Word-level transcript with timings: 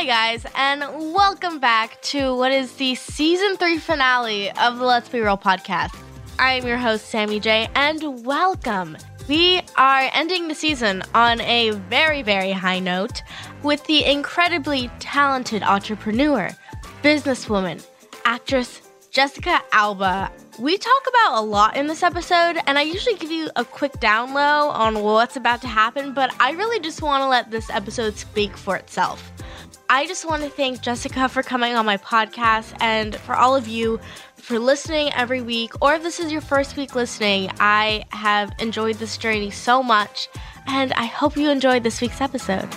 Hi, 0.00 0.06
guys, 0.06 0.46
and 0.56 0.80
welcome 1.12 1.58
back 1.58 2.00
to 2.04 2.34
what 2.34 2.52
is 2.52 2.72
the 2.76 2.94
season 2.94 3.58
three 3.58 3.76
finale 3.76 4.50
of 4.52 4.78
the 4.78 4.84
Let's 4.86 5.10
Be 5.10 5.20
Real 5.20 5.36
podcast. 5.36 5.94
I 6.38 6.52
am 6.54 6.66
your 6.66 6.78
host, 6.78 7.10
Sammy 7.10 7.38
J, 7.38 7.68
and 7.74 8.24
welcome. 8.24 8.96
We 9.28 9.60
are 9.76 10.08
ending 10.14 10.48
the 10.48 10.54
season 10.54 11.02
on 11.14 11.42
a 11.42 11.72
very, 11.90 12.22
very 12.22 12.50
high 12.50 12.78
note 12.78 13.22
with 13.62 13.84
the 13.84 14.02
incredibly 14.06 14.90
talented 15.00 15.62
entrepreneur, 15.62 16.48
businesswoman, 17.02 17.86
actress 18.24 18.80
Jessica 19.10 19.60
Alba. 19.72 20.32
We 20.58 20.78
talk 20.78 21.02
about 21.10 21.40
a 21.40 21.44
lot 21.44 21.76
in 21.76 21.88
this 21.88 22.02
episode, 22.02 22.56
and 22.66 22.78
I 22.78 22.82
usually 22.82 23.16
give 23.16 23.30
you 23.30 23.50
a 23.54 23.66
quick 23.66 24.00
down 24.00 24.32
low 24.32 24.70
on 24.70 25.02
what's 25.02 25.36
about 25.36 25.60
to 25.60 25.68
happen, 25.68 26.14
but 26.14 26.34
I 26.40 26.52
really 26.52 26.80
just 26.80 27.02
want 27.02 27.22
to 27.22 27.28
let 27.28 27.50
this 27.50 27.68
episode 27.68 28.16
speak 28.16 28.56
for 28.56 28.76
itself. 28.76 29.30
I 29.92 30.06
just 30.06 30.24
want 30.24 30.44
to 30.44 30.48
thank 30.48 30.82
Jessica 30.82 31.28
for 31.28 31.42
coming 31.42 31.74
on 31.74 31.84
my 31.84 31.96
podcast 31.96 32.76
and 32.80 33.16
for 33.16 33.34
all 33.34 33.56
of 33.56 33.66
you 33.66 33.98
for 34.36 34.56
listening 34.56 35.12
every 35.14 35.42
week. 35.42 35.72
Or 35.82 35.94
if 35.94 36.04
this 36.04 36.20
is 36.20 36.30
your 36.30 36.42
first 36.42 36.76
week 36.76 36.94
listening, 36.94 37.50
I 37.58 38.04
have 38.10 38.52
enjoyed 38.60 38.98
this 38.98 39.18
journey 39.18 39.50
so 39.50 39.82
much, 39.82 40.28
and 40.68 40.92
I 40.92 41.06
hope 41.06 41.36
you 41.36 41.50
enjoyed 41.50 41.82
this 41.82 42.00
week's 42.00 42.20
episode. 42.20 42.68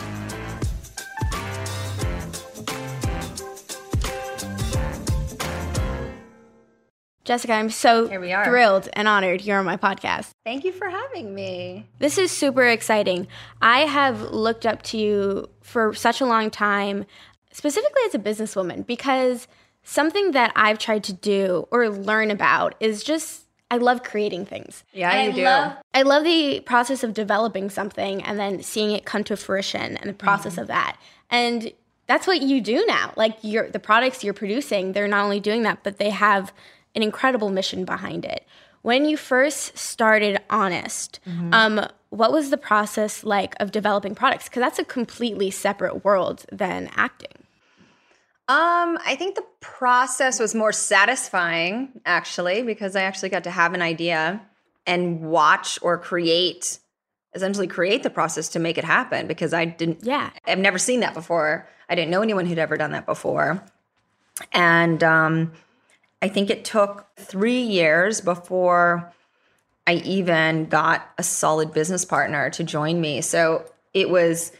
Jessica, 7.25 7.53
I'm 7.53 7.69
so 7.69 8.07
thrilled 8.07 8.89
and 8.93 9.07
honored 9.07 9.43
you're 9.43 9.59
on 9.59 9.65
my 9.65 9.77
podcast. 9.77 10.31
Thank 10.43 10.65
you 10.65 10.73
for 10.73 10.89
having 10.89 11.33
me. 11.33 11.87
This 11.99 12.17
is 12.17 12.31
super 12.31 12.65
exciting. 12.65 13.27
I 13.61 13.81
have 13.81 14.19
looked 14.31 14.65
up 14.65 14.81
to 14.83 14.97
you 14.97 15.47
for 15.63 15.93
such 15.93 16.21
a 16.21 16.25
long 16.25 16.51
time, 16.51 17.05
specifically 17.51 18.01
as 18.05 18.13
a 18.13 18.19
businesswoman, 18.19 18.85
because 18.85 19.47
something 19.83 20.31
that 20.31 20.51
I've 20.55 20.77
tried 20.77 21.03
to 21.05 21.13
do 21.13 21.67
or 21.71 21.89
learn 21.89 22.29
about 22.29 22.75
is 22.79 23.03
just 23.03 23.43
I 23.71 23.77
love 23.77 24.03
creating 24.03 24.45
things. 24.45 24.83
Yeah, 24.93 25.11
and 25.11 25.25
you 25.25 25.31
I 25.31 25.35
do. 25.35 25.43
Love, 25.45 25.77
I 25.95 26.01
love 26.03 26.23
the 26.23 26.59
process 26.59 27.03
of 27.03 27.15
developing 27.15 27.71
something 27.71 28.21
and 28.21 28.37
then 28.37 28.61
seeing 28.61 28.91
it 28.91 29.03
come 29.03 29.23
to 29.23 29.35
fruition 29.35 29.97
and 29.97 30.07
the 30.09 30.13
process 30.13 30.53
mm-hmm. 30.53 30.61
of 30.61 30.67
that. 30.67 30.97
And 31.31 31.73
that's 32.05 32.27
what 32.27 32.41
you 32.41 32.61
do 32.61 32.85
now. 32.87 33.13
Like 33.15 33.37
your 33.41 33.69
the 33.69 33.79
products 33.79 34.23
you're 34.23 34.35
producing, 34.35 34.93
they're 34.93 35.07
not 35.07 35.23
only 35.23 35.39
doing 35.39 35.63
that, 35.63 35.79
but 35.83 35.97
they 35.97 36.11
have 36.11 36.53
an 36.95 37.01
incredible 37.01 37.49
mission 37.49 37.85
behind 37.85 38.25
it. 38.25 38.45
When 38.83 39.05
you 39.05 39.17
first 39.17 39.77
started 39.77 40.39
Honest, 40.49 41.19
mm-hmm. 41.27 41.53
um, 41.53 41.87
what 42.09 42.31
was 42.31 42.51
the 42.51 42.57
process 42.57 43.23
like 43.23 43.55
of 43.59 43.71
developing 43.71 44.13
products? 44.13 44.47
Because 44.47 44.61
that's 44.61 44.77
a 44.77 44.85
completely 44.85 45.49
separate 45.49 46.05
world 46.05 46.45
than 46.51 46.89
acting. 46.95 47.31
Um, 48.49 48.99
I 49.05 49.15
think 49.17 49.35
the 49.35 49.45
process 49.61 50.37
was 50.37 50.53
more 50.53 50.73
satisfying 50.73 51.93
actually 52.05 52.61
because 52.61 52.95
I 52.95 53.03
actually 53.03 53.29
got 53.29 53.45
to 53.45 53.51
have 53.51 53.73
an 53.73 53.81
idea 53.81 54.41
and 54.85 55.21
watch 55.21 55.79
or 55.81 55.97
create 55.97 56.79
essentially 57.33 57.67
create 57.67 58.03
the 58.03 58.09
process 58.09 58.49
to 58.49 58.59
make 58.59 58.77
it 58.77 58.83
happen 58.83 59.27
because 59.27 59.53
I 59.53 59.63
didn't 59.63 60.03
yeah. 60.03 60.29
I've 60.45 60.59
never 60.59 60.77
seen 60.77 60.99
that 60.99 61.13
before. 61.13 61.69
I 61.87 61.95
didn't 61.95 62.11
know 62.11 62.21
anyone 62.21 62.45
who'd 62.45 62.59
ever 62.59 62.75
done 62.75 62.91
that 62.91 63.05
before. 63.05 63.63
And 64.51 65.01
um 65.05 65.53
I 66.23 66.29
think 66.29 66.49
it 66.49 66.63
took 66.63 67.05
three 67.17 67.59
years 67.59 68.21
before 68.21 69.11
I 69.85 69.95
even 69.95 70.67
got 70.67 71.05
a 71.17 71.23
solid 71.23 71.73
business 71.73 72.05
partner 72.05 72.49
to 72.51 72.63
join 72.63 73.01
me. 73.01 73.19
So 73.19 73.69
it 73.93 74.09
was 74.09 74.53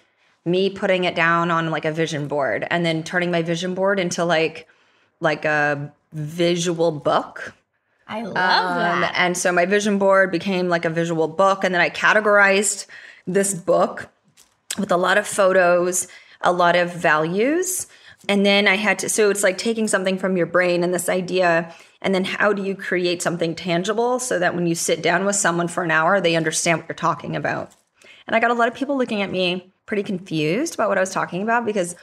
me 0.44 0.70
putting 0.70 1.06
it 1.06 1.16
down 1.16 1.52
on 1.52 1.72
like 1.72 1.86
a 1.86 1.92
vision 1.94 2.28
board 2.28 2.68
and 2.70 2.86
then 2.86 3.02
turning 3.02 3.32
my 3.32 3.44
vision 3.44 3.76
board 3.76 3.98
into 3.98 4.26
like 4.26 4.68
like 5.22 5.46
a 5.46 5.94
visual 6.12 6.92
book. 6.92 7.54
I 8.10 8.24
love 8.24 8.36
um, 8.36 9.00
that. 9.00 9.14
And 9.16 9.38
so 9.38 9.54
my 9.54 9.66
vision 9.66 9.98
board 9.98 10.34
became 10.34 10.68
like 10.68 10.84
a 10.84 10.90
visual 10.90 11.30
book 11.30 11.64
and 11.64 11.74
then 11.74 11.82
I 11.82 11.90
categorized 11.90 12.88
this 13.26 13.54
book 13.54 14.10
with 14.78 14.92
a 14.92 14.98
lot 14.98 15.18
of 15.18 15.26
photos, 15.26 16.10
a 16.42 16.52
lot 16.52 16.76
of 16.76 16.94
values 16.94 17.88
And 18.30 18.46
then 18.46 18.68
I 18.68 18.76
had 18.76 19.00
to, 19.00 19.10
so 19.10 19.30
it's 19.30 19.44
like 19.44 19.58
taking 19.58 19.88
something 19.88 20.18
from 20.18 20.38
your 20.38 20.46
brain 20.46 20.84
and 20.84 20.94
this 20.94 21.10
idea, 21.10 21.74
and 22.02 22.16
then 22.16 22.24
how 22.24 22.54
do 22.54 22.64
you 22.64 22.76
create 22.76 23.22
something 23.22 23.54
tangible 23.54 24.20
so 24.20 24.40
that 24.40 24.56
when 24.56 24.66
you 24.66 24.76
sit 24.76 25.02
down 25.02 25.26
with 25.26 25.36
someone 25.36 25.68
for 25.68 25.84
an 25.84 25.92
hour, 25.92 26.22
they 26.22 26.36
understand 26.36 26.80
what 26.80 26.88
you're 26.88 26.96
talking 26.96 27.36
about. 27.36 27.74
And 28.26 28.36
I 28.36 28.40
got 28.40 28.52
a 28.52 28.56
lot 28.56 28.70
of 28.70 28.74
people 28.74 28.98
looking 28.98 29.22
at 29.22 29.32
me 29.32 29.72
pretty 29.86 30.04
confused 30.04 30.76
about 30.76 30.90
what 30.90 30.98
I 30.98 31.02
was 31.02 31.12
talking 31.12 31.44
about 31.44 31.66
because 31.66 31.96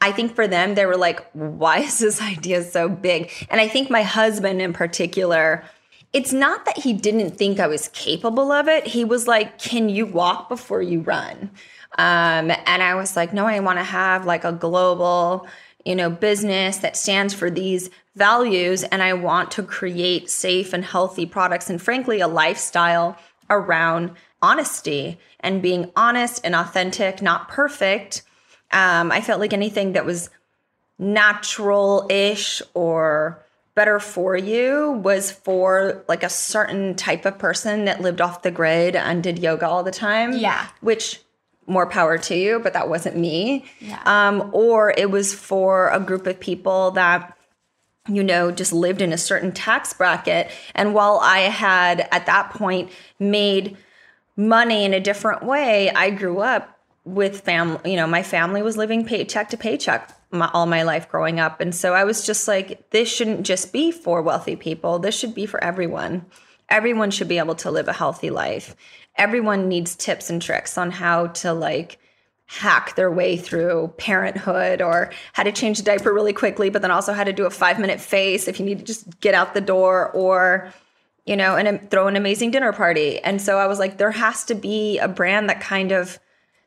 I 0.00 0.12
think 0.12 0.34
for 0.34 0.46
them, 0.46 0.74
they 0.74 0.84
were 0.84 0.96
like, 0.96 1.26
why 1.32 1.78
is 1.78 1.98
this 1.98 2.20
idea 2.22 2.62
so 2.62 2.88
big? 2.88 3.30
And 3.50 3.60
I 3.60 3.68
think 3.68 3.90
my 3.90 4.02
husband 4.02 4.60
in 4.60 4.72
particular, 4.72 5.64
it's 6.12 6.32
not 6.32 6.64
that 6.66 6.78
he 6.78 6.92
didn't 6.92 7.36
think 7.36 7.60
I 7.60 7.66
was 7.66 7.88
capable 7.88 8.52
of 8.52 8.68
it. 8.68 8.86
He 8.86 9.04
was 9.04 9.26
like, 9.26 9.58
can 9.58 9.88
you 9.88 10.06
walk 10.06 10.48
before 10.48 10.82
you 10.82 11.00
run? 11.00 11.50
Um, 11.98 12.50
and 12.50 12.82
I 12.82 12.94
was 12.94 13.16
like, 13.16 13.32
no, 13.32 13.46
I 13.46 13.60
want 13.60 13.78
to 13.78 13.84
have 13.84 14.26
like 14.26 14.44
a 14.44 14.52
global, 14.52 15.46
you 15.84 15.94
know, 15.94 16.10
business 16.10 16.78
that 16.78 16.96
stands 16.96 17.34
for 17.34 17.50
these 17.50 17.90
values. 18.14 18.82
And 18.84 19.02
I 19.02 19.12
want 19.14 19.50
to 19.52 19.62
create 19.62 20.30
safe 20.30 20.72
and 20.72 20.84
healthy 20.84 21.26
products 21.26 21.70
and 21.70 21.80
frankly, 21.80 22.20
a 22.20 22.28
lifestyle 22.28 23.16
around 23.48 24.12
honesty 24.42 25.18
and 25.40 25.62
being 25.62 25.90
honest 25.96 26.40
and 26.44 26.54
authentic, 26.54 27.22
not 27.22 27.48
perfect. 27.48 28.22
Um, 28.72 29.12
I 29.12 29.20
felt 29.20 29.40
like 29.40 29.52
anything 29.52 29.92
that 29.92 30.04
was 30.04 30.30
natural 30.98 32.06
ish 32.10 32.62
or 32.74 33.42
better 33.74 34.00
for 34.00 34.36
you 34.36 34.92
was 35.04 35.30
for 35.30 36.02
like 36.08 36.22
a 36.22 36.30
certain 36.30 36.94
type 36.94 37.26
of 37.26 37.38
person 37.38 37.84
that 37.84 38.00
lived 38.00 38.20
off 38.20 38.42
the 38.42 38.50
grid 38.50 38.96
and 38.96 39.22
did 39.22 39.38
yoga 39.38 39.68
all 39.68 39.82
the 39.82 39.90
time. 39.90 40.32
Yeah. 40.32 40.66
Which 40.80 41.20
more 41.66 41.86
power 41.86 42.18
to 42.18 42.36
you, 42.36 42.58
but 42.60 42.72
that 42.72 42.88
wasn't 42.88 43.16
me. 43.16 43.64
Yeah. 43.80 44.00
Um, 44.06 44.50
or 44.52 44.94
it 44.96 45.10
was 45.10 45.34
for 45.34 45.88
a 45.88 46.00
group 46.00 46.26
of 46.26 46.38
people 46.38 46.92
that, 46.92 47.36
you 48.08 48.22
know, 48.22 48.50
just 48.50 48.72
lived 48.72 49.02
in 49.02 49.12
a 49.12 49.18
certain 49.18 49.52
tax 49.52 49.92
bracket. 49.92 50.50
And 50.74 50.94
while 50.94 51.18
I 51.22 51.40
had 51.40 52.08
at 52.12 52.26
that 52.26 52.50
point 52.50 52.90
made 53.18 53.76
money 54.36 54.84
in 54.84 54.94
a 54.94 55.00
different 55.00 55.42
way, 55.42 55.90
I 55.90 56.10
grew 56.10 56.40
up 56.40 56.78
with 57.04 57.40
family, 57.42 57.92
you 57.92 57.96
know, 57.96 58.06
my 58.06 58.22
family 58.22 58.62
was 58.62 58.76
living 58.76 59.04
paycheck 59.04 59.48
to 59.50 59.56
paycheck 59.56 60.12
my, 60.30 60.50
all 60.52 60.66
my 60.66 60.82
life 60.82 61.08
growing 61.08 61.38
up. 61.38 61.60
And 61.60 61.74
so 61.74 61.94
I 61.94 62.04
was 62.04 62.26
just 62.26 62.48
like, 62.48 62.90
this 62.90 63.08
shouldn't 63.08 63.46
just 63.46 63.72
be 63.72 63.92
for 63.92 64.22
wealthy 64.22 64.56
people, 64.56 64.98
this 64.98 65.16
should 65.16 65.34
be 65.34 65.46
for 65.46 65.62
everyone. 65.62 66.26
Everyone 66.68 67.12
should 67.12 67.28
be 67.28 67.38
able 67.38 67.54
to 67.56 67.70
live 67.70 67.86
a 67.86 67.92
healthy 67.92 68.30
life 68.30 68.74
everyone 69.18 69.68
needs 69.68 69.96
tips 69.96 70.30
and 70.30 70.40
tricks 70.40 70.76
on 70.76 70.90
how 70.90 71.28
to 71.28 71.52
like 71.52 71.98
hack 72.46 72.94
their 72.94 73.10
way 73.10 73.36
through 73.36 73.92
parenthood 73.98 74.80
or 74.80 75.10
how 75.32 75.42
to 75.42 75.52
change 75.52 75.80
a 75.80 75.82
diaper 75.82 76.12
really 76.12 76.32
quickly, 76.32 76.70
but 76.70 76.80
then 76.80 76.90
also 76.90 77.12
how 77.12 77.24
to 77.24 77.32
do 77.32 77.44
a 77.44 77.50
five 77.50 77.78
minute 77.78 78.00
face 78.00 78.46
if 78.46 78.60
you 78.60 78.66
need 78.66 78.78
to 78.78 78.84
just 78.84 79.20
get 79.20 79.34
out 79.34 79.54
the 79.54 79.60
door 79.60 80.10
or, 80.12 80.72
you 81.24 81.36
know, 81.36 81.56
and 81.56 81.66
um, 81.66 81.78
throw 81.88 82.06
an 82.06 82.16
amazing 82.16 82.52
dinner 82.52 82.72
party. 82.72 83.18
And 83.20 83.42
so 83.42 83.58
I 83.58 83.66
was 83.66 83.78
like, 83.78 83.98
there 83.98 84.12
has 84.12 84.44
to 84.44 84.54
be 84.54 84.98
a 84.98 85.08
brand 85.08 85.48
that 85.50 85.60
kind 85.60 85.90
of 85.90 86.20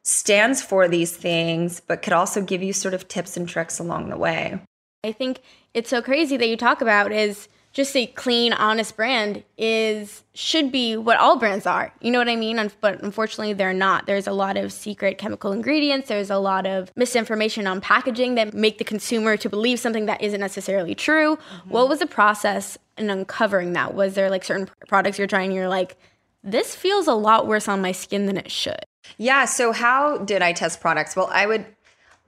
stands 0.04 0.62
for 0.62 0.88
these 0.88 1.16
things, 1.16 1.82
but 1.88 2.02
could 2.02 2.14
also 2.14 2.42
give 2.42 2.62
you 2.62 2.74
sort 2.74 2.94
of 2.94 3.08
tips 3.08 3.38
and 3.38 3.48
tricks 3.48 3.80
along 3.80 4.10
the 4.10 4.18
way. 4.18 4.60
I 5.04 5.14
think 5.14 5.40
it's 5.74 5.90
so 5.90 6.02
crazy 6.02 6.36
that 6.36 6.50
you 6.50 6.58
talk 6.58 6.82
about 6.82 7.14
is 7.14 7.48
just 7.80 7.96
a 7.96 8.08
clean, 8.08 8.52
honest 8.52 8.98
brand 8.98 9.42
is 9.58 10.26
should 10.34 10.70
be 10.70 10.98
what 10.98 11.16
all 11.16 11.38
brands 11.38 11.66
are. 11.66 11.94
You 12.02 12.12
know 12.12 12.20
what 12.20 12.28
I 12.28 12.36
mean? 12.36 12.70
But 12.82 13.02
unfortunately, 13.02 13.54
they're 13.54 13.72
not. 13.72 14.06
There's 14.06 14.28
a 14.28 14.34
lot 14.34 14.58
of 14.58 14.74
secret 14.74 15.18
chemical 15.18 15.54
ingredients. 15.54 16.10
There's 16.10 16.30
a 16.30 16.40
lot 16.40 16.68
of 16.68 16.92
misinformation 16.98 17.68
on 17.68 17.80
packaging 17.80 18.36
that 18.36 18.54
make 18.54 18.80
the 18.80 18.84
consumer 18.84 19.38
to 19.38 19.50
believe 19.50 19.80
something 19.80 20.08
that 20.08 20.22
isn't 20.22 20.42
necessarily 20.42 20.94
true. 20.94 21.38
Mm-hmm. 21.38 21.70
What 21.70 21.88
was 21.88 22.00
the 22.00 22.06
process 22.06 22.78
in 22.98 23.10
uncovering 23.10 23.72
that? 23.74 23.94
Was 23.94 24.14
there 24.14 24.30
like 24.30 24.44
certain 24.44 24.70
products 24.90 25.18
you're 25.18 25.26
trying? 25.26 25.54
You're 25.54 25.70
like, 25.70 25.96
this 26.44 26.76
feels 26.76 27.08
a 27.08 27.14
lot 27.14 27.48
worse 27.48 27.70
on 27.70 27.82
my 27.82 27.94
skin 27.94 28.26
than 28.26 28.36
it 28.36 28.52
should. 28.52 28.84
Yeah. 29.18 29.46
So 29.46 29.72
how 29.72 30.18
did 30.18 30.42
I 30.42 30.52
test 30.52 30.82
products? 30.82 31.16
Well, 31.16 31.30
I 31.32 31.46
would 31.46 31.66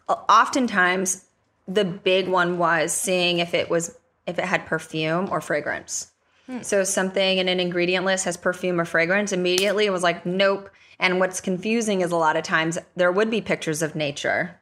oftentimes 0.08 1.26
the 1.68 1.84
big 1.84 2.30
one 2.30 2.58
was 2.58 2.94
seeing 2.94 3.40
if 3.40 3.54
it 3.54 3.70
was 3.70 3.98
if 4.28 4.40
it 4.40 4.46
had 4.46 4.66
perfume 4.66 5.28
or 5.32 5.42
fragrance. 5.42 6.12
Hmm. 6.48 6.62
So 6.62 6.84
something 6.84 7.38
in 7.38 7.48
an 7.48 7.60
ingredient 7.60 8.06
list 8.06 8.26
has 8.26 8.38
perfume 8.38 8.80
or 8.80 8.86
fragrance, 8.86 9.32
immediately 9.32 9.86
it 9.86 9.92
was 9.92 10.04
like, 10.04 10.26
nope. 10.26 10.70
And 11.00 11.20
what's 11.20 11.42
confusing 11.42 12.02
is 12.02 12.12
a 12.12 12.18
lot 12.18 12.38
of 12.38 12.44
times 12.44 12.78
there 12.96 13.12
would 13.12 13.32
be 13.32 13.42
pictures 13.42 13.82
of 13.82 13.96
nature. 13.96 14.60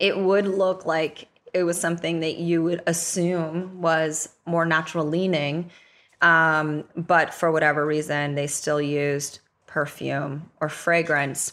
It 0.00 0.18
would 0.18 0.46
look 0.46 0.86
like 0.86 1.28
it 1.52 1.64
was 1.64 1.80
something 1.80 2.20
that 2.20 2.36
you 2.36 2.62
would 2.62 2.82
assume 2.86 3.80
was 3.80 4.28
more 4.44 4.64
natural 4.64 5.06
leaning. 5.06 5.70
Um, 6.22 6.84
but 6.96 7.34
for 7.34 7.52
whatever 7.52 7.84
reason, 7.84 8.34
they 8.34 8.46
still 8.46 8.80
used 8.80 9.40
perfume 9.66 10.50
or 10.60 10.68
fragrance. 10.68 11.52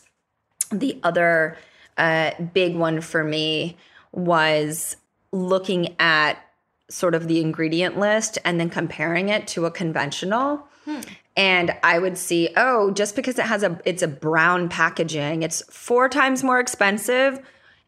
The 0.71 0.99
other 1.03 1.57
uh, 1.97 2.31
big 2.53 2.75
one 2.75 3.01
for 3.01 3.23
me 3.23 3.77
was 4.11 4.95
looking 5.31 5.95
at 5.99 6.37
sort 6.93 7.15
of 7.15 7.27
the 7.27 7.41
ingredient 7.41 7.99
list 7.99 8.37
and 8.45 8.59
then 8.59 8.69
comparing 8.69 9.29
it 9.29 9.47
to 9.47 9.65
a 9.65 9.71
conventional. 9.71 10.67
Hmm. 10.85 11.01
And 11.35 11.75
I 11.83 11.97
would 11.97 12.17
see, 12.17 12.49
oh, 12.55 12.91
just 12.91 13.15
because 13.15 13.39
it 13.39 13.45
has 13.45 13.63
a 13.63 13.79
it's 13.85 14.03
a 14.03 14.07
brown 14.07 14.69
packaging, 14.69 15.41
it's 15.43 15.63
four 15.69 16.07
times 16.07 16.43
more 16.43 16.59
expensive 16.59 17.39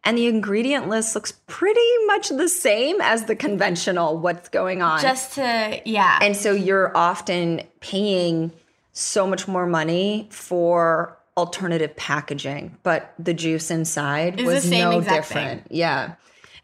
and 0.06 0.18
the 0.18 0.28
ingredient 0.28 0.88
list 0.88 1.16
looks 1.16 1.34
pretty 1.48 2.06
much 2.06 2.30
the 2.30 2.48
same 2.48 3.02
as 3.02 3.25
the 3.25 3.36
conventional 3.36 4.18
what's 4.19 4.50
going 4.50 4.84
on. 4.84 5.02
Just 5.02 5.34
to 5.34 5.81
yeah. 5.84 6.19
And 6.22 6.38
so 6.38 6.52
you're 6.54 6.96
often 6.96 7.63
paying 7.80 8.52
so 8.94 9.25
much 9.25 9.48
more 9.48 9.66
money 9.66 10.28
for 10.31 11.18
alternative 11.36 11.96
packaging, 11.98 12.78
but 12.84 13.13
the 13.18 13.34
juice 13.34 13.72
inside 13.72 14.40
was 14.42 14.69
no 14.69 15.02
different. 15.02 15.63
Thing. 15.63 15.78
Yeah. 15.78 16.16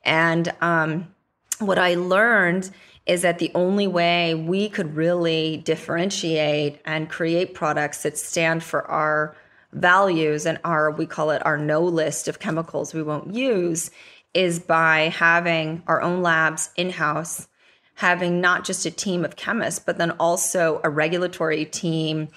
And 0.03 0.53
um 0.61 1.13
what 1.61 1.77
I 1.77 1.95
learned 1.95 2.69
is 3.05 3.23
that 3.23 3.39
the 3.39 3.51
only 3.55 3.87
way 3.87 4.35
we 4.35 4.69
could 4.69 4.95
really 4.95 5.57
differentiate 5.57 6.79
and 6.85 7.09
create 7.09 7.53
products 7.53 8.03
that 8.03 8.17
stand 8.17 8.63
for 8.63 8.85
our 8.89 9.35
values 9.73 10.45
and 10.45 10.59
our 10.63 10.91
we 10.91 11.05
call 11.05 11.31
it 11.31 11.45
our 11.45 11.57
no 11.57 11.81
list 11.81 12.27
of 12.27 12.39
chemicals 12.39 12.93
we 12.93 13.01
won't 13.01 13.33
use 13.33 13.89
is 14.33 14.59
by 14.59 15.09
having 15.15 15.81
our 15.87 16.01
own 16.01 16.21
labs 16.21 16.69
in-house 16.75 17.47
having 17.95 18.41
not 18.41 18.65
just 18.65 18.85
a 18.85 18.91
team 18.91 19.23
of 19.23 19.37
chemists 19.37 19.79
but 19.79 19.97
then 19.97 20.11
also 20.11 20.81
a 20.83 20.89
regulatory 20.89 21.63
team 21.63 22.27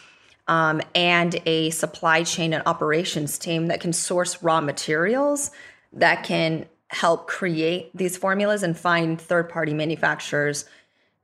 um, 0.47 0.81
and 0.95 1.41
a 1.47 1.71
supply 1.71 2.23
chain 2.23 2.53
and 2.53 2.63
operations 2.67 3.37
team 3.37 3.67
that 3.67 3.81
can 3.81 3.93
source 3.93 4.41
raw 4.41 4.61
materials 4.61 5.51
that 5.93 6.23
can 6.23 6.67
help 6.95 7.27
create 7.27 7.91
these 7.95 8.17
formulas 8.17 8.63
and 8.63 8.79
find 8.79 9.21
third 9.21 9.49
party 9.49 9.75
manufacturers 9.75 10.65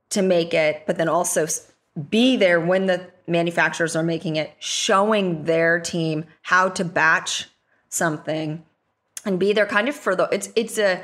to 0.09 0.21
make 0.21 0.53
it, 0.53 0.83
but 0.85 0.97
then 0.97 1.07
also 1.07 1.47
be 2.09 2.35
there 2.35 2.59
when 2.59 2.85
the 2.85 3.09
manufacturers 3.27 3.95
are 3.95 4.03
making 4.03 4.35
it, 4.35 4.51
showing 4.59 5.45
their 5.45 5.79
team 5.79 6.25
how 6.41 6.69
to 6.69 6.83
batch 6.83 7.49
something 7.89 8.63
and 9.25 9.39
be 9.39 9.53
there 9.53 9.65
kind 9.65 9.87
of 9.89 9.95
for 9.95 10.15
the 10.15 10.27
it's 10.31 10.49
it's 10.55 10.77
a 10.77 11.01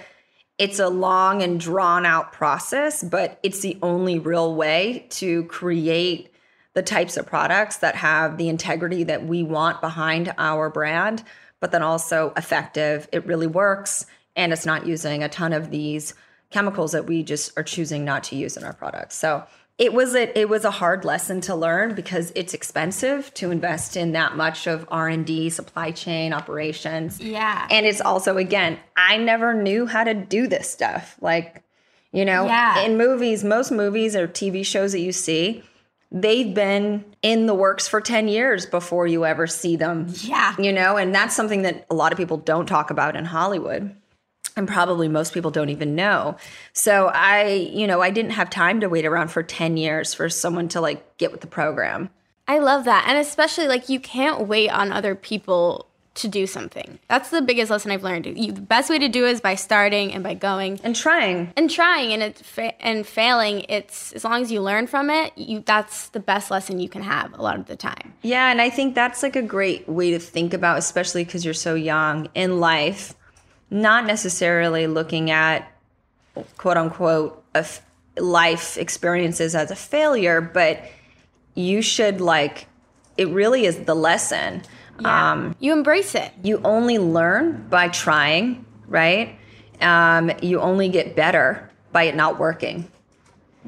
it's 0.57 0.79
a 0.79 0.89
long 0.89 1.43
and 1.43 1.59
drawn 1.59 2.05
out 2.05 2.33
process, 2.33 3.03
but 3.03 3.39
it's 3.43 3.59
the 3.59 3.77
only 3.83 4.17
real 4.17 4.55
way 4.55 5.05
to 5.12 5.43
create 5.45 6.33
the 6.74 6.81
types 6.81 7.15
of 7.15 7.27
products 7.27 7.77
that 7.77 7.95
have 7.95 8.38
the 8.38 8.50
integrity 8.50 9.03
that 9.03 9.25
we 9.25 9.43
want 9.43 9.81
behind 9.81 10.33
our 10.38 10.69
brand, 10.69 11.24
but 11.59 11.71
then 11.71 11.83
also 11.83 12.33
effective. 12.36 13.07
It 13.12 13.25
really 13.27 13.47
works 13.47 14.05
and 14.38 14.53
it's 14.53 14.65
not 14.65 14.86
using 14.86 15.24
a 15.24 15.29
ton 15.29 15.51
of 15.51 15.72
these 15.72 16.13
chemicals 16.50 16.94
that 16.94 17.06
we 17.06 17.24
just 17.24 17.58
are 17.58 17.63
choosing 17.63 18.06
not 18.06 18.24
to 18.24 18.38
use 18.38 18.56
in 18.56 18.63
our 18.63 18.74
products. 18.74 19.15
So 19.17 19.44
it 19.77 19.94
was 19.94 20.15
a 20.15 20.38
it 20.38 20.50
was 20.50 20.65
a 20.65 20.72
hard 20.72 21.06
lesson 21.06 21.41
to 21.41 21.56
learn 21.56 21.94
because 21.94 22.32
it's 22.36 22.53
expensive 22.53 23.34
to 23.36 23.51
invest 23.51 23.98
in 23.98 24.13
that 24.13 24.36
much 24.36 24.65
of 24.65 24.88
R&D, 24.89 25.50
supply 25.50 25.91
chain, 25.91 26.34
operations. 26.34 27.20
Yeah. 27.20 27.67
And 27.70 27.86
it's 27.86 28.01
also 28.01 28.38
again, 28.38 28.79
I 28.96 29.17
never 29.17 29.53
knew 29.53 29.86
how 29.86 30.03
to 30.03 30.13
do 30.13 30.48
this 30.48 30.70
stuff. 30.70 31.17
Like, 31.22 31.63
you 32.12 32.25
know, 32.25 32.46
yeah. 32.46 32.79
in 32.79 32.98
movies, 32.98 33.44
most 33.44 33.72
movies 33.72 34.15
or 34.15 34.27
TV 34.27 34.65
shows 34.65 34.94
that 34.94 35.01
you 35.01 35.12
see, 35.12 35.63
they've 36.12 36.56
been 36.56 37.06
in 37.22 37.46
the 37.46 37.53
works 37.53 37.88
for 37.88 38.01
10 38.01 38.29
years 38.29 38.65
before 38.65 39.06
you 39.06 39.25
ever 39.25 39.46
see 39.46 39.75
them. 39.75 40.08
Yeah. 40.22 40.56
You 40.58 40.74
know, 40.74 40.98
and 40.98 41.13
that's 41.13 41.36
something 41.36 41.63
that 41.63 41.86
a 41.91 41.94
lot 41.94 42.12
of 42.12 42.17
people 42.17 42.38
don't 42.38 42.65
talk 42.65 42.89
about 42.89 43.15
in 43.15 43.25
Hollywood 43.25 43.96
and 44.57 44.67
probably 44.67 45.07
most 45.07 45.33
people 45.33 45.51
don't 45.51 45.69
even 45.69 45.95
know. 45.95 46.35
So 46.73 47.07
I, 47.13 47.69
you 47.71 47.87
know, 47.87 48.01
I 48.01 48.09
didn't 48.09 48.31
have 48.31 48.49
time 48.49 48.81
to 48.81 48.89
wait 48.89 49.05
around 49.05 49.29
for 49.29 49.43
10 49.43 49.77
years 49.77 50.13
for 50.13 50.29
someone 50.29 50.67
to 50.69 50.81
like 50.81 51.17
get 51.17 51.31
with 51.31 51.41
the 51.41 51.47
program. 51.47 52.09
I 52.47 52.59
love 52.59 52.85
that. 52.85 53.05
And 53.07 53.17
especially 53.17 53.67
like 53.67 53.89
you 53.89 53.99
can't 53.99 54.47
wait 54.47 54.69
on 54.69 54.91
other 54.91 55.15
people 55.15 55.87
to 56.17 56.27
do 56.27 56.47
something. 56.47 56.97
That's 57.07 57.29
the 57.29 57.41
biggest 57.41 57.69
lesson 57.69 57.91
I've 57.91 58.03
learned. 58.03 58.25
You, 58.25 58.51
the 58.51 58.61
best 58.61 58.89
way 58.89 58.97
to 58.99 59.07
do 59.07 59.25
it 59.25 59.31
is 59.31 59.41
by 59.41 59.55
starting 59.55 60.11
and 60.13 60.23
by 60.23 60.33
going 60.33 60.79
and 60.83 60.95
trying 60.95 61.53
and 61.55 61.69
trying 61.69 62.11
and 62.11 62.23
it 62.23 62.37
fa- 62.37 62.81
and 62.83 63.05
failing. 63.05 63.65
It's 63.69 64.13
as 64.13 64.23
long 64.23 64.41
as 64.41 64.51
you 64.51 64.61
learn 64.61 64.87
from 64.87 65.09
it, 65.09 65.37
you 65.37 65.61
that's 65.65 66.09
the 66.09 66.19
best 66.19 66.49
lesson 66.49 66.79
you 66.79 66.89
can 66.89 67.03
have 67.03 67.37
a 67.37 67.41
lot 67.41 67.59
of 67.59 67.67
the 67.67 67.75
time. 67.75 68.13
Yeah, 68.23 68.49
and 68.49 68.61
I 68.61 68.69
think 68.69 68.95
that's 68.95 69.21
like 69.21 69.35
a 69.35 69.43
great 69.43 69.87
way 69.87 70.11
to 70.11 70.19
think 70.19 70.53
about, 70.53 70.79
especially 70.79 71.23
because 71.23 71.45
you're 71.45 71.53
so 71.53 71.75
young 71.75 72.29
in 72.33 72.59
life, 72.59 73.13
not 73.69 74.05
necessarily 74.05 74.88
looking 74.88 75.31
at 75.31 75.71
quote 76.57 76.77
unquote 76.77 77.43
a 77.55 77.59
f- 77.59 77.81
life 78.17 78.77
experiences 78.77 79.55
as 79.55 79.71
a 79.71 79.75
failure, 79.75 80.41
but 80.41 80.83
you 81.55 81.81
should 81.81 82.21
like 82.21 82.67
it 83.17 83.27
really 83.29 83.65
is 83.65 83.79
the 83.79 83.95
lesson. 83.95 84.62
Yeah. 85.00 85.31
Um, 85.31 85.55
you 85.59 85.74
embrace 85.74 86.15
it. 86.15 86.31
You 86.43 86.62
only 86.63 86.97
learn 87.00 87.67
by 87.69 87.89
trying, 87.89 88.65
right? 88.88 89.38
Um, 89.81 90.31
you 90.41 90.59
only 90.59 90.89
get 90.89 91.15
better 91.15 91.69
by 91.91 92.03
it 92.03 92.15
not 92.15 92.39
working. 92.39 92.89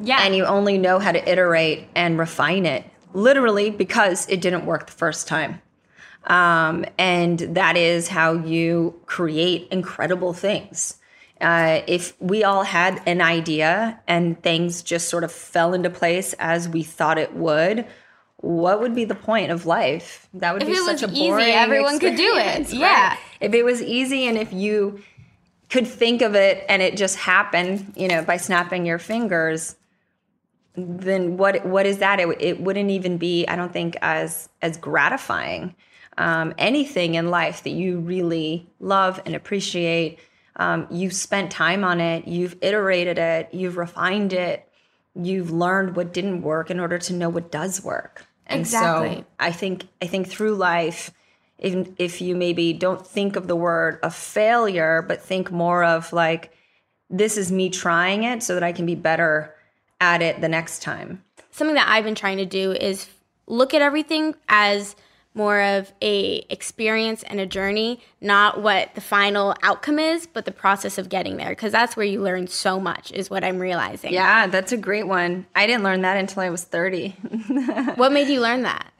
Yeah. 0.02 0.20
And 0.22 0.36
you 0.36 0.46
only 0.46 0.78
know 0.78 1.00
how 1.00 1.12
to 1.12 1.30
iterate 1.30 1.88
and 1.96 2.18
refine 2.18 2.66
it, 2.66 2.86
literally 3.14 3.70
because 3.70 4.28
it 4.30 4.42
didn't 4.42 4.66
work 4.66 4.88
the 4.88 4.94
first 4.94 5.28
time. 5.28 5.62
Um, 6.26 6.86
and 6.98 7.40
that 7.40 7.78
is 7.78 8.08
how 8.08 8.34
you 8.34 9.00
create 9.06 9.68
incredible 9.72 10.34
things. 10.34 10.98
Uh, 11.42 11.82
if 11.88 12.20
we 12.22 12.44
all 12.44 12.64
had 12.64 13.02
an 13.06 13.22
idea 13.22 14.00
and 14.08 14.42
things 14.44 14.84
just 14.84 15.08
sort 15.08 15.24
of 15.24 15.32
fell 15.32 15.74
into 15.74 15.90
place 15.90 16.34
as 16.38 16.68
we 16.68 16.84
thought 16.84 17.18
it 17.18 17.34
would, 17.34 17.86
what 18.38 18.82
would 18.82 18.94
be 18.94 19.06
the 19.06 19.16
point 19.16 19.52
of 19.52 19.66
life? 19.66 20.28
That 20.34 20.54
would 20.54 20.64
if 20.64 20.68
be 20.68 20.76
such 20.76 21.04
a 21.04 21.08
boring 21.08 21.48
easy, 21.48 21.58
everyone 21.58 22.00
could 22.00 22.16
do 22.16 22.36
it. 22.36 22.60
right? 22.60 22.74
Yeah. 22.74 23.18
If 23.40 23.54
it 23.54 23.64
was 23.64 23.82
easy 23.82 24.28
and 24.28 24.38
if 24.38 24.52
you 24.52 25.02
could 25.70 25.88
think 25.88 26.22
of 26.22 26.36
it 26.36 26.66
and 26.68 26.82
it 26.82 26.98
just 26.98 27.18
happened, 27.18 27.94
you 27.96 28.08
know, 28.08 28.24
by 28.24 28.38
snapping 28.38 28.86
your 28.86 29.00
fingers, 29.00 29.76
then 30.76 31.38
what 31.38 31.66
what 31.66 31.86
is 31.86 31.98
that? 32.00 32.20
It, 32.20 32.42
it 32.42 32.62
wouldn't 32.62 32.90
even 32.90 33.18
be, 33.18 33.46
I 33.48 33.56
don't 33.56 33.74
think, 33.74 33.98
as 34.02 34.50
as 34.62 34.78
gratifying. 34.78 35.76
Um, 36.20 36.54
anything 36.58 37.16
in 37.16 37.32
life 37.32 37.64
that 37.64 37.70
you 37.70 38.00
really 38.00 38.70
love 38.82 39.22
and 39.26 39.36
appreciate, 39.36 40.20
um, 40.58 40.86
you've 40.92 41.14
spent 41.14 41.50
time 41.50 41.86
on 41.86 42.02
it, 42.02 42.28
you've 42.28 42.58
iterated 42.62 43.18
it, 43.18 43.54
you've 43.54 43.78
refined 43.78 44.34
it, 44.34 44.70
you've 45.16 45.50
learned 45.50 45.96
what 45.96 46.14
didn't 46.14 46.42
work 46.42 46.70
in 46.70 46.80
order 46.80 47.00
to 47.00 47.14
know 47.14 47.30
what 47.30 47.52
does 47.52 47.82
work. 47.82 48.26
And 48.46 48.60
exactly. 48.60 49.16
so 49.16 49.26
I 49.40 49.54
think 49.54 49.88
I 50.02 50.08
think 50.08 50.28
through 50.28 50.56
life, 50.56 51.12
if 51.58 51.88
if 51.98 52.20
you 52.20 52.36
maybe 52.36 52.74
don't 52.74 53.08
think 53.08 53.38
of 53.38 53.48
the 53.48 53.56
word 53.56 54.00
a 54.04 54.12
failure, 54.12 55.02
but 55.02 55.22
think 55.22 55.52
more 55.52 55.86
of 55.86 56.12
like, 56.12 56.52
this 57.10 57.38
is 57.38 57.50
me 57.50 57.70
trying 57.70 58.24
it 58.24 58.44
so 58.44 58.56
that 58.56 58.64
I 58.64 58.74
can 58.74 58.86
be 58.86 58.96
better 58.96 59.56
at 60.02 60.22
it 60.22 60.42
the 60.42 60.50
next 60.50 60.82
time. 60.82 61.24
Something 61.52 61.76
that 61.76 61.88
I've 61.88 62.04
been 62.04 62.16
trying 62.16 62.38
to 62.38 62.46
do 62.46 62.74
is 62.74 63.08
look 63.48 63.74
at 63.74 63.82
everything 63.82 64.36
as 64.50 64.98
more 65.40 65.62
of 65.62 65.92
a 66.02 66.46
experience 66.50 67.24
and 67.24 67.40
a 67.40 67.46
journey 67.46 68.02
not 68.20 68.62
what 68.62 68.94
the 68.94 69.02
final 69.02 69.56
outcome 69.64 69.98
is 69.98 70.28
but 70.28 70.44
the 70.44 70.52
process 70.52 70.98
of 70.98 71.08
getting 71.08 71.38
there 71.38 71.50
because 71.50 71.72
that's 71.72 71.96
where 71.96 72.06
you 72.06 72.22
learn 72.22 72.46
so 72.46 72.78
much 72.78 73.10
is 73.14 73.30
what 73.30 73.42
i'm 73.44 73.58
realizing. 73.58 74.12
Yeah 74.14 74.48
that's 74.48 74.74
a 74.74 74.78
great 74.78 75.08
one. 75.08 75.46
I 75.56 75.66
didn't 75.66 75.84
learn 75.84 76.02
that 76.02 76.18
until 76.18 76.44
i 76.44 76.50
was 76.50 76.66
30 76.66 77.10
what 77.96 78.12
made 78.12 78.28
you 78.28 78.42
learn 78.42 78.64
that? 78.64 78.92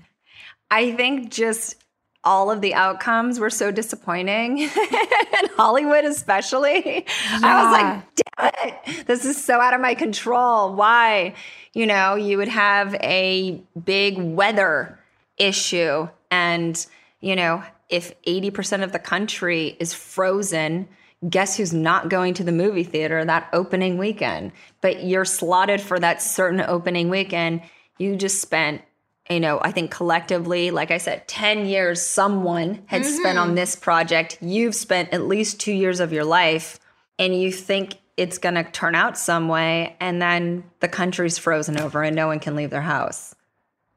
I 0.72 0.94
think 0.94 1.30
just 1.30 1.76
all 2.24 2.52
of 2.52 2.62
the 2.62 2.74
outcomes 2.74 3.40
were 3.40 3.50
so 3.50 3.70
disappointing. 3.70 4.60
In 4.60 5.50
hollywood 5.58 6.06
especially. 6.06 7.06
Yeah. 7.06 7.40
i 7.44 7.64
was 7.64 7.72
like 7.74 8.16
damn 8.16 8.70
it. 8.70 9.08
This 9.08 9.26
is 9.26 9.44
so 9.44 9.60
out 9.60 9.74
of 9.74 9.82
my 9.82 9.94
control. 9.94 10.74
Why? 10.74 11.34
You 11.74 11.86
know 11.86 12.16
you 12.16 12.38
would 12.38 12.48
have 12.48 12.96
a 12.96 13.62
big 13.84 14.18
weather 14.18 14.98
issue 15.38 16.08
and, 16.32 16.86
you 17.20 17.36
know, 17.36 17.64
if 17.90 18.20
80% 18.24 18.84
of 18.84 18.92
the 18.92 19.00
country 19.00 19.76
is 19.80 19.94
frozen, 19.94 20.88
guess 21.28 21.58
who's 21.58 21.74
not 21.74 22.10
going 22.10 22.34
to 22.36 22.44
the 22.44 22.52
movie 22.52 22.84
theater 22.84 23.26
that 23.26 23.50
opening 23.52 23.98
weekend? 23.98 24.52
But 24.82 25.04
you're 25.04 25.26
slotted 25.26 25.82
for 25.82 26.00
that 26.00 26.22
certain 26.22 26.62
opening 26.62 27.10
weekend. 27.10 27.62
You 27.98 28.16
just 28.16 28.42
spent, 28.42 28.84
you 29.30 29.40
know, 29.40 29.60
I 29.62 29.72
think 29.72 29.92
collectively, 29.92 30.72
like 30.72 30.92
I 30.92 30.98
said, 30.98 31.28
10 31.28 31.66
years 31.66 32.02
someone 32.02 32.84
had 32.86 33.02
mm-hmm. 33.02 33.16
spent 33.16 33.38
on 33.40 33.56
this 33.56 33.76
project. 33.76 34.38
You've 34.42 34.76
spent 34.76 35.14
at 35.14 35.28
least 35.28 35.60
two 35.60 35.74
years 35.74 36.00
of 36.00 36.14
your 36.14 36.26
life, 36.26 36.80
and 37.18 37.40
you 37.40 37.52
think 37.52 37.98
it's 38.16 38.38
going 38.38 38.56
to 38.56 38.64
turn 38.64 38.96
out 38.96 39.18
some 39.18 39.48
way, 39.48 39.96
and 40.00 40.22
then 40.22 40.64
the 40.80 40.88
country's 40.88 41.38
frozen 41.38 41.80
over 41.80 42.04
and 42.04 42.16
no 42.16 42.28
one 42.28 42.40
can 42.40 42.56
leave 42.56 42.70
their 42.70 42.82
house. 42.82 43.34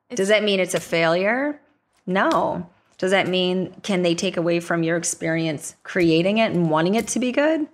It's- 0.09 0.17
Does 0.17 0.29
that 0.29 0.45
mean 0.45 0.61
it's 0.61 0.75
a 0.75 0.81
failure? 0.81 1.61
No. 2.07 2.69
Does 2.99 3.11
that 3.11 3.29
mean 3.29 3.75
can 3.83 4.03
they 4.03 4.15
take 4.15 4.37
away 4.37 4.61
from 4.61 4.83
your 4.83 4.97
experience 4.97 5.75
creating 5.83 6.39
it 6.39 6.53
and 6.53 6.71
wanting 6.71 6.95
it 6.95 7.09
to 7.09 7.19
be 7.19 7.33
good? 7.33 7.67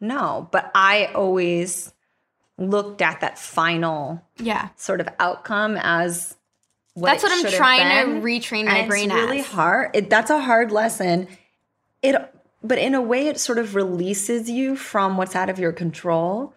No. 0.00 0.48
But 0.50 0.70
I 0.74 1.06
always 1.14 1.92
looked 2.58 3.00
at 3.00 3.20
that 3.20 3.38
final 3.38 4.22
yeah 4.38 4.68
sort 4.76 5.00
of 5.00 5.08
outcome 5.18 5.76
as 5.80 6.36
what 6.94 7.08
that's 7.08 7.22
what 7.22 7.32
I'm 7.32 7.50
trying 7.50 8.20
to 8.20 8.20
retrain 8.20 8.66
my 8.66 8.78
and 8.78 8.88
brain 8.88 9.10
it's 9.10 9.14
really 9.14 9.40
as. 9.40 9.46
hard. 9.46 9.90
It, 9.94 10.10
that's 10.10 10.30
a 10.30 10.40
hard 10.40 10.70
lesson. 10.70 11.28
It 12.02 12.16
but 12.62 12.78
in 12.78 12.94
a 12.94 13.00
way 13.00 13.28
it 13.28 13.40
sort 13.40 13.58
of 13.58 13.74
releases 13.74 14.50
you 14.50 14.76
from 14.76 15.16
what's 15.16 15.34
out 15.34 15.48
of 15.48 15.58
your 15.58 15.72
control 15.72 16.54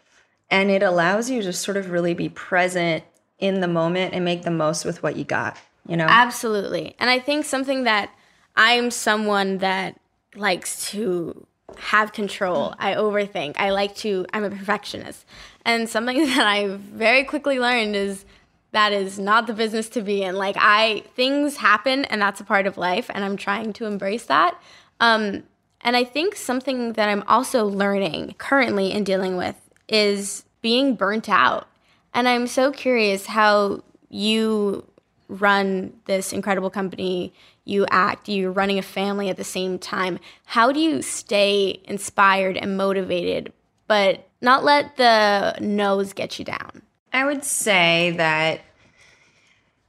and 0.49 0.69
it 0.69 0.83
allows 0.83 1.29
you 1.29 1.41
to 1.41 1.53
sort 1.53 1.77
of 1.77 1.89
really 1.89 2.13
be 2.13 2.29
present 2.29 3.03
in 3.39 3.61
the 3.61 3.67
moment 3.67 4.13
and 4.13 4.23
make 4.23 4.43
the 4.43 4.51
most 4.51 4.85
with 4.85 5.01
what 5.01 5.15
you 5.15 5.23
got 5.23 5.57
you 5.87 5.97
know? 5.97 6.07
Absolutely. 6.07 6.95
And 6.99 7.09
i 7.09 7.19
think 7.19 7.45
something 7.45 7.83
that 7.83 8.09
i'm 8.55 8.91
someone 8.91 9.59
that 9.59 9.99
likes 10.35 10.89
to 10.91 11.45
have 11.77 12.13
control 12.13 12.73
i 12.79 12.93
overthink. 12.93 13.55
I 13.57 13.71
like 13.71 13.95
to 13.97 14.25
i'm 14.33 14.43
a 14.43 14.49
perfectionist. 14.49 15.25
And 15.65 15.89
something 15.89 16.25
that 16.25 16.47
i 16.47 16.67
very 16.67 17.23
quickly 17.23 17.59
learned 17.59 17.95
is 17.95 18.25
that 18.71 18.91
is 18.91 19.17
not 19.17 19.47
the 19.47 19.53
business 19.53 19.87
to 19.89 20.01
be 20.01 20.21
in. 20.23 20.35
Like 20.35 20.55
i 20.59 21.03
things 21.15 21.57
happen 21.57 22.05
and 22.05 22.21
that's 22.21 22.41
a 22.41 22.45
part 22.45 22.67
of 22.67 22.77
life 22.77 23.09
and 23.13 23.23
i'm 23.23 23.37
trying 23.37 23.73
to 23.73 23.85
embrace 23.85 24.25
that. 24.25 24.59
Um, 24.99 25.43
and 25.81 25.95
i 25.95 26.03
think 26.03 26.35
something 26.35 26.93
that 26.93 27.09
i'm 27.09 27.23
also 27.27 27.65
learning 27.65 28.35
currently 28.37 28.91
and 28.91 29.05
dealing 29.05 29.37
with 29.37 29.55
is 29.87 30.45
being 30.61 30.95
burnt 30.95 31.29
out. 31.29 31.67
And 32.13 32.27
i'm 32.27 32.47
so 32.47 32.71
curious 32.71 33.27
how 33.27 33.83
you 34.09 34.87
run 35.27 35.93
this 36.05 36.33
incredible 36.33 36.69
company, 36.69 37.33
you 37.63 37.85
act, 37.89 38.29
you're 38.29 38.51
running 38.51 38.77
a 38.77 38.83
family 38.83 39.29
at 39.29 39.37
the 39.37 39.43
same 39.43 39.79
time. 39.79 40.19
How 40.45 40.71
do 40.71 40.79
you 40.79 41.01
stay 41.01 41.81
inspired 41.85 42.57
and 42.57 42.77
motivated, 42.77 43.51
but 43.87 44.27
not 44.41 44.63
let 44.63 44.97
the 44.97 45.57
no's 45.59 46.13
get 46.13 46.37
you 46.37 46.45
down? 46.45 46.81
I 47.11 47.25
would 47.25 47.43
say 47.43 48.13
that 48.17 48.61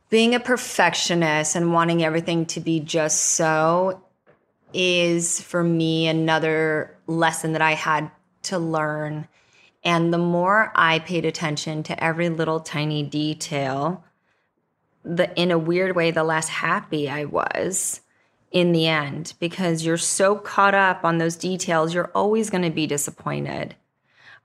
being 0.09 0.35
a 0.35 0.41
perfectionist 0.41 1.57
and 1.57 1.73
wanting 1.73 2.03
everything 2.05 2.47
to 2.47 2.61
be 2.61 2.81
just 2.81 3.21
so 3.31 4.01
is 4.73 5.41
for 5.41 5.63
me 5.63 6.07
another 6.07 6.97
lesson 7.07 7.53
that 7.53 7.63
I 7.63 7.73
had 7.73 8.11
to 8.45 8.59
learn. 8.59 9.27
And 9.85 10.13
the 10.13 10.19
more 10.19 10.73
I 10.75 11.01
paid 11.01 11.25
attention 11.25 11.83
to 11.85 12.03
every 12.03 12.29
little 12.29 12.61
tiny 12.61 13.03
detail, 13.03 14.05
the 15.07 15.33
in 15.41 15.51
a 15.51 15.59
weird 15.59 15.95
way 15.95 16.11
the 16.11 16.25
less 16.25 16.49
happy 16.49 17.09
I 17.09 17.25
was 17.25 18.01
in 18.51 18.73
the 18.73 18.87
end 18.87 19.35
because 19.39 19.85
you're 19.85 19.97
so 19.97 20.37
caught 20.37 20.75
up 20.75 21.05
on 21.05 21.19
those 21.19 21.37
details 21.37 21.95
you're 21.95 22.11
always 22.15 22.51
going 22.51 22.65
to 22.65 22.71
be 22.71 22.87
disappointed. 22.87 23.75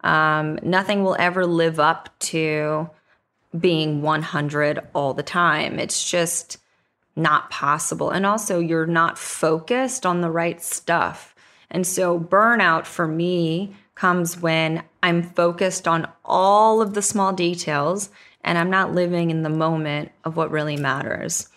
Um, 0.01 0.60
nothing 0.63 1.03
will 1.03 1.15
ever 1.20 1.46
live 1.46 1.80
up 1.80 2.10
to 2.20 2.89
being 3.58 4.01
100 4.01 4.80
all 4.94 5.13
the 5.13 5.24
time. 5.24 5.80
It's 5.80 6.10
just 6.10 6.58
not 7.15 7.50
possible. 7.50 8.10
And 8.10 8.25
also 8.25 8.60
you're 8.60 8.88
not 8.88 9.18
focused 9.18 10.06
on 10.06 10.22
the 10.22 10.32
right 10.32 10.62
stuff. 10.62 11.36
And 11.70 11.86
so 11.86 12.20
burnout 12.20 12.86
for 12.86 13.08
me 13.08 13.75
comes 14.01 14.41
when 14.41 14.84
i'm 15.03 15.22
focused 15.22 15.88
on 15.88 16.08
all 16.25 16.82
of 16.82 16.96
the 16.96 17.01
small 17.03 17.32
details 17.32 18.10
and 18.43 18.57
I'm 18.57 18.69
not 18.69 18.93
living 18.93 19.31
in 19.31 19.43
the 19.43 19.50
moment 19.50 20.12
of 20.24 20.36
what 20.36 20.51
really 20.51 20.77
matters. 20.77 21.50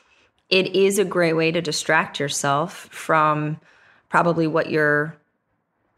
It 0.50 0.74
is 0.74 0.98
a 0.98 1.04
great 1.04 1.32
way 1.34 1.50
to 1.50 1.60
distract 1.60 2.20
yourself 2.20 2.88
from 2.90 3.58
probably 4.08 4.46
what 4.46 4.70
you're 4.70 5.16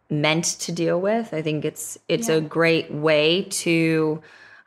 meant 0.09 0.45
to 0.45 0.73
deal 0.73 1.00
with. 1.00 1.35
I 1.35 1.43
think 1.43 1.64
it's 1.64 1.99
it's 2.09 2.28
yeah. 2.28 2.37
a 2.37 2.40
great 2.40 2.90
way 2.93 3.43
to 3.43 4.23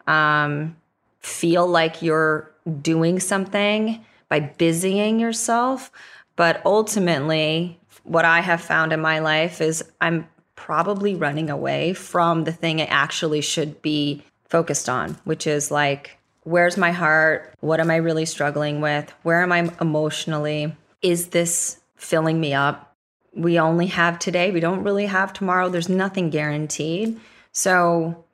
um, 0.07 0.75
feel 1.19 1.67
like 1.67 2.01
you're 2.01 2.51
doing 2.81 3.19
something 3.19 4.03
by 4.27 4.39
busying 4.39 5.19
yourself. 5.19 5.91
But 6.35 6.61
ultimately, 6.65 7.79
what 8.03 8.25
I 8.25 8.41
have 8.41 8.61
found 8.61 8.93
in 8.93 9.01
my 9.01 9.19
life 9.19 9.61
is 9.61 9.83
I'm 10.01 10.27
probably 10.55 11.15
running 11.15 11.49
away 11.49 11.93
from 11.93 12.43
the 12.43 12.51
thing 12.51 12.81
I 12.81 12.85
actually 12.85 13.41
should 13.41 13.81
be 13.81 14.23
focused 14.49 14.89
on, 14.89 15.17
which 15.23 15.47
is 15.47 15.71
like, 15.71 16.17
where's 16.43 16.77
my 16.77 16.91
heart? 16.91 17.53
What 17.61 17.79
am 17.79 17.91
I 17.91 17.97
really 17.97 18.25
struggling 18.25 18.81
with? 18.81 19.11
Where 19.23 19.41
am 19.41 19.51
I 19.51 19.71
emotionally? 19.79 20.75
Is 21.01 21.27
this 21.27 21.79
filling 21.95 22.39
me 22.39 22.53
up? 22.53 22.95
We 23.33 23.59
only 23.59 23.87
have 23.87 24.19
today. 24.19 24.51
We 24.51 24.59
don't 24.59 24.83
really 24.83 25.05
have 25.05 25.33
tomorrow. 25.33 25.69
There's 25.69 25.89
nothing 25.89 26.29
guaranteed. 26.29 27.19
So, 27.51 28.25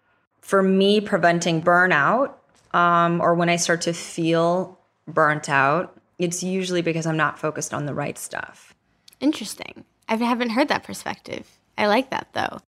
for 0.42 0.64
me, 0.64 1.02
preventing 1.02 1.62
burnout, 1.62 2.34
um, 2.74 3.20
or 3.22 3.36
when 3.36 3.50
I 3.50 3.56
start 3.56 3.82
to 3.82 3.94
feel 3.94 4.78
burnt 5.08 5.50
out, 5.50 6.00
it's 6.18 6.44
usually 6.44 6.82
because 6.82 7.06
I'm 7.06 7.18
not 7.18 7.40
focused 7.40 7.74
on 7.74 7.86
the 7.86 7.94
right 7.94 8.18
stuff. 8.18 8.74
Interesting. 9.20 9.84
I 10.08 10.16
haven't 10.16 10.52
heard 10.52 10.68
that 10.70 10.84
perspective. 10.84 11.50
I 11.78 11.88
like 11.88 12.10
that 12.12 12.28
though. 12.34 12.60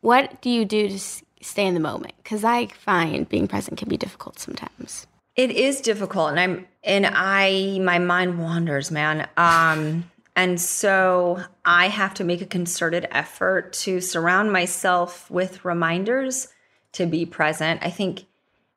What 0.00 0.40
do 0.42 0.50
you 0.50 0.64
do 0.64 0.88
to 0.88 0.98
stay 1.44 1.66
in 1.66 1.74
the 1.74 1.80
moment? 1.80 2.14
Because 2.22 2.44
I 2.44 2.66
find 2.66 3.28
being 3.28 3.48
present 3.48 3.78
can 3.78 3.88
be 3.88 3.96
difficult 3.96 4.38
sometimes. 4.38 5.06
It 5.36 5.50
is 5.50 5.80
difficult, 5.80 6.30
and 6.30 6.40
I'm 6.40 6.66
and 6.82 7.06
I 7.06 7.78
my 7.82 7.98
mind 7.98 8.38
wanders, 8.38 8.90
man. 8.90 9.28
Um, 9.36 10.10
and 10.36 10.60
so 10.60 11.42
I 11.64 11.88
have 11.88 12.14
to 12.14 12.24
make 12.24 12.40
a 12.40 12.46
concerted 12.46 13.06
effort 13.10 13.72
to 13.84 14.00
surround 14.00 14.52
myself 14.52 15.30
with 15.30 15.64
reminders 15.64 16.48
to 16.92 17.06
be 17.06 17.24
present. 17.24 17.80
I 17.82 17.90
think 17.90 18.26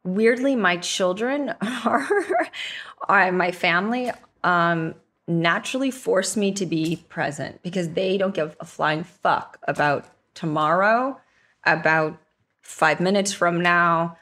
weirdly, 0.04 0.56
my 0.56 0.78
children 0.78 1.54
are, 1.86 2.08
are 3.08 3.32
my 3.32 3.52
family 3.52 4.12
um, 4.44 4.96
naturally 5.28 5.92
force 5.92 6.38
me 6.38 6.52
to 6.54 6.66
be 6.66 7.04
present 7.10 7.62
because 7.64 7.90
they 7.90 8.18
don't 8.18 8.36
give 8.36 8.56
a 8.60 8.66
flying 8.66 9.04
fuck 9.04 9.60
about 9.68 10.06
tomorrow, 10.34 11.20
about 11.66 12.18
five 12.68 13.00
minutes 13.00 13.32
from 13.32 13.62
now, 13.62 14.18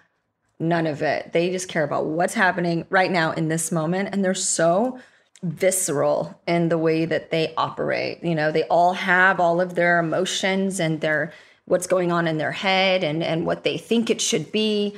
none 0.59 0.85
of 0.85 1.01
it. 1.01 1.33
They 1.33 1.49
just 1.49 1.67
care 1.67 1.83
about 1.83 2.05
what's 2.05 2.35
happening 2.35 2.85
right 2.91 3.11
now 3.11 3.31
in 3.31 3.47
this 3.47 3.71
moment. 3.71 4.09
And 4.11 4.23
they're 4.23 4.35
so 4.35 4.99
visceral 5.41 6.39
in 6.47 6.69
the 6.69 6.77
way 6.77 7.05
that 7.05 7.31
they 7.31 7.53
operate. 7.57 8.23
You 8.23 8.35
know, 8.35 8.51
they 8.51 8.63
all 8.65 8.93
have 8.93 9.39
all 9.39 9.59
of 9.59 9.73
their 9.73 9.99
emotions 9.99 10.79
and 10.79 11.01
their 11.01 11.33
what's 11.65 11.87
going 11.87 12.11
on 12.11 12.27
in 12.27 12.37
their 12.37 12.51
head 12.51 13.03
and, 13.03 13.23
and 13.23 13.47
what 13.47 13.63
they 13.63 13.79
think 13.79 14.11
it 14.11 14.21
should 14.21 14.51
be. 14.51 14.95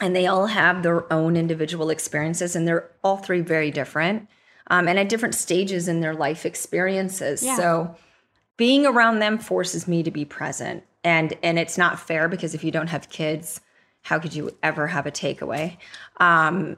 And 0.00 0.14
they 0.14 0.26
all 0.26 0.46
have 0.46 0.82
their 0.82 1.12
own 1.12 1.36
individual 1.36 1.90
experiences, 1.90 2.56
and 2.56 2.66
they're 2.66 2.90
all 3.04 3.18
three 3.18 3.40
very 3.40 3.70
different 3.70 4.28
um, 4.68 4.88
and 4.88 4.98
at 4.98 5.08
different 5.08 5.34
stages 5.34 5.86
in 5.86 6.00
their 6.00 6.14
life 6.14 6.46
experiences. 6.46 7.42
Yeah. 7.42 7.56
So 7.56 7.96
being 8.56 8.86
around 8.86 9.18
them 9.18 9.38
forces 9.38 9.86
me 9.86 10.02
to 10.04 10.10
be 10.10 10.24
present. 10.24 10.84
And 11.04 11.36
and 11.42 11.58
it's 11.58 11.76
not 11.76 11.98
fair 11.98 12.28
because 12.28 12.54
if 12.54 12.62
you 12.62 12.70
don't 12.70 12.88
have 12.88 13.10
kids, 13.10 13.60
how 14.02 14.18
could 14.18 14.34
you 14.34 14.56
ever 14.62 14.86
have 14.86 15.06
a 15.06 15.10
takeaway? 15.10 15.76
Um, 16.18 16.76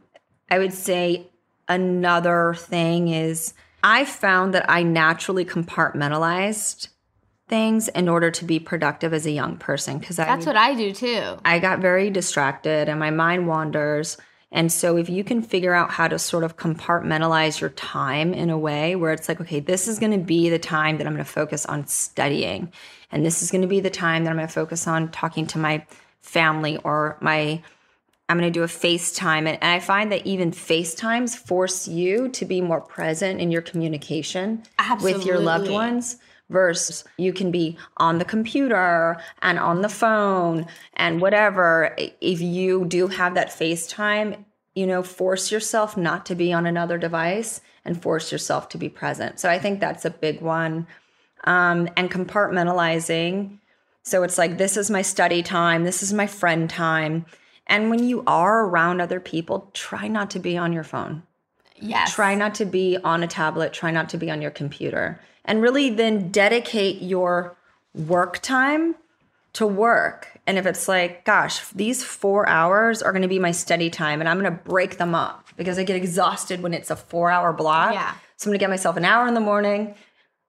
I 0.51 0.59
would 0.59 0.73
say 0.73 1.27
another 1.69 2.55
thing 2.55 3.09
is 3.09 3.55
I 3.83 4.05
found 4.05 4.55
that 4.55 4.69
I 4.69 4.83
naturally 4.83 5.45
compartmentalized 5.45 6.89
things 7.49 7.89
in 7.89 8.09
order 8.09 8.31
to 8.31 8.45
be 8.45 8.59
productive 8.59 9.13
as 9.13 9.27
a 9.27 9.31
young 9.31 9.57
person 9.57 9.99
because 9.99 10.17
that's 10.17 10.47
what 10.47 10.57
I 10.57 10.75
do 10.75 10.93
too. 10.93 11.39
I 11.45 11.59
got 11.59 11.81
very 11.81 12.11
distracted 12.11 12.89
and 12.89 12.99
my 12.99 13.11
mind 13.11 13.47
wanders. 13.47 14.17
And 14.51 14.71
so, 14.71 14.97
if 14.97 15.09
you 15.09 15.25
can 15.25 15.43
figure 15.43 15.75
out 15.75 15.91
how 15.91 16.07
to 16.07 16.17
sort 16.17 16.45
of 16.45 16.57
compartmentalize 16.57 17.61
your 17.61 17.71
time 17.71 18.33
in 18.33 18.51
a 18.51 18.59
way 18.59 18.95
where 18.95 19.13
it's 19.13 19.29
like, 19.29 19.41
okay, 19.41 19.59
this 19.59 19.89
is 19.89 19.99
going 19.99 20.13
to 20.13 20.25
be 20.25 20.49
the 20.49 20.61
time 20.61 20.97
that 20.99 21.09
I'm 21.09 21.13
going 21.13 21.25
to 21.25 21.31
focus 21.31 21.67
on 21.67 21.89
studying, 21.89 22.73
and 23.15 23.25
this 23.25 23.43
is 23.43 23.51
going 23.53 23.63
to 23.63 23.69
be 23.69 23.81
the 23.81 23.91
time 23.91 24.25
that 24.25 24.31
I'm 24.31 24.37
going 24.37 24.49
to 24.49 24.53
focus 24.53 24.89
on 24.89 25.11
talking 25.13 25.47
to 25.47 25.59
my 25.59 25.87
family 26.21 26.77
or 26.79 27.17
my 27.21 27.63
I'm 28.29 28.39
going 28.39 28.51
to 28.51 28.59
do 28.59 28.65
a 28.65 28.67
FaceTime. 28.67 29.47
And 29.47 29.59
I 29.63 29.81
find 29.81 30.11
that 30.11 30.27
even 30.27 30.51
FaceTimes 30.51 31.37
force 31.37 31.87
you 31.87 32.29
to 32.31 32.45
be 32.45 32.61
more 32.61 32.81
present 32.81 33.41
in 33.41 33.51
your 33.51 33.63
communication 33.63 34.65
Absolutely. 34.79 35.19
with 35.19 35.27
your 35.27 35.39
loved 35.39 35.71
ones 35.71 36.17
versus 36.49 37.05
you 37.19 37.33
can 37.33 37.51
be 37.51 37.77
on 37.99 38.19
the 38.19 38.25
computer 38.25 39.19
and 39.43 39.59
on 39.59 39.83
the 39.83 39.89
phone 39.89 40.67
and 40.95 41.21
whatever. 41.21 41.95
If 42.21 42.41
you 42.41 42.87
do 42.87 43.09
have 43.09 43.35
that 43.35 43.51
FaceTime, 43.51 44.43
you 44.75 44.87
know, 44.87 45.03
force 45.03 45.53
yourself 45.53 45.97
not 45.97 46.27
to 46.27 46.35
be 46.35 46.53
on 46.53 46.67
another 46.67 46.99
device 46.99 47.61
and 47.85 48.01
force 48.01 48.33
yourself 48.33 48.71
to 48.71 48.79
be 48.79 48.89
present. 48.89 49.39
So 49.39 49.51
I 49.51 49.59
think 49.59 49.79
that's 49.79 50.05
a 50.05 50.11
big 50.11 50.41
one. 50.41 50.87
Um, 51.45 51.89
and 51.97 52.11
compartmentalizing. 52.11 53.59
So 54.03 54.23
it's 54.23 54.39
like, 54.39 54.59
this 54.59 54.77
is 54.77 54.91
my 54.91 55.03
study 55.03 55.43
time, 55.43 55.85
this 55.85 56.03
is 56.03 56.13
my 56.13 56.27
friend 56.27 56.69
time. 56.69 57.27
And 57.67 57.91
when 57.91 58.03
you 58.03 58.23
are 58.27 58.67
around 58.67 59.01
other 59.01 59.21
people, 59.21 59.71
try 59.73 60.09
not 60.09 60.31
to 60.31 60.39
be 60.39 60.57
on 60.57 60.73
your 60.73 60.85
phone. 60.85 61.23
Yes. 61.77 62.15
Try 62.15 62.35
not 62.35 62.55
to 62.57 62.65
be 62.65 62.97
on 63.03 63.23
a 63.23 63.27
tablet, 63.27 63.73
try 63.73 63.91
not 63.91 64.09
to 64.11 64.17
be 64.17 64.31
on 64.31 64.41
your 64.41 64.51
computer 64.51 65.21
and 65.45 65.63
really 65.63 65.91
then 65.91 66.31
dedicate 66.31 67.03
your 67.03 67.57
work 67.95 68.41
time 68.41 68.95
to 69.55 69.67
work. 69.67 70.29
And 70.47 70.59
if 70.59 70.67
it's 70.67 70.89
like, 70.89 71.25
gosh, 71.25 71.69
these 71.69 72.03
four 72.03 72.49
hours 72.49 73.03
are 73.03 73.13
going 73.13 73.23
to 73.23 73.29
be 73.29 73.39
my 73.39 73.53
study 73.53 73.89
time 73.89 74.21
and 74.21 74.29
I'm 74.29 74.39
going 74.39 74.53
to 74.53 74.63
break 74.65 74.99
them 74.99 75.15
up 75.15 75.49
because 75.57 75.79
I 75.79 75.85
get 75.85 75.97
exhausted 75.97 76.63
when 76.63 76.75
it's 76.75 76.91
a 76.91 76.97
four 76.97 77.31
hour 77.31 77.53
block. 77.53 77.95
Yeah. 77.95 78.15
So 78.37 78.49
I'm 78.49 78.51
going 78.51 78.59
to 78.59 78.63
get 78.63 78.71
myself 78.71 78.97
an 78.97 79.05
hour 79.05 79.27
in 79.29 79.35
the 79.35 79.41
morning, 79.41 79.95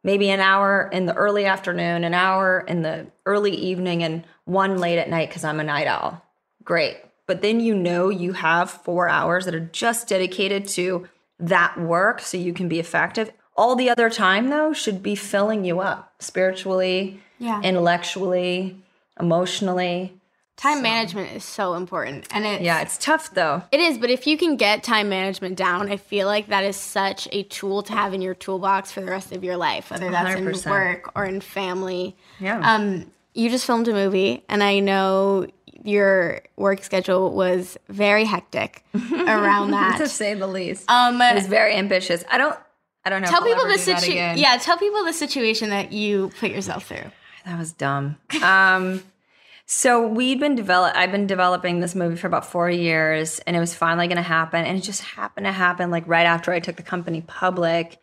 maybe 0.06 0.30
an 0.30 0.39
hour 0.39 0.89
in 0.94 1.06
the 1.06 1.13
early 1.13 1.46
afternoon, 1.46 2.06
an 2.06 2.13
hour 2.13 2.62
in 2.62 2.82
the 2.82 3.08
early 3.26 3.52
evening, 3.52 4.04
and 4.04 4.24
one 4.46 4.78
late 4.78 5.00
at 5.00 5.10
night 5.10 5.28
because 5.30 5.44
I'm 5.44 5.60
a 5.60 5.63
night 5.63 5.88
owl. 5.88 6.24
Great. 6.63 6.98
But 7.28 7.41
then 7.41 7.60
you 7.60 7.76
know 7.76 8.10
you 8.10 8.34
have 8.34 8.72
four 8.72 9.10
hours 9.10 9.46
that 9.46 9.56
are 9.56 9.60
just 9.60 10.08
dedicated 10.08 10.68
to 10.70 11.10
that 11.39 11.78
work 11.78 12.22
so 12.22 12.38
you 12.38 12.54
can 12.54 12.70
be 12.70 12.80
effective 12.80 13.32
all 13.58 13.76
the 13.76 13.89
other 13.89 14.10
time, 14.10 14.50
though, 14.50 14.74
should 14.74 15.02
be 15.02 15.15
filling 15.15 15.63
you 15.63 15.80
up 15.80 16.13
spiritually, 16.20 17.22
yeah. 17.39 17.62
intellectually, 17.62 18.84
emotionally. 19.20 20.20
Time 20.58 20.78
so. 20.78 20.84
management 20.84 21.36
is 21.36 21.44
so 21.44 21.74
important. 21.74 22.28
And 22.32 22.46
it 22.46 22.62
Yeah, 22.62 22.82
it's 22.82 22.98
tough 22.98 23.34
though. 23.34 23.63
It 23.72 23.80
is, 23.80 23.98
but 23.98 24.10
if 24.10 24.26
you 24.26 24.38
can 24.38 24.56
get 24.56 24.84
time 24.84 25.10
management 25.10 25.58
down, 25.58 25.91
I 25.91 25.98
feel 25.98 26.28
like 26.28 26.48
that 26.48 26.63
is 26.63 26.78
such 26.78 27.28
a 27.32 27.44
tool 27.44 27.84
to 27.84 27.94
have 27.94 28.13
in 28.13 28.22
your 28.22 28.36
toolbox 28.36 28.91
for 28.91 29.02
the 29.02 29.12
rest 29.12 29.34
of 29.34 29.44
your 29.44 29.58
life, 29.58 29.91
whether 29.91 30.10
that's 30.10 30.39
100%. 30.39 30.65
in 30.65 30.72
work 30.72 31.12
or 31.15 31.26
in 31.26 31.41
family. 31.41 32.15
Yeah. 32.39 32.60
Um, 32.60 33.12
you 33.34 33.50
just 33.50 33.65
filmed 33.65 33.88
a 33.89 33.94
movie 33.94 34.44
and 34.48 34.63
I 34.63 34.80
know 34.80 35.48
your 35.84 36.41
work 36.56 36.84
schedule 36.84 37.32
was 37.32 37.78
very 37.89 38.24
hectic 38.24 38.84
around 39.12 39.72
that. 39.72 39.98
to 39.98 40.08
say 40.08 40.36
the 40.36 40.48
least. 40.48 40.89
Um, 40.89 41.22
it 41.22 41.36
was 41.36 41.48
very 41.48 41.76
ambitious. 41.76 42.24
I 42.32 42.38
don't 42.38 42.58
I 43.06 43.10
don't 43.10 43.22
know. 43.22 43.28
Tell 43.28 43.44
people 43.44 43.68
the 43.68 43.78
situation. 43.78 44.38
Yeah, 44.38 44.58
tell 44.58 44.78
people 44.78 45.06
the 45.06 45.13
situation 45.13 45.70
that 45.70 45.91
you 45.91 46.32
put 46.39 46.50
yourself 46.50 46.88
through. 46.88 47.12
That 47.46 47.60
was 47.60 47.72
dumb. 47.72 48.18
um, 48.41 49.04
so 49.65 50.08
we'd 50.08 50.39
been 50.39 50.56
develop. 50.56 50.95
I've 50.95 51.12
been 51.12 51.28
developing 51.28 51.80
this 51.80 51.95
movie 51.95 52.15
for 52.15 52.28
about 52.28 52.45
four 52.45 52.69
years, 52.69 53.39
and 53.39 53.56
it 53.56 53.60
was 53.60 53.73
finally 53.73 54.08
going 54.08 54.17
to 54.17 54.23
happen, 54.23 54.65
and 54.65 54.78
it 54.78 54.82
just 54.82 55.01
happened 55.01 55.45
to 55.45 55.51
happen 55.51 55.91
like 55.91 56.08
right 56.08 56.25
after 56.25 56.51
I 56.51 56.60
took 56.60 56.75
the 56.75 56.84
company 56.84 57.21
public, 57.21 57.97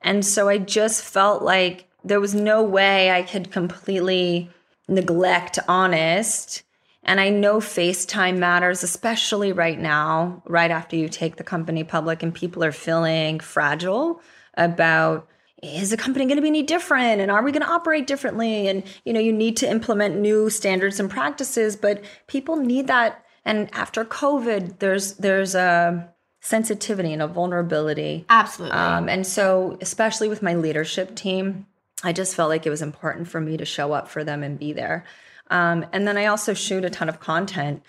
and 0.00 0.24
so 0.24 0.48
I 0.48 0.58
just 0.58 1.02
felt 1.02 1.42
like 1.42 1.86
there 2.04 2.20
was 2.20 2.34
no 2.34 2.62
way 2.62 3.10
I 3.10 3.22
could 3.22 3.50
completely 3.50 4.50
neglect 4.88 5.58
honest. 5.66 6.62
And 7.06 7.20
I 7.20 7.28
know 7.28 7.58
FaceTime 7.58 8.38
matters, 8.38 8.82
especially 8.82 9.52
right 9.52 9.78
now, 9.78 10.42
right 10.46 10.70
after 10.70 10.96
you 10.96 11.08
take 11.08 11.36
the 11.36 11.44
company 11.44 11.84
public 11.84 12.22
and 12.22 12.34
people 12.34 12.64
are 12.64 12.72
feeling 12.72 13.40
fragile 13.40 14.22
about 14.54 15.28
is 15.64 15.90
the 15.90 15.96
company 15.96 16.26
going 16.26 16.36
to 16.36 16.42
be 16.42 16.48
any 16.48 16.62
different? 16.62 17.20
And 17.20 17.30
are 17.30 17.42
we 17.42 17.52
going 17.52 17.62
to 17.62 17.70
operate 17.70 18.06
differently? 18.06 18.68
And 18.68 18.82
you 19.04 19.12
know 19.12 19.20
you 19.20 19.32
need 19.32 19.56
to 19.58 19.70
implement 19.70 20.16
new 20.16 20.50
standards 20.50 21.00
and 21.00 21.10
practices 21.10 21.76
but 21.76 22.04
people 22.26 22.56
need 22.56 22.86
that. 22.88 23.24
And 23.44 23.68
after 23.74 24.04
covid 24.04 24.78
there's 24.78 25.14
there's 25.14 25.54
a 25.54 26.08
sensitivity 26.40 27.12
and 27.12 27.22
a 27.22 27.26
vulnerability. 27.26 28.26
Absolutely. 28.28 28.76
Um, 28.76 29.08
and 29.08 29.26
so 29.26 29.78
especially 29.80 30.28
with 30.28 30.42
my 30.42 30.54
leadership 30.54 31.14
team 31.14 31.66
i 32.02 32.12
just 32.12 32.34
felt 32.34 32.50
like 32.50 32.66
it 32.66 32.70
was 32.70 32.82
important 32.82 33.28
for 33.28 33.40
me 33.40 33.56
to 33.56 33.64
show 33.64 33.92
up 33.92 34.08
for 34.08 34.24
them 34.24 34.42
and 34.42 34.58
be 34.58 34.72
there. 34.72 35.04
Um, 35.50 35.86
and 35.92 36.06
then 36.06 36.16
i 36.16 36.26
also 36.26 36.54
shoot 36.54 36.84
a 36.84 36.90
ton 36.90 37.08
of 37.08 37.20
content 37.20 37.82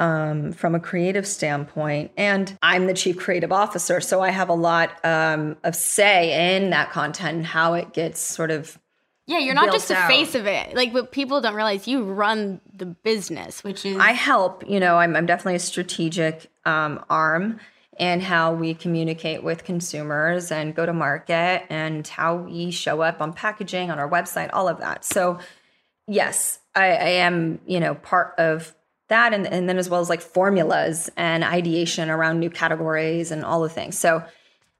um, 0.00 0.52
from 0.52 0.74
a 0.74 0.80
creative 0.80 1.26
standpoint. 1.26 2.10
And 2.16 2.58
I'm 2.62 2.86
the 2.86 2.94
chief 2.94 3.18
creative 3.18 3.52
officer, 3.52 4.00
so 4.00 4.22
I 4.22 4.30
have 4.30 4.48
a 4.48 4.54
lot 4.54 4.92
um, 5.04 5.56
of 5.62 5.76
say 5.76 6.56
in 6.56 6.70
that 6.70 6.90
content 6.90 7.36
and 7.36 7.46
how 7.46 7.74
it 7.74 7.92
gets 7.92 8.20
sort 8.20 8.50
of. 8.50 8.78
Yeah, 9.26 9.38
you're 9.38 9.54
not 9.54 9.70
just 9.70 9.86
the 9.86 9.96
out. 9.96 10.08
face 10.08 10.34
of 10.34 10.46
it. 10.46 10.74
Like, 10.74 10.92
what 10.92 11.12
people 11.12 11.40
don't 11.40 11.54
realize 11.54 11.86
you 11.86 12.02
run 12.02 12.60
the 12.74 12.86
business, 12.86 13.62
which 13.62 13.86
is. 13.86 13.96
I 13.96 14.10
help. 14.10 14.68
You 14.68 14.80
know, 14.80 14.96
I'm, 14.96 15.14
I'm 15.14 15.26
definitely 15.26 15.54
a 15.54 15.60
strategic 15.60 16.50
um, 16.64 17.04
arm 17.08 17.60
in 17.98 18.20
how 18.20 18.54
we 18.54 18.72
communicate 18.72 19.44
with 19.44 19.62
consumers 19.62 20.50
and 20.50 20.74
go 20.74 20.86
to 20.86 20.92
market 20.92 21.64
and 21.68 22.08
how 22.08 22.34
we 22.34 22.70
show 22.70 23.02
up 23.02 23.20
on 23.20 23.34
packaging 23.34 23.90
on 23.90 23.98
our 23.98 24.08
website 24.08 24.48
all 24.54 24.68
of 24.68 24.78
that 24.78 25.04
so 25.04 25.38
yes 26.08 26.60
i, 26.74 26.86
I 26.86 27.08
am 27.18 27.60
you 27.66 27.78
know 27.78 27.94
part 27.94 28.34
of 28.38 28.74
that 29.10 29.34
and, 29.34 29.46
and 29.46 29.68
then 29.68 29.78
as 29.78 29.88
well 29.88 30.00
as 30.00 30.08
like 30.08 30.22
formulas 30.22 31.10
and 31.16 31.44
ideation 31.44 32.08
around 32.08 32.40
new 32.40 32.50
categories 32.50 33.30
and 33.30 33.44
all 33.44 33.60
the 33.60 33.68
things 33.68 33.98
so 33.98 34.22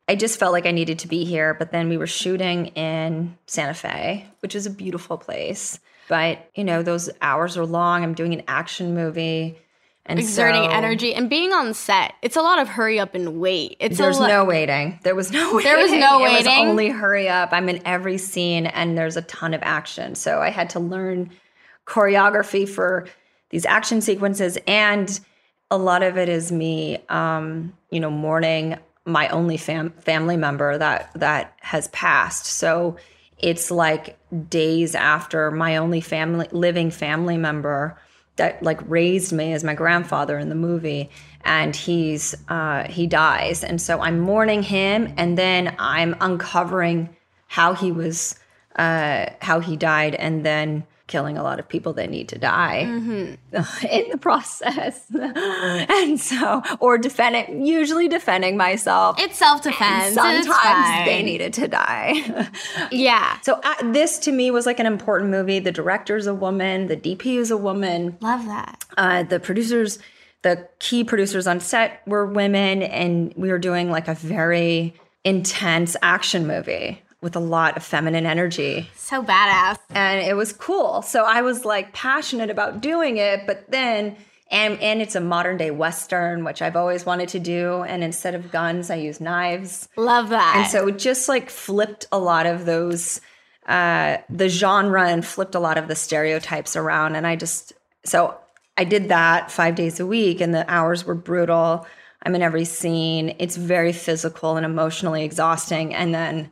i 0.09 0.17
just 0.17 0.39
felt 0.39 0.53
like 0.53 0.67
i 0.67 0.71
needed 0.71 0.99
to 0.99 1.07
be 1.09 1.25
here 1.25 1.55
but 1.55 1.71
then 1.71 1.89
we 1.89 1.97
were 1.97 2.07
shooting 2.07 2.67
in 2.69 3.37
santa 3.47 3.75
fe 3.75 4.27
which 4.41 4.55
is 4.55 4.67
a 4.67 4.71
beautiful 4.71 5.19
place 5.19 5.79
but 6.09 6.49
you 6.55 6.65
know 6.65 6.83
those 6.83 7.11
hours 7.21 7.57
are 7.57 7.67
long 7.67 8.03
i'm 8.03 8.15
doing 8.15 8.33
an 8.33 8.43
action 8.49 8.95
movie 8.95 9.59
and 10.07 10.19
exerting 10.19 10.65
so- 10.65 10.71
energy 10.71 11.15
and 11.15 11.29
being 11.31 11.53
on 11.53 11.75
set. 11.75 12.15
It's 12.23 12.37
a 12.37 12.43
lot 12.43 12.59
of 12.59 12.69
hurry 12.69 12.99
up 12.99 13.15
and 13.15 13.39
wait. 13.41 13.77
It's 13.81 13.99
there's 13.99 14.17
a 14.19 14.23
lo- 14.23 14.29
no 14.29 14.45
waiting. 14.45 14.99
There 15.03 15.15
was 15.15 15.31
no 15.31 15.55
waiting. 15.55 15.71
There 15.71 15.79
was 15.79 15.93
no 15.93 16.21
waiting 16.21 16.35
It 16.35 16.39
was 16.39 16.69
only 16.69 16.89
hurry 16.89 17.29
up. 17.29 17.51
I'm 17.53 17.69
in 17.69 17.81
every 17.87 18.19
scene 18.19 18.67
and 18.67 18.97
there's 18.97 19.17
a 19.17 19.23
ton 19.23 19.55
of 19.55 19.61
action. 19.63 20.15
So 20.15 20.41
I 20.41 20.51
had 20.51 20.71
to 20.71 20.81
learn 20.81 21.31
choreography 21.87 22.69
for 22.69 23.07
these 23.51 23.67
action 23.67 24.01
sequences 24.01 24.59
and 24.67 25.21
a 25.71 25.79
lot 25.79 26.03
of 26.03 26.17
it 26.19 26.29
is 26.29 26.51
me 26.51 26.99
um, 27.09 27.73
you 27.91 28.01
know, 28.01 28.11
mourning 28.11 28.77
my 29.05 29.29
only 29.29 29.57
fam- 29.57 29.93
family 30.01 30.37
member 30.37 30.79
that 30.79 31.11
that 31.15 31.55
has 31.61 31.89
passed. 31.89 32.47
So 32.47 32.97
it's 33.39 33.71
like 33.71 34.19
days 34.49 34.95
after 34.95 35.51
my 35.51 35.77
only 35.77 36.01
family 36.01 36.49
living 36.53 36.91
family 36.91 37.37
member 37.37 37.99
that 38.37 38.63
like 38.63 38.81
raised 38.89 39.33
me 39.33 39.53
as 39.53 39.65
my 39.65 39.75
grandfather 39.75 40.39
in 40.39 40.49
the 40.49 40.55
movie 40.55 41.11
and 41.43 41.75
he's 41.75 42.35
uh, 42.49 42.85
he 42.89 43.07
dies 43.07 43.65
and 43.65 43.81
so 43.81 44.01
i'm 44.01 44.21
mourning 44.21 44.63
him 44.63 45.13
and 45.17 45.37
then 45.37 45.75
i'm 45.79 46.15
uncovering 46.21 47.09
how 47.49 47.75
he 47.75 47.91
was 47.91 48.39
uh, 48.77 49.27
how 49.41 49.59
he 49.59 49.77
died 49.77 50.15
and 50.15 50.45
then 50.45 50.85
killing 51.11 51.37
a 51.37 51.43
lot 51.43 51.59
of 51.59 51.69
people 51.69 51.93
that 51.93 52.09
need 52.09 52.29
to 52.29 52.39
die 52.39 52.79
in 53.91 54.05
the 54.11 54.19
process 54.21 55.05
and 55.15 56.21
so 56.21 56.63
or 56.79 56.97
defending 56.97 57.67
usually 57.67 58.07
defending 58.09 58.57
myself 58.57 59.17
It's 59.19 59.37
self 59.37 59.61
defense. 59.63 60.15
sometimes 60.15 61.05
they 61.05 61.23
needed 61.23 61.53
to 61.55 61.67
die 61.69 62.49
Yeah. 62.93 63.39
so 63.43 63.61
uh, 63.63 63.75
this 63.93 64.19
to 64.21 64.33
me 64.33 64.51
was 64.53 64.67
like 64.67 64.79
an 64.79 64.87
important 64.87 65.31
movie. 65.31 65.59
The 65.59 65.73
director's 65.73 66.27
a 66.29 66.35
woman, 66.35 66.87
the 66.87 66.97
DP 66.97 67.37
is 67.39 67.51
a 67.51 67.57
woman, 67.57 68.17
Love 68.21 68.47
that. 68.47 68.85
uh, 68.97 69.25
the 69.25 69.41
producers, 69.41 69.99
the 70.43 70.69
key 70.79 71.03
producers 71.05 71.47
on 71.49 71.59
set 71.61 72.01
were 72.07 72.25
women, 72.27 72.83
and 72.83 73.35
we 73.37 73.51
were 73.51 73.59
doing 73.59 73.91
like 73.91 74.07
a 74.09 74.15
very 74.15 74.95
intense 75.25 75.97
action 76.03 76.47
movie 76.47 77.03
with 77.21 77.37
a 77.37 77.41
lot 77.41 77.77
of 77.77 77.83
feminine 77.83 78.27
energy. 78.27 78.89
So 78.95 79.23
badass. 79.23 79.79
And 79.91 80.21
it 80.21 80.35
was 80.35 80.53
cool. 80.53 81.03
So 81.03 81.25
I 81.25 81.43
was 81.43 81.65
like 81.65 81.93
passionate 81.93 82.51
about 82.51 82.81
doing 82.81 83.19
it, 83.19 83.47
but 83.47 83.71
then 83.71 84.17
and 84.51 84.81
and 84.81 85.01
it's 85.01 85.15
a 85.15 85.21
modern 85.21 85.57
day 85.57 85.71
western, 85.71 86.45
which 86.45 86.61
I've 86.61 86.77
always 86.77 87.07
wanted 87.07 87.29
to 87.31 87.39
do. 87.39 87.83
And 87.83 88.03
instead 88.03 88.35
of 88.35 88.51
guns, 88.51 88.91
I 88.91 88.97
use 88.97 89.21
knives. 89.21 89.89
Love 89.97 90.31
that. 90.31 90.57
And 90.57 90.71
so 90.71 90.89
it 90.89 90.99
just 90.99 91.29
like 91.29 91.51
flipped 91.51 92.07
a 92.11 92.19
lot 92.19 92.47
of 92.47 92.67
those, 92.67 93.21
uh, 93.67 94.19
the 94.29 94.49
genre 94.49 95.09
and 95.09 95.25
flipped 95.25 95.55
a 95.55 95.61
lot 95.61 95.79
of 95.79 95.89
the 95.89 95.95
stereotypes 95.95 96.75
around. 96.75 97.15
And 97.15 97.27
I 97.27 97.37
just, 97.37 97.73
so 98.05 98.37
I 98.77 98.85
did 98.85 99.11
that 99.11 99.53
five 99.53 99.77
days 99.77 100.01
a 100.01 100.07
week 100.07 100.41
and 100.41 100.53
the 100.53 100.69
hours 100.69 101.05
were 101.05 101.15
brutal. 101.15 101.87
I'm 102.25 102.35
in 102.35 102.43
every 102.43 102.65
scene. 102.65 103.37
It's 103.39 103.57
very 103.57 103.93
physical 103.93 104.57
and 104.57 104.67
emotionally 104.67 105.23
exhausting. 105.23 105.95
And 105.95 106.13
then 106.13 106.51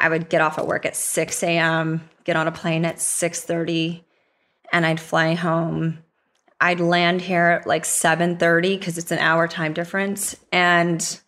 I 0.00 0.08
would 0.08 0.28
get 0.28 0.40
off 0.40 0.58
at 0.58 0.66
work 0.66 0.86
at 0.86 0.96
6 0.96 1.42
a.m., 1.42 2.08
get 2.24 2.36
on 2.36 2.48
a 2.48 2.52
plane 2.52 2.84
at 2.84 2.96
6.30 2.96 4.02
and 4.72 4.86
I'd 4.86 5.00
fly 5.00 5.34
home. 5.34 5.98
I'd 6.60 6.80
land 6.80 7.22
here 7.22 7.60
at 7.60 7.66
like 7.66 7.84
7:30 7.84 8.78
because 8.78 8.98
it's 8.98 9.10
an 9.10 9.18
hour 9.18 9.48
time 9.48 9.72
difference 9.72 10.36
and 10.52 11.20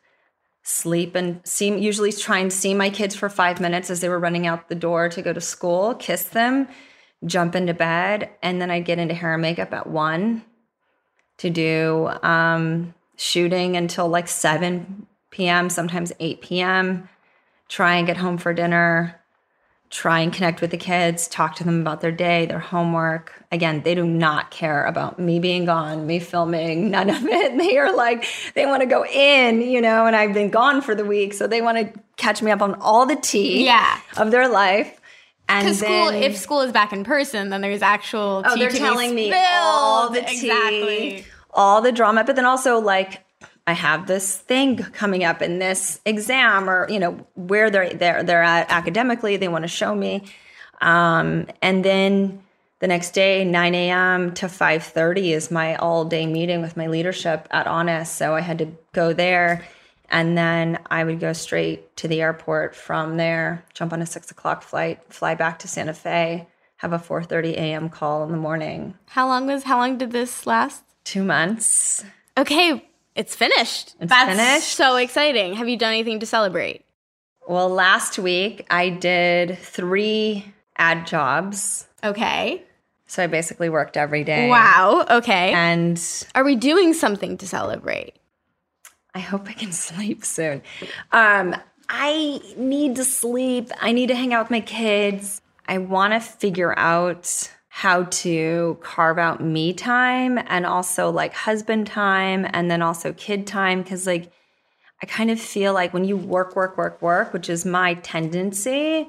sleep 0.63 1.17
and 1.17 1.41
see 1.45 1.77
usually 1.77 2.13
try 2.13 2.39
and 2.39 2.53
see 2.53 2.75
my 2.75 2.91
kids 2.91 3.17
for 3.17 3.29
5 3.29 3.61
minutes 3.61 3.91
as 3.91 4.01
they 4.01 4.09
were 4.09 4.19
running 4.19 4.47
out 4.47 4.69
the 4.69 4.75
door 4.75 5.09
to 5.09 5.23
go 5.23 5.33
to 5.33 5.41
school, 5.41 5.95
kiss 5.95 6.25
them, 6.25 6.69
jump 7.25 7.55
into 7.55 7.75
bed 7.75 8.31
and 8.43 8.61
then 8.61 8.71
I'd 8.71 8.85
get 8.85 8.99
into 8.99 9.15
hair 9.15 9.33
and 9.33 9.43
makeup 9.43 9.73
at 9.73 9.87
1 9.87 10.43
to 11.39 11.51
do 11.51 12.11
um 12.23 12.95
shooting 13.17 13.77
until 13.77 14.09
like 14.09 14.29
7 14.29 15.07
p.m., 15.31 15.71
sometimes 15.71 16.13
8 16.21 16.43
p.m. 16.43 17.09
Try 17.73 17.97
and 17.97 18.07
get 18.07 18.17
home 18.17 18.37
for 18.39 18.53
dinner 18.53 19.23
try 19.93 20.21
and 20.21 20.33
connect 20.33 20.63
with 20.63 20.71
the 20.71 20.77
kids, 20.79 21.29
talk 21.29 21.55
to 21.55 21.65
them 21.65 21.83
about 21.83 22.01
their 22.01 22.11
day, 22.11 22.47
their 22.47 22.59
homework. 22.59 23.45
Again, 23.53 23.83
they 23.83 23.95
do 23.95 24.07
not 24.07 24.51
care 24.51 24.87
about 24.87 25.19
me 25.19 25.39
being 25.39 25.67
gone, 25.67 26.07
me 26.07 26.19
filming, 26.19 26.91
none 26.97 27.11
of 27.11 27.25
it. 27.25 27.59
They 27.59 27.77
are 27.77 27.95
like, 27.95 28.27
they 28.55 28.65
want 28.65 28.81
to 28.81 28.87
go 28.87 29.05
in, 29.05 29.61
you 29.61 29.83
know, 29.83 30.07
and 30.07 30.17
I've 30.17 30.33
been 30.33 30.49
gone 30.49 30.81
for 30.81 30.95
the 30.95 31.05
week. 31.05 31.35
So 31.35 31.47
they 31.47 31.61
want 31.61 31.77
to 31.77 32.01
catch 32.17 32.43
me 32.43 32.51
up 32.51 32.63
on 32.63 32.75
all 32.77 33.05
the 33.05 33.17
tea 33.17 33.67
Yeah. 33.67 34.01
of 34.17 34.31
their 34.31 34.49
life. 34.49 34.99
And 35.47 35.67
Because 35.67 35.81
school, 35.81 36.09
if 36.09 36.39
school 36.39 36.63
is 36.63 36.73
back 36.73 36.95
in 36.95 37.05
person, 37.05 37.51
then 37.51 37.61
there's 37.61 37.83
actual. 37.83 38.43
Oh, 38.47 38.55
tea 38.55 38.61
they're 38.61 38.71
telling 38.71 39.15
me 39.15 39.31
all 39.35 40.09
the 40.09 40.23
tea, 40.23 40.33
Exactly. 40.33 41.25
all 41.53 41.83
the 41.83 41.93
drama, 41.93 42.25
but 42.25 42.35
then 42.37 42.47
also 42.47 42.79
like 42.81 43.23
I 43.67 43.75
have 43.75 44.07
this 44.07 44.39
thing 44.39 44.77
coming 44.77 45.25
up 45.25 45.41
in 45.41 45.59
this 45.59 46.01
exam, 46.05 46.69
or 46.69 46.89
you 46.91 46.99
know 46.99 47.27
where 47.35 47.71
they're 47.71 47.95
they're 47.95 48.23
they're 48.23 48.43
at 48.43 48.71
academically. 48.71 49.37
They 49.37 49.49
want 49.49 49.63
to 49.63 49.69
show 49.69 49.95
me, 49.95 50.25
um, 50.81 51.47
and 51.61 51.85
then 51.85 52.43
the 52.83 52.89
next 52.89 53.13
day, 53.13 53.45
9 53.45 53.75
a.m. 53.77 54.35
to 54.35 54.47
5:30 54.47 55.31
is 55.31 55.53
my 55.53 55.77
all 55.77 56.05
day 56.05 56.27
meeting 56.27 56.61
with 56.61 56.77
my 56.77 56.89
leadership 56.89 57.47
at 57.53 57.69
Honest. 57.69 58.17
So 58.17 58.35
I 58.35 58.41
had 58.41 58.59
to 58.59 58.73
go 58.93 59.13
there. 59.13 59.65
And 60.09 60.37
then 60.37 60.79
I 60.91 61.05
would 61.05 61.21
go 61.21 61.33
straight 61.33 61.97
to 61.99 62.09
the 62.09 62.21
airport 62.21 62.75
from 62.77 63.17
there, 63.17 63.65
jump 63.73 63.95
on 63.95 64.03
a 64.03 64.07
six 64.07 64.31
o'clock 64.31 64.63
flight, 64.63 65.01
fly 65.09 65.35
back 65.35 65.61
to 65.61 65.69
Santa 65.69 65.95
Fe, 65.95 66.49
have 66.79 66.93
a 66.93 66.99
4:30 66.99 67.53
a.m. 67.53 67.89
call 67.89 68.25
in 68.25 68.33
the 68.33 68.37
morning. 68.37 68.95
How 69.07 69.29
long 69.29 69.47
was? 69.47 69.63
How 69.63 69.79
long 69.79 69.97
did 69.97 70.11
this 70.11 70.45
last? 70.45 70.83
Two 71.05 71.23
months. 71.23 72.05
Okay, 72.37 72.85
it's 73.15 73.35
finished. 73.35 73.95
It's 74.01 74.09
That's 74.11 74.31
finished. 74.37 74.75
so 74.75 74.97
exciting. 74.97 75.55
Have 75.55 75.69
you 75.69 75.77
done 75.77 75.93
anything 75.93 76.21
to 76.21 76.27
celebrate? 76.27 76.85
Well, 77.49 77.69
last 77.69 78.19
week 78.19 78.67
I 78.71 78.89
did 78.89 79.59
three 79.59 80.45
ad 80.77 81.07
jobs. 81.07 81.87
Okay. 82.05 82.63
So 83.07 83.23
I 83.23 83.27
basically 83.27 83.69
worked 83.69 83.97
every 83.97 84.25
day. 84.25 84.49
Wow. 84.49 85.05
Okay. 85.11 85.53
And 85.53 86.01
Are 86.35 86.45
we 86.45 86.57
doing 86.57 86.95
something 86.95 87.37
to 87.39 87.47
celebrate? 87.47 88.15
I 89.15 89.19
hope 89.19 89.49
I 89.49 89.53
can 89.53 89.73
sleep 89.87 90.25
soon. 90.25 90.63
Um, 91.11 91.55
I 91.89 92.41
need 92.57 92.97
to 92.97 93.05
sleep. 93.05 93.71
I 93.81 93.93
need 93.93 94.07
to 94.07 94.15
hang 94.15 94.33
out 94.33 94.45
with 94.47 94.51
my 94.51 94.61
kids. 94.61 95.43
I 95.69 95.79
want 95.79 96.15
to 96.15 96.21
figure 96.21 96.77
out 96.79 97.51
how 97.75 98.05
to 98.05 98.77
carve 98.83 99.17
out 99.17 99.43
me 99.43 99.73
time 99.73 100.39
and 100.47 100.67
also 100.67 101.09
like 101.09 101.33
husband 101.33 101.87
time 101.87 102.47
and 102.53 102.71
then 102.71 102.83
also 102.83 103.15
kid 103.15 103.47
time 103.47 103.81
because 103.83 104.07
like 104.07 104.31
I 105.03 105.07
kind 105.07 105.31
of 105.31 105.41
feel 105.41 105.73
like 105.73 105.95
when 105.95 106.05
you 106.05 106.15
work, 106.15 106.55
work, 106.55 106.77
work, 106.77 107.01
work, 107.01 107.33
which 107.33 107.49
is 107.49 107.65
my 107.65 107.95
tendency, 107.95 109.09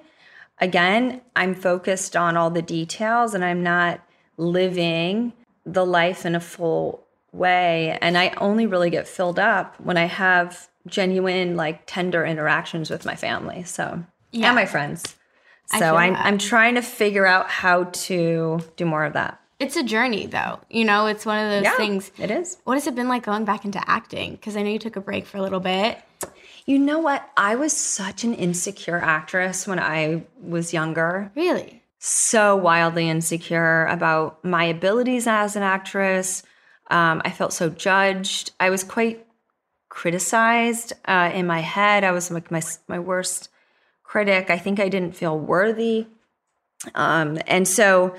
again, 0.60 1.20
I'm 1.36 1.54
focused 1.56 2.16
on 2.16 2.38
all 2.38 2.50
the 2.50 2.62
details 2.62 3.34
and 3.34 3.44
I'm 3.44 3.64
not 3.64 4.00
living 4.38 5.34
the 5.66 5.86
life 5.86 6.26
in 6.26 6.34
a 6.34 6.40
full 6.40 7.04
way. 7.34 7.98
And 8.02 8.18
I 8.18 8.30
only 8.38 8.66
really 8.66 8.90
get 8.90 9.10
filled 9.10 9.40
up 9.40 9.78
when 9.82 9.98
I 9.98 10.06
have 10.06 10.70
genuine, 10.88 11.58
like 11.58 11.84
tender 11.86 12.26
interactions 12.26 12.90
with 12.90 13.06
my 13.06 13.18
family. 13.18 13.64
So, 13.64 14.06
Yeah. 14.32 14.48
and 14.48 14.56
my 14.56 14.66
friends. 14.66 15.18
So 15.66 15.96
I'm. 15.96 16.16
I'm 16.16 16.38
trying 16.38 16.76
to 16.76 16.82
figure 16.82 17.26
out 17.26 17.50
how 17.50 17.86
to 17.86 18.60
do 18.76 18.86
more 18.86 19.06
of 19.06 19.14
that. 19.14 19.40
It's 19.60 19.76
a 19.78 19.84
journey, 19.84 20.26
though. 20.26 20.60
You 20.70 20.84
know, 20.84 21.06
it's 21.08 21.26
one 21.26 21.40
of 21.40 21.50
those 21.50 21.64
Yeah, 21.64 21.78
things. 21.78 22.12
It 22.18 22.32
is. 22.32 22.58
What 22.66 22.74
has 22.74 22.86
it 22.86 22.96
been 22.96 23.08
like 23.08 23.24
going 23.24 23.46
back 23.46 23.66
into 23.66 23.82
acting? 23.90 24.32
Because 24.34 24.58
I 24.58 24.62
know 24.62 24.70
you 24.70 24.80
took 24.80 24.96
a 24.98 25.02
break 25.02 25.26
for 25.26 25.38
a 25.38 25.42
little 25.42 25.62
bit. 25.62 26.00
You 26.66 26.80
know 26.80 27.00
what? 27.00 27.28
I 27.38 27.56
was 27.56 27.74
such 27.74 28.24
an 28.24 28.34
insecure 28.34 28.98
actress 28.98 29.66
when 29.68 29.80
I 29.80 30.24
was 30.42 30.74
younger. 30.74 31.32
Really? 31.36 31.80
so 32.06 32.54
wildly 32.58 33.10
insecure 33.10 33.86
about 33.86 34.44
my 34.44 34.66
abilities 34.66 35.26
as 35.26 35.56
an 35.56 35.64
actress. 35.64 36.44
Um, 36.92 37.22
I 37.24 37.32
felt 37.32 37.54
so 37.54 37.70
judged. 37.70 38.52
I 38.60 38.70
was 38.72 38.84
quite 38.84 39.26
criticized 39.88 40.92
uh, 41.06 41.32
in 41.34 41.48
my 41.48 41.62
head. 41.62 42.04
I 42.04 42.12
was 42.12 42.30
like 42.30 42.52
my 42.52 42.62
my 42.90 43.00
worst 43.00 43.48
critic. 44.14 44.52
I 44.52 44.60
think 44.60 44.80
I 44.80 44.90
didn't 44.90 45.16
feel 45.16 45.38
worthy, 45.38 46.06
um, 46.94 47.40
and 47.48 47.68
so 47.68 48.16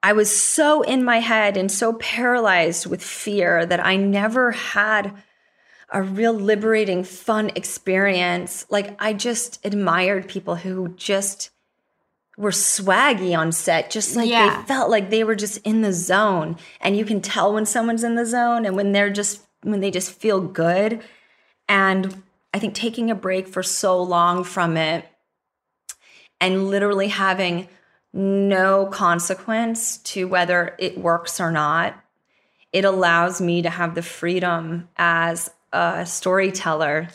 I 0.00 0.12
was 0.12 0.30
so 0.40 0.82
in 0.82 1.04
my 1.04 1.18
head 1.18 1.56
and 1.56 1.70
so 1.70 1.94
paralyzed 1.94 2.86
with 2.86 3.02
fear 3.02 3.66
that 3.66 3.84
I 3.84 3.96
never 3.96 4.52
had 4.52 5.12
a 5.90 6.00
real 6.00 6.32
liberating, 6.32 7.02
fun 7.02 7.50
experience. 7.56 8.66
Like 8.70 8.96
I 9.00 9.12
just 9.14 9.58
admired 9.66 10.28
people 10.28 10.54
who 10.54 10.94
just 10.96 11.50
were 12.38 12.52
swaggy 12.52 13.36
on 13.36 13.50
set, 13.50 13.90
just 13.90 14.14
like 14.14 14.30
Yeah. 14.30 14.60
they 14.60 14.66
felt 14.66 14.90
like 14.90 15.10
they 15.10 15.24
were 15.24 15.34
just 15.36 15.58
in 15.64 15.82
the 15.82 15.92
zone. 15.92 16.56
And 16.80 16.96
you 16.96 17.04
can 17.04 17.20
tell 17.20 17.52
when 17.52 17.66
someone's 17.66 18.04
in 18.04 18.14
the 18.14 18.26
zone 18.26 18.64
and 18.64 18.76
when 18.76 18.92
they're 18.92 19.10
just 19.10 19.42
when 19.62 19.80
they 19.80 19.90
just 19.90 20.12
feel 20.12 20.40
good. 20.40 21.00
And 21.68 22.22
I 22.54 22.60
think 22.60 22.74
taking 22.74 23.10
a 23.10 23.14
break 23.14 23.48
for 23.48 23.62
so 23.62 24.00
long 24.00 24.44
from 24.44 24.76
it 24.76 25.04
and 26.42 26.68
literally 26.68 27.06
having 27.06 27.68
no 28.12 28.86
consequence 28.86 29.98
to 29.98 30.26
whether 30.26 30.74
it 30.78 30.98
works 30.98 31.40
or 31.40 31.52
not, 31.52 31.94
it 32.72 32.84
allows 32.84 33.40
me 33.40 33.62
to 33.62 33.70
have 33.70 33.94
the 33.94 34.02
freedom 34.02 34.88
as 34.96 35.50
a 35.72 36.04
storyteller 36.04 37.08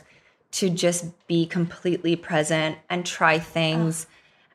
to 0.49 0.69
just 0.69 1.05
be 1.27 1.45
completely 1.45 2.15
present 2.15 2.77
and 2.89 3.05
try 3.05 3.37
things. 3.37 4.07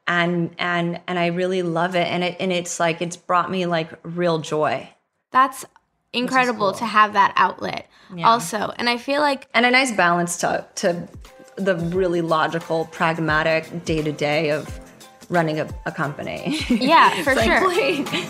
And 0.08 0.54
and 0.58 1.00
and 1.06 1.18
I 1.18 1.26
really 1.26 1.62
love 1.62 1.94
it. 1.94 2.06
And 2.06 2.24
it 2.24 2.36
and 2.40 2.50
it's 2.50 2.80
like 2.80 3.02
it's 3.02 3.16
brought 3.16 3.50
me 3.50 3.66
like 3.66 3.90
real 4.02 4.38
joy. 4.38 4.88
That's 5.30 5.66
incredible 6.14 6.72
to 6.72 6.86
have 6.86 7.12
that 7.12 7.34
outlet 7.36 7.88
also. 8.24 8.72
And 8.76 8.88
I 8.88 8.96
feel 8.96 9.20
like 9.20 9.48
and 9.54 9.66
a 9.66 9.70
nice 9.70 9.92
balance 9.92 10.38
to 10.38 10.66
to 10.76 11.08
the 11.56 11.76
really 11.76 12.20
logical, 12.20 12.86
pragmatic 12.86 13.84
day 13.84 14.02
to 14.02 14.12
day 14.12 14.50
of 14.50 14.80
running 15.28 15.60
a, 15.60 15.68
a 15.86 15.92
company. 15.92 16.58
Yeah, 16.68 17.10
for 17.22 17.34
Frankly. 17.34 18.04
sure. 18.06 18.24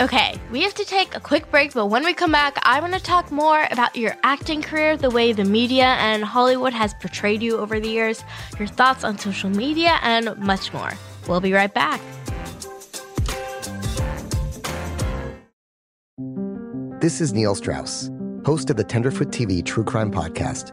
Okay, 0.00 0.34
we 0.50 0.60
have 0.62 0.74
to 0.74 0.84
take 0.84 1.14
a 1.14 1.20
quick 1.20 1.48
break, 1.52 1.72
but 1.72 1.86
when 1.86 2.04
we 2.04 2.14
come 2.14 2.32
back, 2.32 2.58
I 2.64 2.80
want 2.80 2.94
to 2.94 3.00
talk 3.00 3.30
more 3.30 3.68
about 3.70 3.94
your 3.94 4.16
acting 4.24 4.60
career, 4.60 4.96
the 4.96 5.10
way 5.10 5.32
the 5.32 5.44
media 5.44 5.84
and 5.84 6.24
Hollywood 6.24 6.72
has 6.72 6.92
portrayed 6.94 7.42
you 7.42 7.58
over 7.58 7.78
the 7.78 7.88
years, 7.88 8.24
your 8.58 8.66
thoughts 8.66 9.04
on 9.04 9.18
social 9.18 9.50
media, 9.50 9.98
and 10.02 10.36
much 10.38 10.72
more. 10.72 10.92
We'll 11.28 11.40
be 11.40 11.52
right 11.52 11.72
back. 11.72 12.00
This 17.00 17.20
is 17.20 17.32
Neil 17.32 17.54
Strauss, 17.54 18.10
host 18.44 18.70
of 18.70 18.76
the 18.76 18.84
Tenderfoot 18.84 19.28
TV 19.28 19.64
true 19.64 19.84
crime 19.84 20.10
podcast, 20.10 20.72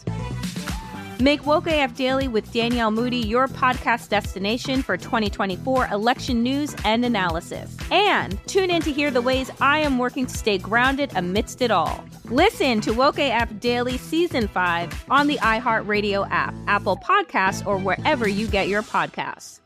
Make 1.21 1.45
Woke 1.45 1.67
AF 1.67 1.93
Daily 1.93 2.27
with 2.27 2.51
Danielle 2.51 2.89
Moody 2.89 3.17
your 3.17 3.47
podcast 3.47 4.09
destination 4.09 4.81
for 4.81 4.97
2024 4.97 5.89
election 5.89 6.41
news 6.41 6.75
and 6.83 7.05
analysis. 7.05 7.77
And 7.91 8.39
tune 8.47 8.71
in 8.71 8.81
to 8.81 8.91
hear 8.91 9.11
the 9.11 9.21
ways 9.21 9.51
I 9.61 9.81
am 9.81 9.99
working 9.99 10.25
to 10.25 10.35
stay 10.35 10.57
grounded 10.57 11.11
amidst 11.15 11.61
it 11.61 11.69
all. 11.69 12.03
Listen 12.25 12.81
to 12.81 12.91
Woke 12.93 13.19
AF 13.19 13.59
Daily 13.59 13.99
Season 13.99 14.47
5 14.47 15.05
on 15.11 15.27
the 15.27 15.37
iHeartRadio 15.37 16.27
app, 16.31 16.55
Apple 16.65 16.97
Podcasts, 16.97 17.67
or 17.67 17.77
wherever 17.77 18.27
you 18.27 18.47
get 18.47 18.67
your 18.67 18.81
podcasts. 18.81 19.59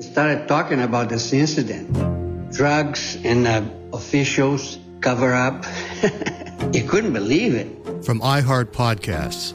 started 0.00 0.48
talking 0.48 0.80
about 0.82 1.08
this 1.08 1.32
incident. 1.32 2.52
Drugs 2.52 3.16
and 3.24 3.46
uh, 3.46 3.62
officials 3.92 4.76
cover 5.00 5.32
up. 5.32 5.64
you 6.72 6.82
couldn't 6.82 7.12
believe 7.12 7.54
it. 7.54 8.04
From 8.04 8.20
iHeart 8.22 8.72
Podcasts. 8.72 9.54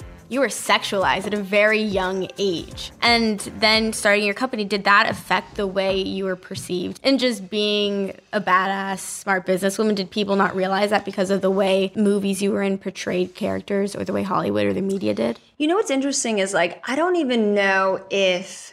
you 0.31 0.39
were 0.39 0.47
sexualized 0.47 1.27
at 1.27 1.33
a 1.33 1.43
very 1.43 1.81
young 1.81 2.25
age. 2.37 2.93
And 3.01 3.41
then 3.59 3.91
starting 3.91 4.23
your 4.23 4.33
company, 4.33 4.63
did 4.63 4.85
that 4.85 5.09
affect 5.09 5.55
the 5.55 5.67
way 5.67 6.01
you 6.01 6.23
were 6.23 6.37
perceived? 6.37 7.01
And 7.03 7.19
just 7.19 7.49
being 7.49 8.17
a 8.31 8.39
badass, 8.39 8.99
smart 8.99 9.45
businesswoman, 9.45 9.93
did 9.93 10.09
people 10.09 10.37
not 10.37 10.55
realize 10.55 10.89
that 10.89 11.03
because 11.03 11.31
of 11.31 11.41
the 11.41 11.51
way 11.51 11.91
movies 11.97 12.41
you 12.41 12.53
were 12.53 12.63
in 12.63 12.77
portrayed 12.77 13.35
characters 13.35 13.93
or 13.93 14.05
the 14.05 14.13
way 14.13 14.23
Hollywood 14.23 14.65
or 14.65 14.73
the 14.73 14.81
media 14.81 15.13
did? 15.13 15.37
You 15.57 15.67
know 15.67 15.75
what's 15.75 15.91
interesting 15.91 16.39
is 16.39 16.53
like, 16.53 16.81
I 16.89 16.95
don't 16.95 17.17
even 17.17 17.53
know 17.53 18.01
if 18.09 18.71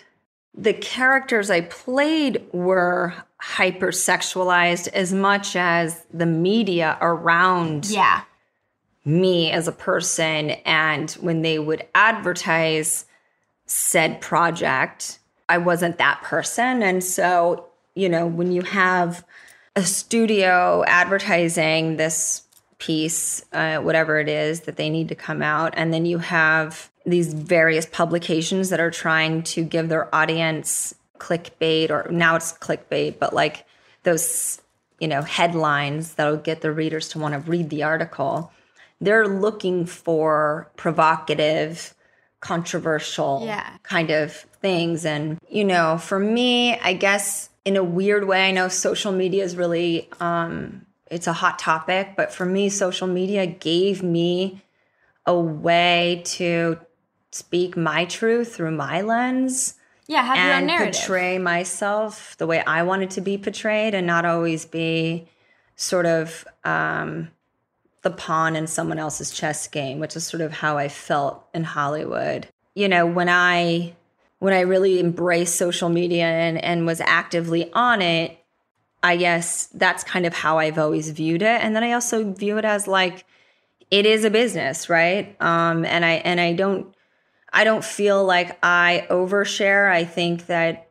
the 0.54 0.74
characters 0.74 1.50
I 1.50 1.62
played 1.62 2.44
were 2.52 3.14
hypersexualized 3.42 4.88
as 4.88 5.12
much 5.12 5.56
as 5.56 6.04
the 6.12 6.26
media 6.26 6.98
around 7.00 7.86
yeah 7.86 8.22
me 9.08 9.50
as 9.50 9.66
a 9.66 9.72
person. 9.72 10.50
And 10.50 11.10
when 11.12 11.42
they 11.42 11.58
would 11.58 11.86
advertise 11.94 13.06
said 13.66 14.20
project, 14.20 15.18
I 15.48 15.58
wasn't 15.58 15.98
that 15.98 16.22
person. 16.22 16.82
And 16.82 17.02
so, 17.02 17.66
you 17.94 18.08
know, 18.08 18.26
when 18.26 18.52
you 18.52 18.62
have 18.62 19.24
a 19.74 19.82
studio 19.82 20.84
advertising 20.86 21.96
this 21.96 22.42
piece, 22.78 23.44
uh, 23.52 23.78
whatever 23.78 24.20
it 24.20 24.28
is 24.28 24.60
that 24.60 24.76
they 24.76 24.90
need 24.90 25.08
to 25.08 25.14
come 25.14 25.42
out, 25.42 25.74
and 25.76 25.92
then 25.92 26.04
you 26.06 26.18
have 26.18 26.90
these 27.06 27.32
various 27.32 27.86
publications 27.86 28.68
that 28.68 28.78
are 28.78 28.90
trying 28.90 29.42
to 29.42 29.64
give 29.64 29.88
their 29.88 30.14
audience 30.14 30.94
clickbait, 31.18 31.90
or 31.90 32.06
now 32.10 32.36
it's 32.36 32.52
clickbait, 32.52 33.18
but 33.18 33.32
like 33.32 33.64
those, 34.02 34.60
you 35.00 35.08
know, 35.08 35.22
headlines 35.22 36.14
that'll 36.14 36.36
get 36.36 36.60
the 36.60 36.70
readers 36.70 37.08
to 37.08 37.18
want 37.18 37.32
to 37.32 37.50
read 37.50 37.70
the 37.70 37.82
article 37.82 38.52
they're 39.00 39.28
looking 39.28 39.86
for 39.86 40.70
provocative, 40.76 41.94
controversial 42.40 43.42
yeah. 43.44 43.76
kind 43.82 44.10
of 44.10 44.32
things. 44.60 45.04
And, 45.04 45.38
you 45.48 45.64
know, 45.64 45.98
for 45.98 46.18
me, 46.18 46.78
I 46.78 46.92
guess 46.92 47.50
in 47.64 47.76
a 47.76 47.84
weird 47.84 48.26
way, 48.26 48.48
I 48.48 48.52
know 48.52 48.68
social 48.68 49.12
media 49.12 49.44
is 49.44 49.56
really, 49.56 50.08
um, 50.20 50.86
it's 51.10 51.26
a 51.26 51.32
hot 51.32 51.58
topic, 51.58 52.14
but 52.16 52.32
for 52.32 52.44
me, 52.44 52.68
social 52.68 53.06
media 53.06 53.46
gave 53.46 54.02
me 54.02 54.62
a 55.26 55.38
way 55.38 56.22
to 56.24 56.78
speak 57.30 57.76
my 57.76 58.04
truth 58.06 58.56
through 58.56 58.72
my 58.72 59.02
lens. 59.02 59.74
Yeah, 60.06 60.22
have 60.22 60.36
your 60.38 60.46
own 60.46 60.58
and 60.58 60.66
narrative. 60.66 60.94
portray 60.94 61.38
myself 61.38 62.34
the 62.38 62.46
way 62.46 62.60
I 62.60 62.82
wanted 62.82 63.10
to 63.10 63.20
be 63.20 63.36
portrayed 63.36 63.94
and 63.94 64.06
not 64.06 64.24
always 64.24 64.64
be 64.64 65.28
sort 65.76 66.06
of 66.06 66.46
um, 66.64 67.28
the 68.02 68.10
pawn 68.10 68.56
in 68.56 68.66
someone 68.66 68.98
else's 68.98 69.30
chess 69.30 69.66
game, 69.66 69.98
which 69.98 70.16
is 70.16 70.26
sort 70.26 70.40
of 70.40 70.52
how 70.52 70.78
I 70.78 70.88
felt 70.88 71.46
in 71.52 71.64
Hollywood. 71.64 72.48
You 72.74 72.88
know, 72.88 73.06
when 73.06 73.28
I 73.28 73.94
when 74.38 74.54
I 74.54 74.60
really 74.60 75.00
embraced 75.00 75.56
social 75.56 75.88
media 75.88 76.26
and, 76.26 76.62
and 76.62 76.86
was 76.86 77.00
actively 77.00 77.72
on 77.72 78.00
it, 78.00 78.38
I 79.02 79.16
guess 79.16 79.66
that's 79.66 80.04
kind 80.04 80.26
of 80.26 80.34
how 80.34 80.58
I've 80.58 80.78
always 80.78 81.10
viewed 81.10 81.42
it. 81.42 81.62
And 81.62 81.74
then 81.74 81.82
I 81.82 81.92
also 81.92 82.32
view 82.32 82.58
it 82.58 82.64
as 82.64 82.86
like 82.86 83.24
it 83.90 84.06
is 84.06 84.24
a 84.24 84.30
business, 84.30 84.88
right? 84.88 85.36
Um, 85.40 85.84
and 85.84 86.04
I 86.04 86.12
and 86.12 86.40
I 86.40 86.52
don't 86.52 86.94
I 87.52 87.64
don't 87.64 87.84
feel 87.84 88.24
like 88.24 88.58
I 88.62 89.06
overshare. 89.10 89.90
I 89.90 90.04
think 90.04 90.46
that 90.46 90.87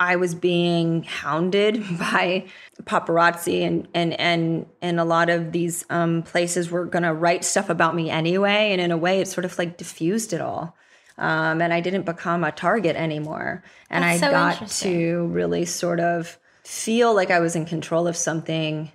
I 0.00 0.16
was 0.16 0.34
being 0.34 1.02
hounded 1.02 1.82
by 1.98 2.46
paparazzi 2.82 3.66
and 3.66 3.88
and 3.94 4.18
and 4.20 4.66
and 4.80 5.00
a 5.00 5.04
lot 5.04 5.28
of 5.28 5.52
these 5.52 5.84
um, 5.90 6.22
places 6.22 6.70
were 6.70 6.84
going 6.84 7.02
to 7.02 7.12
write 7.12 7.44
stuff 7.44 7.68
about 7.68 7.94
me 7.94 8.10
anyway, 8.10 8.72
and 8.72 8.80
in 8.80 8.90
a 8.90 8.96
way, 8.96 9.20
it 9.20 9.28
sort 9.28 9.44
of 9.44 9.58
like 9.58 9.76
diffused 9.76 10.32
it 10.32 10.40
all. 10.40 10.76
Um, 11.16 11.60
and 11.60 11.72
I 11.72 11.80
didn't 11.80 12.04
become 12.04 12.44
a 12.44 12.52
target 12.52 12.94
anymore, 12.94 13.64
and 13.90 14.04
That's 14.04 14.22
I 14.22 14.26
so 14.26 14.30
got 14.30 14.68
to 14.68 15.26
really 15.26 15.64
sort 15.64 15.98
of 15.98 16.38
feel 16.64 17.12
like 17.14 17.30
I 17.30 17.40
was 17.40 17.56
in 17.56 17.64
control 17.64 18.06
of 18.06 18.16
something 18.16 18.92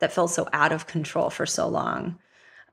that 0.00 0.12
felt 0.12 0.30
so 0.30 0.48
out 0.52 0.72
of 0.72 0.86
control 0.86 1.30
for 1.30 1.46
so 1.46 1.68
long. 1.68 2.18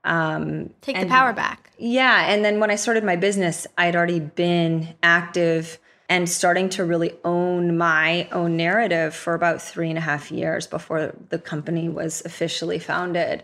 Um, 0.02 0.70
Take 0.80 0.98
the 0.98 1.06
power 1.06 1.32
back. 1.32 1.70
yeah. 1.78 2.32
And 2.32 2.44
then 2.44 2.58
when 2.58 2.70
I 2.70 2.76
started 2.76 3.04
my 3.04 3.16
business, 3.16 3.66
I'd 3.76 3.94
already 3.94 4.20
been 4.20 4.94
active 5.02 5.78
and 6.08 6.28
starting 6.28 6.68
to 6.70 6.84
really 6.84 7.14
own 7.24 7.76
my 7.76 8.28
own 8.32 8.56
narrative 8.56 9.14
for 9.14 9.34
about 9.34 9.60
three 9.60 9.88
and 9.90 9.98
a 9.98 10.02
half 10.02 10.30
years 10.32 10.66
before 10.66 11.14
the 11.28 11.38
company 11.38 11.88
was 11.88 12.22
officially 12.24 12.78
founded. 12.78 13.42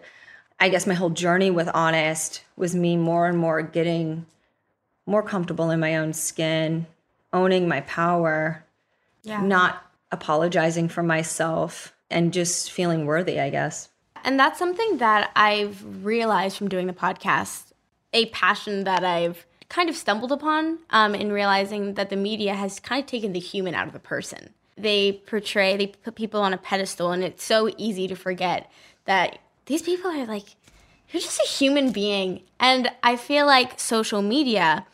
I 0.59 0.69
guess 0.71 0.87
my 0.87 0.95
whole 0.95 1.11
journey 1.11 1.51
with 1.51 1.69
Honest 1.75 2.43
was 2.57 2.75
me 2.75 2.97
more 2.97 3.27
and 3.27 3.37
more 3.37 3.61
getting 3.61 4.25
more 5.07 5.23
comfortable 5.23 5.71
in 5.71 5.81
my 5.81 5.97
own 5.97 6.13
skin, 6.15 6.87
owning 7.33 7.69
my 7.69 7.83
power, 7.83 8.65
Yeah. 9.23 9.43
not 9.43 9.83
apologizing 10.11 10.89
for 10.89 11.03
myself, 11.03 11.93
and 12.11 12.33
just 12.33 12.71
feeling 12.71 13.05
worthy, 13.05 13.41
I 13.41 13.51
guess. 13.51 13.89
And 14.23 14.39
that's 14.41 14.59
something 14.59 14.99
that 14.99 15.31
I've 15.37 16.05
realized 16.05 16.57
from 16.57 16.69
doing 16.69 16.87
the 16.87 16.93
podcast, 16.95 17.73
a 18.15 18.27
passion 18.27 18.85
that 18.85 19.05
I've 19.05 19.45
kind 19.75 19.91
of 19.91 19.97
stumbled 19.97 20.31
upon 20.31 20.79
um, 20.91 21.17
in 21.17 21.33
realizing 21.33 21.95
that 21.95 22.09
the 22.09 22.15
media 22.17 22.55
has 22.55 22.79
kind 22.79 23.03
of 23.03 23.07
taken 23.07 23.33
the 23.33 23.41
human 23.41 23.75
out 23.75 23.89
of 23.89 23.93
the 23.93 23.99
person. 23.99 24.51
They 24.77 25.21
portray, 25.27 25.77
they 25.77 25.89
put 25.89 26.15
people 26.15 26.41
on 26.43 26.55
a 26.55 26.59
pedestal, 26.59 27.11
and 27.11 27.25
it's 27.25 27.43
so 27.43 27.69
easy 27.77 28.07
to 28.07 28.15
forget 28.15 28.71
that 29.07 29.41
these 29.67 29.83
people 29.83 30.13
are 30.13 30.27
like, 30.27 30.45
you're 31.11 31.21
just 31.21 31.41
a 31.41 31.49
human 31.49 31.91
being. 31.91 32.43
And 32.61 32.89
I 33.03 33.17
feel 33.17 33.47
like 33.47 33.81
social 33.81 34.23
media, 34.23 34.87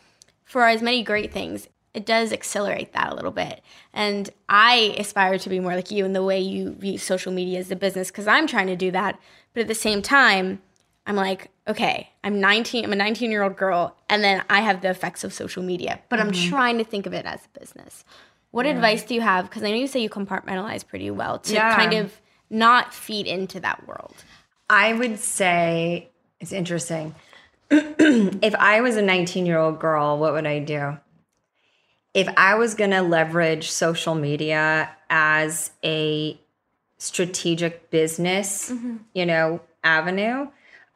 for 0.45 0.67
as 0.67 0.81
many 0.81 1.03
great 1.03 1.31
things, 1.31 1.69
it 1.93 2.07
does 2.07 2.33
accelerate 2.33 2.95
that 2.95 3.13
a 3.13 3.15
little 3.15 3.33
bit. 3.33 3.61
And 3.93 4.31
I 4.49 4.95
aspire 4.99 5.39
to 5.41 5.49
be 5.51 5.61
more 5.61 5.75
like 5.75 5.91
you 5.91 6.07
in 6.07 6.15
the 6.15 6.25
way 6.25 6.41
you 6.41 6.73
view 6.73 6.97
social 6.97 7.33
media 7.33 7.59
as 7.59 7.71
a 7.71 7.77
business 7.77 8.11
because 8.11 8.27
I'm 8.27 8.47
trying 8.47 8.69
to 8.69 8.77
do 8.77 8.91
that. 8.93 9.21
But 9.53 9.61
at 9.61 9.69
the 9.69 9.75
same 9.75 10.01
time, 10.01 10.63
I'm 11.07 11.17
like, 11.17 11.51
okay, 11.67 12.11
I'm 12.23 12.41
19, 12.41 12.85
I'm 12.85 12.93
a 12.93 12.97
19 12.97 13.31
year 13.31 13.43
old 13.43 13.57
girl, 13.57 13.97
and 14.09 14.23
then 14.23 14.45
I 14.51 14.61
have 14.61 14.83
the 14.83 14.91
effects 14.91 15.25
of 15.25 15.33
social 15.33 15.63
media, 15.63 16.01
but 16.09 16.21
I'm 16.21 16.31
Mhm. 16.31 16.49
trying 16.49 16.79
to 16.79 16.85
think 16.85 17.07
of 17.07 17.13
it 17.15 17.27
as 17.27 17.47
a 17.55 17.59
business. 17.59 18.05
What 18.51 18.67
Yeah. 18.67 18.73
advice 18.73 19.03
do 19.05 19.15
you 19.15 19.21
have? 19.21 19.49
Because 19.49 19.63
I 19.63 19.71
know 19.71 19.77
you 19.77 19.87
say 19.87 20.01
you 20.01 20.11
compartmentalize 20.11 20.87
pretty 20.87 21.11
well 21.11 21.39
to 21.41 21.55
Yeah. 21.55 21.75
kind 21.75 21.95
of 21.95 22.21
not 22.51 22.93
feed 22.93 23.27
into 23.27 23.61
that 23.61 23.87
world. 23.87 24.25
I 24.69 24.93
would 24.93 25.19
say 25.19 26.11
it's 26.41 26.53
interesting. 26.53 27.15
if 27.71 28.55
I 28.57 28.81
was 28.81 28.97
a 28.97 29.03
19 29.03 29.47
year 29.47 29.59
old 29.59 29.79
girl, 29.81 30.19
what 30.19 30.33
would 30.33 30.47
I 30.47 30.59
do? 30.59 30.99
If 32.13 32.29
I 32.37 32.57
was 32.57 32.75
going 32.75 32.91
to 32.91 33.03
leverage 33.03 33.71
social 33.71 34.17
media 34.17 34.91
as 35.09 35.71
a 35.85 36.41
strategic 36.99 37.91
business, 37.91 38.73
you 39.15 39.25
know, 39.25 39.61
avenue, 39.85 40.49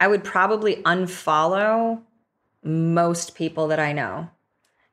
I 0.04 0.06
would 0.06 0.22
probably 0.22 0.76
unfollow 0.82 2.02
most 2.62 3.34
people 3.34 3.68
that 3.68 3.80
I 3.80 3.94
know. 3.94 4.28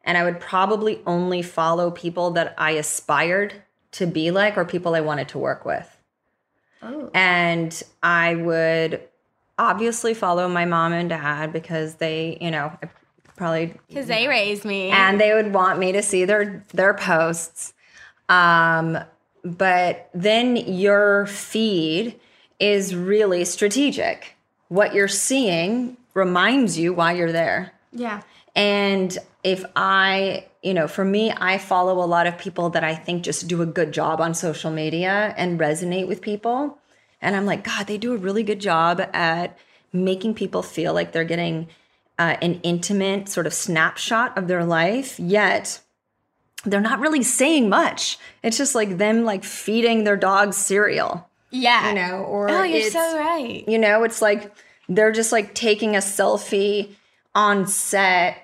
And 0.06 0.18
I 0.18 0.24
would 0.24 0.40
probably 0.40 1.02
only 1.06 1.42
follow 1.42 1.92
people 1.92 2.32
that 2.32 2.56
I 2.58 2.72
aspired 2.72 3.56
to 3.92 4.08
be 4.08 4.32
like 4.32 4.58
or 4.58 4.64
people 4.64 4.96
I 4.96 5.02
wanted 5.02 5.28
to 5.30 5.38
work 5.38 5.66
with. 5.66 5.98
Oh. 6.82 7.12
And 7.14 7.84
I 8.02 8.36
would 8.36 9.02
obviously 9.60 10.14
follow 10.14 10.48
my 10.48 10.64
mom 10.64 10.94
and 10.94 11.10
dad 11.10 11.52
because 11.52 11.96
they, 11.96 12.38
you 12.40 12.50
know, 12.50 12.72
I 12.82 12.88
probably 13.36 13.74
Because 13.90 14.08
they 14.08 14.30
raised 14.30 14.64
me. 14.64 14.92
and 14.92 15.20
they 15.20 15.34
would 15.34 15.54
want 15.54 15.78
me 15.78 15.92
to 15.92 16.02
see 16.02 16.24
their 16.24 16.64
their 16.74 16.94
posts. 16.94 17.74
Um, 18.30 18.98
but 19.44 20.10
then 20.14 20.56
your 20.56 21.26
feed 21.26 22.18
is 22.62 22.96
really 22.96 23.44
strategic. 23.44 24.38
What 24.72 24.94
you're 24.94 25.10
seeing 25.10 25.98
reminds 26.14 26.78
you 26.78 26.94
why 26.94 27.12
you're 27.12 27.34
there. 27.34 27.74
yeah. 27.92 28.22
And 28.56 29.18
if 29.44 29.66
I, 29.76 30.46
you 30.64 30.74
know, 30.74 30.88
for 30.88 31.04
me, 31.04 31.30
I 31.30 31.58
follow 31.58 32.02
a 32.02 32.08
lot 32.08 32.26
of 32.26 32.38
people 32.38 32.70
that 32.70 32.84
I 32.84 32.96
think 32.96 33.24
just 33.24 33.50
do 33.50 33.62
a 33.62 33.66
good 33.66 33.92
job 33.92 34.22
on 34.22 34.34
social 34.34 34.72
media 34.72 35.34
and 35.36 35.60
resonate 35.60 36.08
with 36.08 36.22
people. 36.22 36.78
And 37.22 37.36
I'm 37.36 37.46
like, 37.46 37.66
God, 37.66 37.88
they 37.88 37.98
do 37.98 38.14
a 38.14 38.18
really 38.18 38.44
good 38.44 38.62
job 38.62 39.02
at 39.14 39.58
making 39.92 40.36
people 40.36 40.64
feel 40.64 40.94
like 40.94 41.12
they're 41.12 41.26
getting 41.26 41.68
uh, 42.18 42.38
an 42.42 42.62
intimate 42.64 43.28
sort 43.28 43.48
of 43.48 43.54
snapshot 43.54 44.38
of 44.38 44.48
their 44.48 44.64
life, 44.64 45.20
yet 45.20 45.82
they're 46.64 46.80
not 46.80 47.00
really 47.00 47.24
saying 47.24 47.68
much. 47.68 48.18
It's 48.42 48.58
just 48.58 48.74
like 48.76 48.98
them 48.98 49.26
like 49.26 49.44
feeding 49.44 50.06
their 50.06 50.18
dog 50.18 50.54
cereal. 50.54 51.30
Yeah. 51.52 51.90
You 51.90 51.96
know, 51.96 52.24
or 52.24 52.50
Oh, 52.50 52.64
you're 52.64 52.78
it's- 52.88 52.94
so 52.94 53.18
right. 53.20 53.64
you 53.68 53.78
know, 53.78 54.04
it's 54.04 54.22
like 54.22 54.52
they're 54.90 55.12
just 55.12 55.32
like 55.32 55.54
taking 55.54 55.96
a 55.96 56.00
selfie 56.00 56.96
on 57.36 57.68
set, 57.68 58.38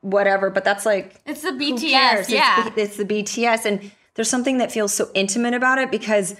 whatever. 0.00 0.50
But 0.50 0.64
that's 0.64 0.84
like 0.86 1.14
It's 1.26 1.42
the 1.42 1.50
BTS? 1.52 2.20
It's 2.20 2.30
yeah. 2.30 2.68
the- 2.70 2.80
It's, 2.82 2.96
the 2.96 3.04
BTS, 3.04 3.64
and 3.66 3.90
there's 4.14 4.28
something 4.28 4.58
that 4.58 4.72
feels 4.72 4.92
so 4.92 5.10
intimate 5.14 5.54
about 5.54 5.78
it 5.78 5.90
because 5.90 6.34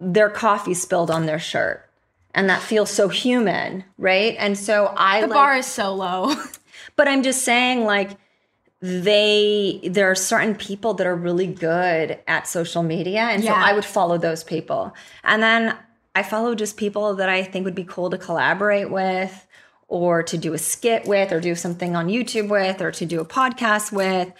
their 0.00 0.28
coffee 0.28 0.74
spilled 0.74 1.10
on 1.10 1.26
their 1.26 1.38
shirt, 1.38 1.88
and 2.34 2.48
that 2.50 2.60
feels 2.62 2.90
so 2.90 3.08
human, 3.08 3.84
right? 3.98 4.36
And 4.38 4.58
so 4.58 4.92
I 4.96 5.22
The 5.22 5.26
like- 5.28 5.34
bar 5.34 5.56
is 5.56 5.66
so 5.66 5.94
low. 5.94 6.34
but 6.96 7.08
I'm 7.08 7.22
just 7.22 7.42
saying, 7.42 7.84
like, 7.84 8.10
they 8.80 9.80
there 9.84 10.10
are 10.10 10.14
certain 10.14 10.54
people 10.54 10.94
that 10.94 11.06
are 11.06 11.14
really 11.14 11.46
good 11.46 12.18
at 12.26 12.46
social 12.46 12.82
media, 12.82 13.20
and 13.20 13.42
so 13.42 13.50
Yeah. 13.50 13.62
I 13.64 13.72
would 13.72 13.84
follow 13.84 14.18
those 14.18 14.44
people. 14.44 14.94
And 15.24 15.42
then 15.42 15.76
I 16.14 16.22
follow 16.22 16.54
just 16.54 16.76
people 16.76 17.14
that 17.16 17.28
I 17.28 17.42
think 17.42 17.64
would 17.64 17.74
be 17.74 17.84
cool 17.84 18.10
to 18.10 18.18
collaborate 18.18 18.90
with, 18.90 19.46
or 19.88 20.22
to 20.22 20.36
do 20.36 20.52
a 20.52 20.58
skit 20.58 21.06
with, 21.06 21.32
or 21.32 21.40
do 21.40 21.54
something 21.54 21.96
on 21.96 22.08
YouTube 22.08 22.48
with, 22.48 22.80
or 22.82 22.90
to 22.92 23.06
do 23.06 23.20
a 23.20 23.24
podcast 23.24 23.92
with. 23.92 24.32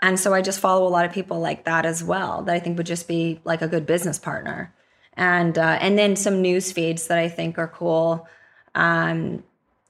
And 0.00 0.18
so 0.18 0.34
I 0.34 0.42
just 0.42 0.58
follow 0.58 0.86
a 0.86 0.90
lot 0.90 1.04
of 1.04 1.12
people 1.12 1.38
like 1.40 1.64
that 1.64 1.86
as 1.86 2.02
well 2.02 2.42
that 2.42 2.54
I 2.54 2.60
think 2.60 2.76
would 2.76 2.86
just 2.86 3.06
be 3.06 3.40
like 3.44 3.62
a 3.62 3.68
good 3.68 3.86
business 3.86 4.18
partner. 4.18 4.74
And 5.14 5.56
uh, 5.58 5.78
and 5.80 5.98
then 5.98 6.16
some 6.16 6.40
news 6.40 6.72
feeds 6.72 7.08
that 7.08 7.18
I 7.18 7.28
think 7.28 7.58
are 7.58 7.68
cool. 7.68 8.26
Um, 8.74 9.44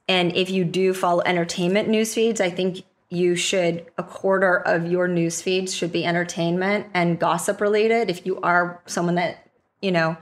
and 0.07 0.35
if 0.35 0.49
you 0.49 0.65
do 0.65 0.93
follow 0.93 1.21
entertainment 1.25 1.87
news 1.87 2.13
feeds, 2.13 2.41
I 2.41 2.49
think 2.49 2.83
you 3.13 3.35
should 3.35 3.85
a 3.97 4.03
quarter 4.03 4.57
of 4.57 4.89
your 4.91 5.07
news 5.07 5.41
feeds 5.41 5.73
should 5.75 5.91
be 5.91 6.03
entertainment 6.05 6.87
and 6.93 7.19
gossip 7.19 7.61
related. 7.61 8.09
If 8.09 8.25
you 8.25 8.41
are 8.41 8.81
someone 8.85 9.15
that 9.15 9.47
you 9.81 9.91
know 9.91 10.17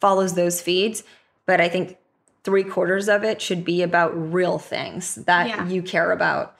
follows 0.00 0.34
those 0.34 0.60
feeds, 0.60 1.02
but 1.46 1.60
I 1.60 1.68
think 1.68 1.98
three 2.44 2.62
quarters 2.64 3.08
of 3.08 3.24
it 3.24 3.42
should 3.42 3.64
be 3.64 3.82
about 3.82 4.12
real 4.32 4.58
things 4.58 5.16
that 5.16 5.48
Yeah. 5.48 5.66
you 5.66 5.82
care 5.82 6.12
about 6.12 6.54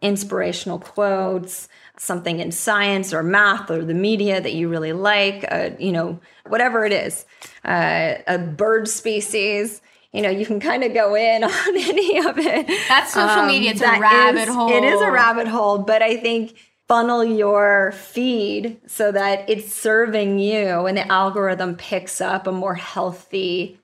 inspirational 0.00 0.78
quotes, 0.78 1.68
something 1.96 2.38
in 2.38 2.52
science 2.52 3.12
or 3.12 3.22
math 3.22 3.70
or 3.70 3.84
the 3.84 3.94
media 3.94 4.40
that 4.40 4.52
you 4.52 4.68
really 4.68 4.92
like, 4.92 5.44
uh, 5.50 5.70
you 5.78 5.90
know, 5.90 6.20
whatever 6.46 6.84
it 6.84 6.92
is, 6.92 7.24
uh, 7.64 8.14
a 8.26 8.38
bird 8.38 8.86
species. 8.86 9.80
You 10.14 10.22
know, 10.22 10.30
you 10.30 10.46
can 10.46 10.60
kind 10.60 10.84
of 10.84 10.94
go 10.94 11.16
in 11.16 11.42
on 11.44 11.76
any 11.76 12.18
of 12.18 12.38
it. 12.38 12.68
That's 12.88 13.12
social 13.12 13.40
um, 13.40 13.48
media. 13.48 13.72
It's 13.72 13.80
a 13.80 13.98
rabbit 13.98 14.48
is- 14.48 14.54
hole. 14.54 14.70
It 14.70 14.84
is 14.84 15.00
a 15.00 15.10
rabbit 15.10 15.48
hole, 15.48 15.78
but 15.78 16.02
I 16.02 16.16
think 16.16 16.56
funnel 16.86 17.24
your 17.24 17.92
feed 17.92 18.80
so 18.86 19.10
that 19.10 19.48
it's 19.48 19.74
serving 19.74 20.38
you 20.38 20.86
and 20.86 20.96
the 20.96 21.10
algorithm 21.10 21.74
picks 21.76 22.20
up 22.20 22.46
a 22.46 22.52
more 22.52 22.74
healthy 22.74 23.80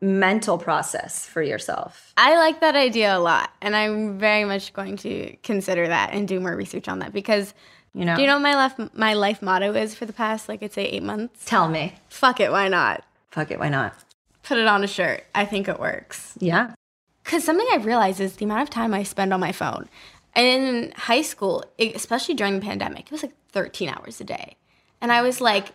mental 0.00 0.56
process 0.56 1.26
for 1.26 1.42
yourself. 1.42 2.12
I 2.16 2.36
like 2.36 2.60
that 2.60 2.76
idea 2.76 3.16
a 3.16 3.18
lot, 3.18 3.50
and 3.60 3.74
I'm 3.76 4.18
very 4.18 4.44
much 4.44 4.72
going 4.72 4.96
to 4.98 5.36
consider 5.42 5.88
that 5.88 6.12
and 6.12 6.26
do 6.28 6.40
more 6.40 6.54
research 6.56 6.88
on 6.88 7.00
that 7.00 7.12
because 7.12 7.54
You 7.92 8.04
know, 8.04 8.16
do 8.16 8.22
you 8.22 8.28
know 8.28 8.34
what 8.34 8.42
my 8.42 8.54
life 8.54 8.74
my 8.94 9.14
life 9.14 9.42
motto 9.42 9.74
is 9.74 9.94
for 9.94 10.06
the 10.06 10.12
past 10.12 10.48
like 10.48 10.62
I'd 10.62 10.72
say 10.72 10.84
eight 10.84 11.02
months? 11.02 11.44
Tell 11.44 11.68
me. 11.68 11.94
Fuck 12.08 12.40
it, 12.40 12.50
why 12.50 12.68
not? 12.68 13.04
Fuck 13.30 13.50
it, 13.50 13.58
why 13.58 13.68
not? 13.68 13.94
Put 14.44 14.58
it 14.58 14.66
on 14.66 14.84
a 14.84 14.86
shirt. 14.86 15.24
I 15.34 15.44
think 15.44 15.68
it 15.68 15.80
works. 15.80 16.34
Yeah. 16.38 16.74
Because 17.24 17.44
something 17.44 17.66
I've 17.72 17.86
realized 17.86 18.20
is 18.20 18.36
the 18.36 18.44
amount 18.44 18.62
of 18.62 18.70
time 18.70 18.92
I 18.92 19.02
spend 19.02 19.32
on 19.32 19.40
my 19.40 19.52
phone. 19.52 19.88
In 20.36 20.92
high 20.96 21.22
school, 21.22 21.64
especially 21.78 22.34
during 22.34 22.54
the 22.54 22.64
pandemic, 22.64 23.06
it 23.06 23.10
was 23.10 23.22
like 23.22 23.34
13 23.52 23.88
hours 23.88 24.20
a 24.20 24.24
day. 24.24 24.56
And 25.00 25.10
I 25.12 25.22
was 25.22 25.40
like, 25.40 25.68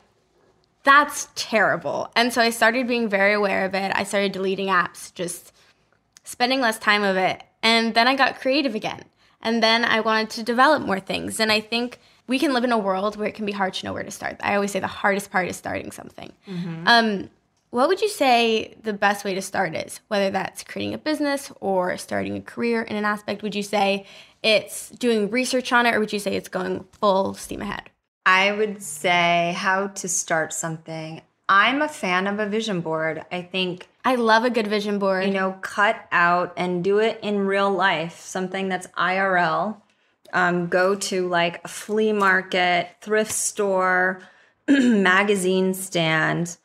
that's 0.83 1.29
terrible. 1.35 2.11
And 2.15 2.31
so 2.33 2.41
I 2.41 2.49
started 2.51 2.87
being 2.87 3.09
very 3.09 3.33
aware 3.33 3.65
of 3.65 3.73
it. 3.73 3.91
I 3.95 4.03
started 4.03 4.31
deleting 4.31 4.67
apps, 4.67 5.13
just 5.13 5.51
spending 6.23 6.61
less 6.61 6.77
time 6.77 7.03
of 7.03 7.17
it. 7.17 7.43
And 7.63 7.93
then 7.93 8.07
I 8.07 8.15
got 8.15 8.39
creative 8.39 8.75
again. 8.75 9.03
And 9.41 9.63
then 9.63 9.85
I 9.85 10.01
wanted 10.01 10.29
to 10.31 10.43
develop 10.43 10.83
more 10.83 10.99
things. 10.99 11.39
And 11.39 11.51
I 11.51 11.61
think 11.61 11.99
we 12.27 12.37
can 12.37 12.53
live 12.53 12.63
in 12.63 12.71
a 12.71 12.77
world 12.77 13.15
where 13.15 13.27
it 13.27 13.33
can 13.35 13.45
be 13.45 13.51
hard 13.51 13.73
to 13.75 13.85
know 13.85 13.93
where 13.93 14.03
to 14.03 14.11
start. 14.11 14.37
I 14.41 14.55
always 14.55 14.71
say 14.71 14.79
the 14.79 14.87
hardest 14.87 15.31
part 15.31 15.47
is 15.47 15.55
starting 15.55 15.91
something. 15.91 16.31
Um, 16.85 17.29
what 17.71 17.87
would 17.87 18.01
you 18.01 18.09
say 18.09 18.75
the 18.81 18.93
best 18.93 19.23
way 19.23 19.35
to 19.35 19.41
start 19.41 19.75
is? 19.75 19.99
Whether 20.07 20.31
that's 20.31 20.63
creating 20.63 20.95
a 20.95 20.97
business 20.97 21.51
or 21.59 21.97
starting 21.97 22.35
a 22.35 22.41
career 22.41 22.81
in 22.81 22.95
an 22.95 23.05
aspect, 23.05 23.43
would 23.43 23.55
you 23.55 23.63
say 23.63 24.05
it's 24.41 24.89
doing 24.89 25.29
research 25.29 25.71
on 25.71 25.85
it 25.85 25.93
or 25.93 25.99
would 25.99 26.13
you 26.13 26.19
say 26.19 26.35
it's 26.35 26.49
going 26.49 26.85
full 26.99 27.33
steam 27.33 27.61
ahead? 27.61 27.89
I 28.25 28.51
would 28.51 28.81
say 28.81 29.53
how 29.57 29.87
to 29.87 30.07
start 30.07 30.53
something. 30.53 31.21
I'm 31.47 31.81
a 31.81 31.87
fan 31.87 32.27
of 32.27 32.39
a 32.39 32.47
vision 32.47 32.81
board. 32.81 33.25
I 33.31 33.41
think 33.41 33.87
I 34.05 34.15
love 34.15 34.45
a 34.45 34.49
good 34.49 34.67
vision 34.67 34.99
board. 34.99 35.25
You 35.25 35.31
know, 35.31 35.57
cut 35.61 35.99
out 36.11 36.53
and 36.57 36.83
do 36.83 36.99
it 36.99 37.19
in 37.23 37.39
real 37.39 37.71
life, 37.71 38.19
something 38.19 38.69
that's 38.69 38.87
IRL. 38.87 39.77
Um, 40.31 40.67
go 40.67 40.93
to 40.93 41.27
like 41.27 41.61
a 41.63 41.67
flea 41.67 42.13
market, 42.13 42.89
thrift 43.01 43.31
store, 43.31 44.21
magazine 44.67 45.73
stand, 45.73 46.55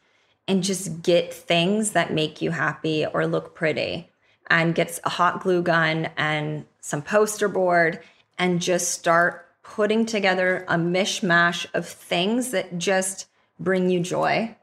and 0.46 0.62
just 0.62 1.02
get 1.02 1.32
things 1.32 1.92
that 1.92 2.12
make 2.12 2.42
you 2.42 2.50
happy 2.50 3.06
or 3.06 3.26
look 3.26 3.54
pretty. 3.54 4.10
And 4.50 4.74
get 4.74 5.00
a 5.04 5.08
hot 5.08 5.42
glue 5.42 5.62
gun 5.62 6.10
and 6.18 6.66
some 6.80 7.00
poster 7.00 7.48
board 7.48 8.00
and 8.38 8.60
just 8.60 8.90
start 8.92 9.46
putting 9.62 10.04
together 10.04 10.66
a 10.68 10.76
mishmash 10.76 11.66
of 11.72 11.88
things 11.88 12.50
that 12.50 12.78
just 12.78 13.26
bring 13.58 13.88
you 13.88 14.00
joy. 14.00 14.54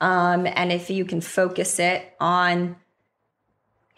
Um, 0.00 0.46
and 0.46 0.72
if 0.72 0.90
you 0.90 1.04
can 1.04 1.20
focus 1.20 1.78
it 1.78 2.12
on 2.18 2.76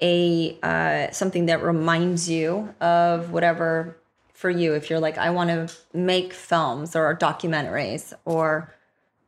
a 0.00 0.58
uh, 0.62 1.10
something 1.12 1.46
that 1.46 1.62
reminds 1.62 2.28
you 2.28 2.74
of 2.80 3.30
whatever 3.30 3.96
for 4.34 4.50
you, 4.50 4.74
if 4.74 4.90
you're 4.90 5.00
like, 5.00 5.16
I 5.16 5.30
want 5.30 5.50
to 5.50 5.74
make 5.96 6.32
films 6.32 6.96
or 6.96 7.16
documentaries 7.16 8.12
or 8.24 8.74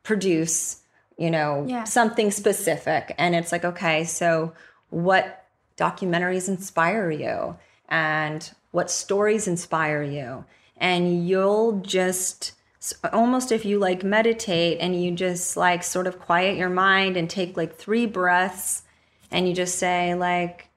produce, 0.03 0.81
you 1.17 1.31
know, 1.31 1.65
Yeah. 1.67 1.83
something 1.85 2.31
specific, 2.31 3.13
and 3.17 3.35
it's 3.35 3.51
like, 3.51 3.65
okay, 3.65 4.03
so 4.03 4.53
what 4.89 5.45
documentaries 5.77 6.47
inspire 6.47 7.11
you, 7.11 7.57
and 7.89 8.51
what 8.71 8.91
stories 8.91 9.47
inspire 9.47 10.03
you, 10.03 10.45
and 10.77 11.27
you'll 11.27 11.79
just 11.79 12.53
almost 13.11 13.51
if 13.51 13.65
you 13.65 13.79
like 13.79 14.03
meditate 14.03 14.77
and 14.79 15.01
you 15.03 15.11
just 15.11 15.57
like 15.57 15.81
sort 15.83 16.05
of 16.05 16.19
quiet 16.19 16.55
your 16.55 16.69
mind 16.69 17.17
and 17.17 17.29
take 17.29 17.57
like 17.57 17.75
three 17.75 18.05
breaths 18.05 18.83
and 19.31 19.47
you 19.47 19.55
just 19.55 19.79
say 19.79 20.13
like 20.13 20.69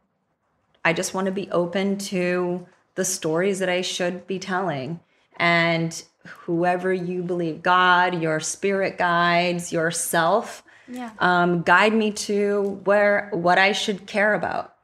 I 0.84 0.94
just 0.94 1.12
want 1.12 1.26
to 1.26 1.32
be 1.32 1.50
open 1.50 1.98
to 1.98 2.66
the 2.94 3.04
stories 3.04 3.58
that 3.58 3.68
I 3.68 3.82
should 3.82 4.26
be 4.26 4.38
telling. 4.38 5.00
And 5.36 6.02
whoever 6.28 6.92
you 6.92 7.22
believe, 7.22 7.62
God, 7.62 8.20
your 8.22 8.40
spirit 8.40 8.98
guides, 8.98 9.72
yourself, 9.72 10.62
Yeah. 10.86 11.10
um, 11.18 11.62
guide 11.62 11.92
me 11.94 12.10
to 12.12 12.80
where 12.84 13.28
what 13.32 13.58
I 13.58 13.72
should 13.72 14.06
care 14.06 14.34
about 14.34 14.74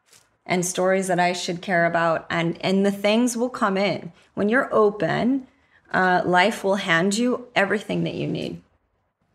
and 0.47 0.65
stories 0.65 1.07
that 1.07 1.19
I 1.19 1.33
should 1.33 1.63
care 1.63 1.87
about, 1.87 2.27
and 2.29 2.59
and 2.61 2.85
the 2.85 2.93
things 2.93 3.37
will 3.37 3.49
come 3.49 3.77
in 3.79 4.13
when 4.35 4.49
you're 4.49 4.69
open. 4.75 5.47
Uh, 5.93 6.23
life 6.25 6.65
will 6.65 6.75
hand 6.75 7.17
you 7.17 7.47
everything 7.55 8.03
that 8.05 8.15
you 8.15 8.27
need. 8.27 8.61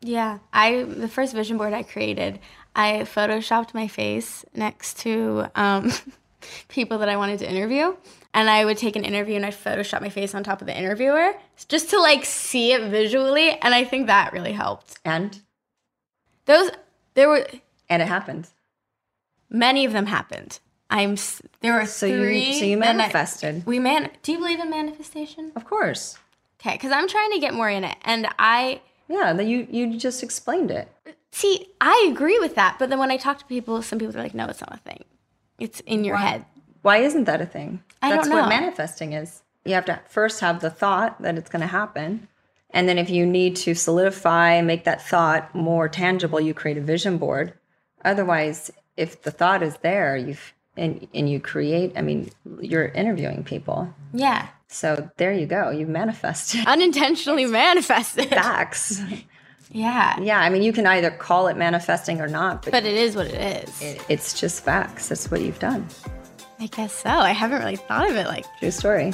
Yeah, 0.01 0.39
I 0.53 0.83
the 0.83 1.07
first 1.07 1.33
vision 1.33 1.57
board 1.57 1.73
I 1.73 1.83
created, 1.83 2.39
I 2.75 3.05
photoshopped 3.05 3.73
my 3.73 3.87
face 3.87 4.45
next 4.53 4.99
to 4.99 5.47
um, 5.55 5.91
people 6.67 6.99
that 6.99 7.09
I 7.09 7.17
wanted 7.17 7.39
to 7.39 7.49
interview, 7.49 7.95
and 8.33 8.49
I 8.49 8.63
would 8.65 8.77
take 8.77 8.95
an 8.95 9.03
interview 9.03 9.35
and 9.35 9.45
I'd 9.45 9.53
photoshop 9.53 10.01
my 10.01 10.09
face 10.09 10.35
on 10.35 10.43
top 10.43 10.61
of 10.61 10.67
the 10.67 10.77
interviewer 10.77 11.33
just 11.67 11.89
to 11.91 11.99
like 11.99 12.25
see 12.25 12.71
it 12.73 12.89
visually, 12.89 13.51
and 13.61 13.73
I 13.73 13.83
think 13.83 14.07
that 14.07 14.33
really 14.33 14.53
helped. 14.53 14.99
And 15.05 15.41
those 16.45 16.71
there 17.15 17.27
were 17.29 17.47
and 17.89 18.01
it 18.01 18.07
happened. 18.07 18.47
Many 19.49 19.85
of 19.85 19.93
them 19.93 20.05
happened. 20.05 20.59
I'm 20.91 21.15
there 21.61 21.73
were 21.73 21.85
So 21.85 22.05
you- 22.05 22.17
three. 22.23 22.53
so 22.59 22.65
you 22.65 22.77
that 22.79 22.89
I- 22.89 22.93
manifested. 22.93 23.65
we 23.65 23.79
man. 23.79 24.09
Do 24.23 24.31
you 24.31 24.37
believe 24.39 24.59
in 24.59 24.69
manifestation? 24.69 25.51
Of 25.55 25.65
course. 25.65 26.17
Okay, 26.59 26.73
because 26.75 26.91
I'm 26.91 27.07
trying 27.07 27.31
to 27.31 27.39
get 27.39 27.53
more 27.53 27.69
in 27.69 27.83
it, 27.83 27.97
and 28.03 28.27
I 28.37 28.81
Yeah, 29.07 29.33
that 29.33 29.45
you 29.45 29.67
you 29.71 29.97
just 29.97 30.21
explained 30.23 30.71
it. 30.71 30.87
see. 31.31 31.67
I 31.81 32.07
agree 32.11 32.37
with 32.39 32.55
that, 32.55 32.77
but 32.79 32.89
then 32.89 32.99
when 32.99 33.11
I 33.11 33.17
talk 33.17 33.37
to 33.39 33.45
people, 33.45 33.81
some 33.81 33.97
people 33.99 34.17
are 34.17 34.23
like, 34.23 34.33
"No, 34.35 34.45
it's 34.47 34.61
not 34.61 34.73
a 34.73 34.77
thing. 34.77 35.03
It's 35.59 35.79
in 35.81 36.03
your 36.03 36.17
head." 36.17 36.45
Why 36.81 36.97
isn't 36.97 37.25
that 37.25 37.41
a 37.41 37.45
thing? 37.45 37.83
I 38.01 38.11
That's 38.11 38.27
don't 38.27 38.37
what 38.37 38.49
manifesting 38.49 39.13
is. 39.13 39.41
You 39.65 39.73
have 39.73 39.85
to 39.85 39.99
first 40.07 40.39
have 40.39 40.61
the 40.61 40.69
thought 40.69 41.21
that 41.21 41.37
it's 41.37 41.49
going 41.49 41.61
to 41.61 41.67
happen. 41.67 42.27
And 42.71 42.87
then 42.87 42.97
if 42.97 43.09
you 43.09 43.25
need 43.25 43.55
to 43.57 43.73
solidify, 43.73 44.51
and 44.51 44.67
make 44.67 44.83
that 44.83 45.01
thought 45.01 45.53
more 45.55 45.89
tangible, 45.89 46.39
you 46.39 46.53
create 46.53 46.77
a 46.77 46.81
vision 46.81 47.17
board. 47.17 47.53
Otherwise, 48.05 48.71
if 48.95 49.23
the 49.23 49.31
thought 49.31 49.63
is 49.63 49.77
there, 49.77 50.15
you've 50.15 50.53
and 50.77 51.07
and 51.13 51.29
you 51.29 51.39
create, 51.39 51.93
I 51.95 52.01
mean, 52.01 52.29
you're 52.61 52.87
interviewing 52.87 53.43
people. 53.43 53.93
Yeah, 54.13 54.47
So 54.67 55.09
there 55.17 55.33
you 55.33 55.45
go. 55.45 55.71
You've 55.71 55.89
manifested 55.89 56.61
unintentionally 56.67 57.45
manifested 57.47 58.29
facts. 58.29 59.01
Yeah, 59.71 60.19
Yeah, 60.19 60.39
I 60.39 60.49
mean, 60.49 60.63
you 60.63 60.73
can 60.73 60.87
either 60.87 61.11
call 61.11 61.47
it 61.47 61.57
manifesting 61.57 62.21
or 62.21 62.27
not, 62.27 62.63
but, 62.63 62.71
but 62.71 62.85
it 62.85 62.95
is 62.95 63.15
what 63.15 63.27
it 63.27 63.67
is. 63.67 63.81
it, 63.81 64.01
it's 64.09 64.39
just 64.39 64.63
facts. 64.63 65.09
That's 65.09 65.29
what 65.29 65.41
you've 65.41 65.59
done. 65.59 65.87
I 66.61 66.67
guess 66.67 66.93
so. 66.93 67.09
I 67.09 67.31
haven't 67.31 67.59
really 67.59 67.77
thought 67.77 68.09
of 68.09 68.15
it 68.15 68.27
like. 68.27 68.45
True 68.59 68.71
story. 68.71 69.13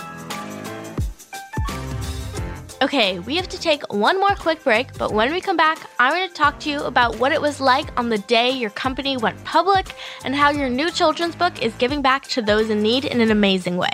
Okay, 2.82 3.20
we 3.20 3.36
have 3.36 3.48
to 3.50 3.60
take 3.60 3.82
one 3.94 4.20
more 4.20 4.36
quick 4.36 4.64
break, 4.64 4.98
but 4.98 5.14
when 5.14 5.32
we 5.32 5.40
come 5.40 5.56
back, 5.56 5.90
I'm 6.00 6.12
going 6.12 6.28
to 6.28 6.34
talk 6.34 6.60
to 6.62 6.70
you 6.70 6.82
about 6.84 7.18
what 7.20 7.32
it 7.32 7.42
was 7.42 7.62
like 7.62 7.98
on 7.98 8.10
the 8.10 8.18
day 8.18 8.50
your 8.50 8.70
company 8.72 9.16
went 9.16 9.42
public 9.44 9.96
and 10.24 10.36
how 10.36 10.50
your 10.50 10.70
new 10.70 10.92
children's 10.92 11.36
book 11.36 11.62
is 11.62 11.74
giving 11.76 12.02
back 12.02 12.24
to 12.30 12.42
those 12.42 12.70
in 12.70 12.82
need 12.82 13.06
in 13.06 13.22
an 13.22 13.32
amazing 13.32 13.78
way. 13.78 13.92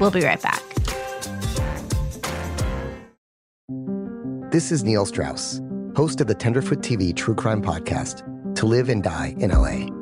We'll 0.00 0.10
be 0.10 0.24
right 0.24 0.40
back. 0.40 0.62
This 4.50 4.72
is 4.72 4.84
Neil 4.84 5.06
Strauss, 5.06 5.60
host 5.96 6.20
of 6.20 6.26
the 6.26 6.34
Tenderfoot 6.34 6.80
TV 6.80 7.14
True 7.14 7.34
Crime 7.34 7.62
Podcast, 7.62 8.24
To 8.56 8.66
Live 8.66 8.88
and 8.88 9.02
Die 9.02 9.34
in 9.38 9.50
LA. 9.50 10.01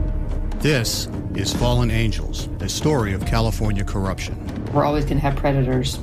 This 0.61 1.07
is 1.33 1.51
Fallen 1.55 1.89
Angels, 1.89 2.47
a 2.59 2.69
story 2.69 3.13
of 3.13 3.25
California 3.25 3.83
corruption. 3.83 4.37
We're 4.71 4.85
always 4.85 5.05
going 5.05 5.17
to 5.17 5.21
have 5.21 5.35
predators. 5.35 5.97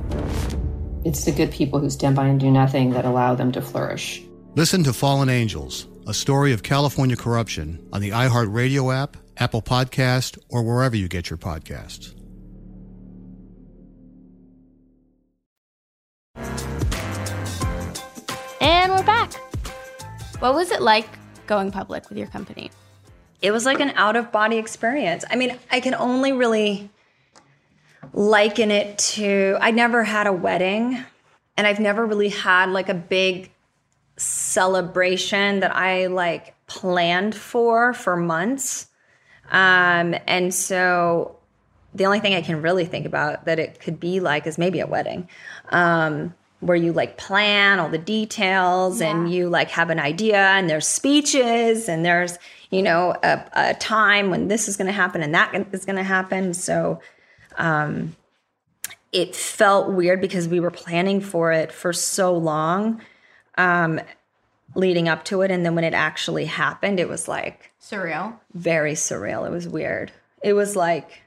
It's 1.05 1.25
the 1.25 1.31
good 1.31 1.53
people 1.53 1.79
who 1.79 1.89
stand 1.89 2.17
by 2.17 2.27
and 2.27 2.41
do 2.41 2.51
nothing 2.51 2.91
that 2.91 3.05
allow 3.05 3.37
them 3.37 3.53
to 3.53 3.63
flourish. 3.63 4.21
Listen 4.57 4.83
to 4.83 4.93
Fallen 4.93 5.29
Angels, 5.29 5.87
a 6.09 6.13
story 6.13 6.53
of 6.53 6.65
California 6.65 7.15
corruption 7.15 7.89
on 7.93 8.01
the 8.01 8.11
iHeartRadio 8.11 8.93
app, 8.93 9.17
Apple 9.37 9.63
Podcast, 9.63 10.41
or 10.49 10.65
wherever 10.65 10.97
you 10.97 11.07
get 11.07 11.31
your 11.31 11.37
podcasts. 11.37 12.17
And 18.61 18.93
we're 18.93 19.05
back. 19.05 19.35
What 20.41 20.55
was 20.55 20.73
it 20.73 20.83
like 20.83 21.07
going 21.47 21.71
public 21.71 22.09
with 22.09 22.19
your 22.19 22.27
company? 22.27 22.73
It 23.41 23.51
was 23.51 23.65
like 23.65 23.81
an 23.81 23.91
out 23.91 24.17
of 24.17 24.33
body 24.33 24.57
experience. 24.57 25.25
I 25.31 25.37
mean, 25.37 25.57
I 25.71 25.81
can 25.81 25.95
only 25.95 26.33
really 26.33 26.91
liken 28.13 28.71
it 28.71 28.99
to 28.99 29.57
I 29.61 29.71
never 29.71 30.03
had 30.05 30.27
a 30.27 30.33
wedding 30.33 31.05
and 31.57 31.67
I've 31.67 31.81
never 31.81 32.07
really 32.07 32.31
had 32.31 32.71
like 32.71 32.89
a 32.89 32.95
big 32.95 33.51
celebration 34.17 35.61
that 35.61 35.75
I 35.75 36.07
like 36.07 36.55
planned 36.67 37.35
for 37.35 37.93
for 37.93 38.17
months. 38.17 38.89
Um, 39.51 40.15
and 40.27 40.53
so 40.53 41.37
the 41.95 42.07
only 42.07 42.21
thing 42.21 42.35
I 42.35 42.43
can 42.43 42.61
really 42.61 42.85
think 42.85 43.07
about 43.07 43.45
that 43.47 43.59
it 43.59 43.81
could 43.81 43.99
be 43.99 44.21
like 44.21 44.47
is 44.47 44.59
maybe 44.59 44.81
a 44.81 44.87
wedding. 44.87 45.29
Um, 45.71 46.35
where 46.61 46.77
you 46.77 46.93
like 46.93 47.17
plan 47.17 47.79
all 47.79 47.89
the 47.89 47.99
details 47.99 49.01
yeah. 49.01 49.11
and 49.11 49.33
you 49.33 49.49
like 49.49 49.71
have 49.71 49.91
an 49.91 50.01
idea 50.01 50.39
and 50.39 50.69
there's 50.69 50.89
speeches 50.89 51.89
and 51.89 52.05
there's 52.05 52.37
you 52.71 52.83
know 52.83 53.15
a, 53.23 53.45
a 53.55 53.75
time 53.75 54.31
when 54.31 54.49
this 54.49 54.69
is 54.69 54.77
going 54.77 54.87
to 54.87 54.93
happen 54.93 55.23
and 55.23 55.35
that 55.35 55.55
is 55.73 55.85
going 55.85 55.97
to 55.97 56.03
happen 56.03 56.53
so 56.55 57.01
um, 57.57 58.15
it 59.13 59.35
felt 59.35 59.91
weird 59.91 60.21
because 60.21 60.49
we 60.49 60.61
were 60.61 60.71
planning 60.71 61.21
for 61.21 61.53
it 61.53 61.73
for 61.73 61.93
so 61.93 62.37
long 62.37 63.01
um, 63.57 64.01
leading 64.75 65.09
up 65.09 65.25
to 65.25 65.43
it. 65.43 65.51
And 65.51 65.65
then 65.65 65.75
when 65.75 65.85
it 65.85 65.95
actually 65.95 66.45
happened, 66.45 67.01
it 67.01 67.09
was 67.09 67.29
like 67.29 67.73
surreal. 67.81 68.39
Very 68.55 68.93
surreal. 68.93 69.47
It 69.47 69.51
was 69.51 69.69
weird. 69.69 70.13
It 70.43 70.53
was 70.53 70.77
like 70.77 71.23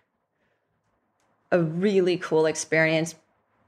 a 1.51 1.59
really 1.59 2.17
cool 2.17 2.45
experience 2.45 3.15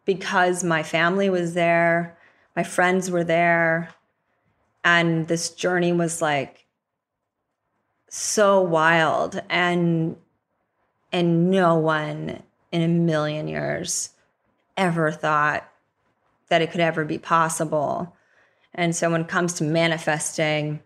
because 0.06 0.64
my 0.64 0.84
family 0.84 1.30
was 1.30 1.54
there, 1.54 2.18
my 2.56 2.64
friends 2.64 3.10
were 3.10 3.24
there, 3.24 3.90
and 4.84 5.28
this 5.28 5.50
journey 5.50 5.92
was 5.92 6.22
like 6.22 6.63
so 8.16 8.62
wild 8.62 9.42
and 9.50 10.16
and 11.12 11.50
no 11.50 11.74
one 11.74 12.44
in 12.72 12.82
a 12.84 12.88
million 12.88 13.48
years 13.48 14.12
ever 14.78 15.12
thought 15.12 15.68
that 16.50 16.62
it 16.62 16.72
could 16.72 16.80
ever 16.80 17.06
be 17.06 17.18
possible. 17.18 18.16
And 18.76 18.96
so 18.96 19.10
when 19.10 19.22
it 19.22 19.28
comes 19.28 19.54
to 19.56 19.64
manifesting, 19.64 20.82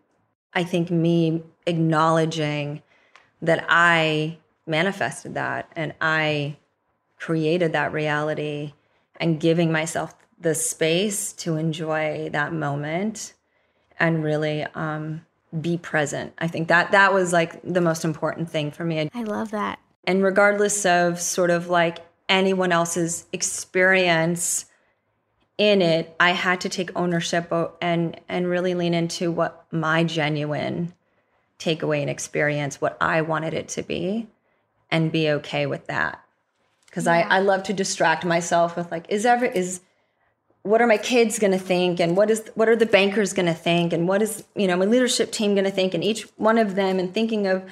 I 0.53 0.63
think 0.63 0.89
me 0.89 1.43
acknowledging 1.65 2.81
that 3.41 3.65
I 3.67 4.37
manifested 4.65 5.33
that 5.33 5.69
and 5.75 5.93
I 5.99 6.55
created 7.19 7.73
that 7.73 7.91
reality 7.91 8.71
and 9.17 9.37
giving 9.37 9.69
myself 9.69 10.15
the 10.39 10.55
space 10.55 11.33
to 11.33 11.57
enjoy 11.57 12.29
that 12.31 12.53
moment 12.53 13.33
and 13.99 14.23
really 14.23 14.63
um, 14.75 15.25
be 15.59 15.77
present. 15.77 16.33
I 16.37 16.47
think 16.47 16.67
that 16.67 16.91
that 16.91 17.13
was 17.13 17.31
like 17.33 17.61
the 17.63 17.81
most 17.81 18.03
important 18.03 18.49
thing 18.49 18.71
for 18.71 18.83
me. 18.83 19.09
I 19.13 19.23
love 19.23 19.51
that. 19.51 19.79
And 20.03 20.23
regardless 20.23 20.85
of 20.85 21.21
sort 21.21 21.49
of 21.49 21.67
like 21.69 21.99
anyone 22.29 22.71
else's 22.71 23.25
experience 23.31 24.65
in 25.57 25.81
it, 25.81 26.15
I 26.19 26.31
had 26.31 26.61
to 26.61 26.69
take 26.69 26.91
ownership 26.95 27.51
and 27.81 28.19
and 28.27 28.47
really 28.47 28.73
lean 28.73 28.93
into 28.93 29.31
what 29.31 29.65
my 29.71 30.03
genuine 30.03 30.93
takeaway 31.59 32.01
and 32.01 32.09
experience, 32.09 32.79
what 32.79 32.97
I 33.01 33.21
wanted 33.21 33.53
it 33.53 33.67
to 33.69 33.83
be, 33.83 34.27
and 34.91 35.11
be 35.11 35.29
okay 35.29 35.65
with 35.65 35.87
that. 35.87 36.21
Because 36.85 37.05
yeah. 37.05 37.27
I, 37.29 37.37
I 37.37 37.39
love 37.39 37.63
to 37.63 37.73
distract 37.73 38.25
myself 38.25 38.75
with 38.75 38.91
like, 38.91 39.05
is 39.09 39.25
ever 39.25 39.45
is 39.45 39.81
what 40.67 40.81
are 40.81 40.87
my 40.87 40.97
kids 40.97 41.39
going 41.39 41.51
to 41.51 41.59
think 41.59 41.99
and 41.99 42.17
what 42.17 42.29
is 42.29 42.49
what 42.55 42.69
are 42.69 42.75
the 42.75 42.85
bankers 42.85 43.33
going 43.33 43.45
to 43.45 43.53
think 43.53 43.93
and 43.93 44.07
what 44.07 44.21
is 44.21 44.43
you 44.55 44.67
know 44.67 44.75
my 44.75 44.85
leadership 44.85 45.31
team 45.31 45.53
going 45.53 45.65
to 45.65 45.71
think 45.71 45.93
and 45.93 46.03
each 46.03 46.23
one 46.37 46.57
of 46.57 46.75
them 46.75 46.99
and 46.99 47.13
thinking 47.13 47.47
of 47.47 47.63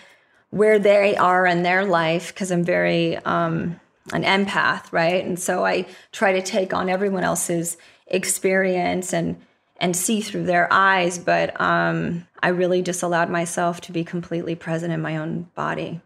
where 0.49 0.79
they 0.79 1.15
are 1.15 1.45
in 1.45 1.63
their 1.63 1.85
life 1.85 2.33
because 2.33 2.51
i'm 2.51 2.63
very 2.63 3.17
um, 3.17 3.79
an 4.13 4.23
empath, 4.23 4.91
right? 4.91 5.25
And 5.25 5.39
so 5.39 5.65
I 5.65 5.87
try 6.11 6.33
to 6.33 6.41
take 6.41 6.73
on 6.73 6.89
everyone 6.89 7.23
else's 7.23 7.77
experience 8.07 9.13
and 9.13 9.41
and 9.77 9.93
see 9.93 10.21
through 10.21 10.45
their 10.45 10.71
eyes, 10.71 11.19
but 11.19 11.59
um, 11.59 12.25
I 12.41 12.47
really 12.47 12.81
just 12.81 13.03
allowed 13.03 13.29
myself 13.29 13.81
to 13.81 13.91
be 13.91 14.05
completely 14.05 14.55
present 14.55 14.93
in 14.93 15.01
my 15.01 15.17
own 15.17 15.49
body, 15.53 15.99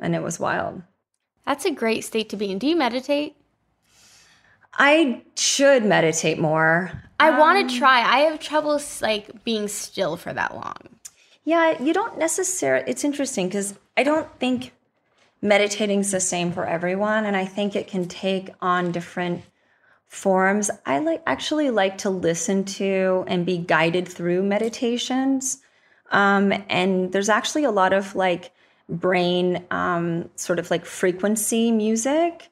and 0.00 0.16
it 0.16 0.22
was 0.22 0.40
wild. 0.40 0.82
That's 1.46 1.64
a 1.64 1.70
great 1.70 2.04
state 2.04 2.28
to 2.30 2.36
be 2.36 2.50
in. 2.50 2.58
Do 2.58 2.66
you 2.66 2.74
meditate? 2.74 3.36
I 4.78 5.22
should 5.36 5.84
meditate 5.84 6.38
more. 6.38 6.92
I 7.18 7.30
um, 7.30 7.38
want 7.38 7.68
to 7.68 7.78
try. 7.78 8.00
I 8.00 8.20
have 8.20 8.38
trouble 8.38 8.80
like 9.02 9.44
being 9.44 9.66
still 9.66 10.16
for 10.16 10.32
that 10.32 10.54
long. 10.54 10.76
Yeah, 11.44 11.82
you 11.82 11.92
don't 11.92 12.16
necessarily. 12.18 12.84
It's 12.86 13.04
interesting 13.04 13.48
because 13.48 13.74
I 13.96 14.04
don't 14.04 14.28
think 14.38 14.72
meditating's 15.42 16.12
the 16.12 16.20
same 16.20 16.52
for 16.52 16.64
everyone, 16.64 17.24
and 17.24 17.36
I 17.36 17.44
think 17.44 17.74
it 17.74 17.88
can 17.88 18.06
take 18.06 18.50
on 18.62 18.92
different 18.92 19.42
forms. 20.06 20.70
I 20.86 21.00
like 21.00 21.22
actually 21.26 21.70
like 21.70 21.98
to 21.98 22.10
listen 22.10 22.64
to 22.64 23.24
and 23.26 23.44
be 23.44 23.58
guided 23.58 24.06
through 24.06 24.44
meditations, 24.44 25.58
um, 26.12 26.52
and 26.68 27.12
there's 27.12 27.28
actually 27.28 27.64
a 27.64 27.72
lot 27.72 27.92
of 27.92 28.14
like 28.14 28.52
brain 28.88 29.64
um, 29.72 30.30
sort 30.36 30.60
of 30.60 30.70
like 30.70 30.86
frequency 30.86 31.72
music 31.72 32.48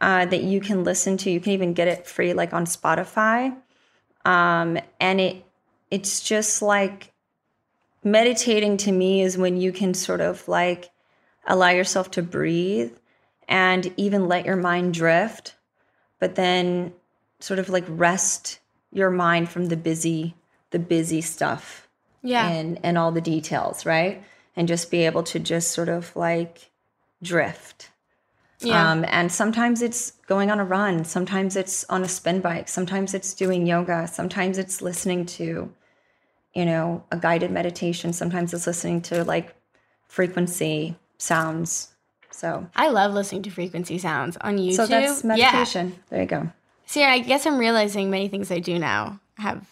uh, 0.00 0.26
that 0.26 0.42
you 0.42 0.60
can 0.60 0.84
listen 0.84 1.16
to. 1.18 1.30
You 1.30 1.40
can 1.40 1.52
even 1.52 1.74
get 1.74 1.88
it 1.88 2.06
free, 2.06 2.32
like 2.32 2.52
on 2.52 2.64
Spotify, 2.64 3.56
um, 4.24 4.78
and 5.00 5.20
it 5.20 5.44
it's 5.90 6.20
just 6.20 6.62
like 6.62 7.12
meditating 8.02 8.76
to 8.78 8.92
me 8.92 9.22
is 9.22 9.36
when 9.36 9.56
you 9.60 9.72
can 9.72 9.92
sort 9.94 10.20
of 10.20 10.46
like 10.48 10.90
allow 11.46 11.68
yourself 11.70 12.10
to 12.12 12.22
breathe 12.22 12.92
and 13.48 13.92
even 13.96 14.28
let 14.28 14.46
your 14.46 14.56
mind 14.56 14.94
drift, 14.94 15.54
but 16.18 16.34
then 16.36 16.92
sort 17.40 17.58
of 17.58 17.68
like 17.68 17.84
rest 17.88 18.60
your 18.92 19.10
mind 19.10 19.48
from 19.48 19.66
the 19.66 19.76
busy 19.76 20.34
the 20.70 20.78
busy 20.78 21.20
stuff 21.20 21.88
Yeah. 22.22 22.48
and 22.48 22.78
and 22.84 22.96
all 22.98 23.12
the 23.12 23.20
details 23.20 23.84
right 23.86 24.22
and 24.54 24.68
just 24.68 24.90
be 24.90 25.04
able 25.06 25.22
to 25.24 25.38
just 25.38 25.70
sort 25.72 25.88
of 25.88 26.14
like 26.14 26.70
drift 27.22 27.90
Yeah. 28.62 28.92
um, 28.92 29.04
and 29.08 29.30
sometimes 29.32 29.80
it's 29.82 30.12
going 30.26 30.50
on 30.50 30.60
a 30.60 30.64
run 30.64 31.04
sometimes 31.04 31.56
it's 31.56 31.84
on 31.88 32.02
a 32.02 32.08
spin 32.08 32.40
bike 32.40 32.68
sometimes 32.68 33.14
it's 33.14 33.32
doing 33.34 33.66
yoga 33.66 34.06
sometimes 34.06 34.58
it's 34.58 34.82
listening 34.82 35.24
to 35.26 35.72
you 36.54 36.64
know 36.64 37.04
a 37.10 37.16
guided 37.16 37.50
meditation 37.50 38.12
sometimes 38.12 38.52
it's 38.54 38.66
listening 38.66 39.00
to 39.02 39.24
like 39.24 39.54
frequency 40.08 40.96
sounds 41.18 41.94
so 42.30 42.66
I 42.76 42.88
love 42.88 43.12
listening 43.12 43.42
to 43.42 43.50
frequency 43.50 43.98
sounds 43.98 44.36
on 44.40 44.56
YouTube. 44.58 44.76
so 44.76 44.86
that's 44.86 45.24
Yeah. 45.24 45.28
meditation 45.28 45.98
there 46.10 46.20
you 46.22 46.26
go 46.26 46.50
See, 46.86 47.04
I 47.04 47.20
guess 47.20 47.46
I'm 47.46 47.56
realizing 47.56 48.10
many 48.10 48.26
things 48.26 48.50
I 48.50 48.58
do 48.58 48.76
now 48.76 49.20
have 49.38 49.64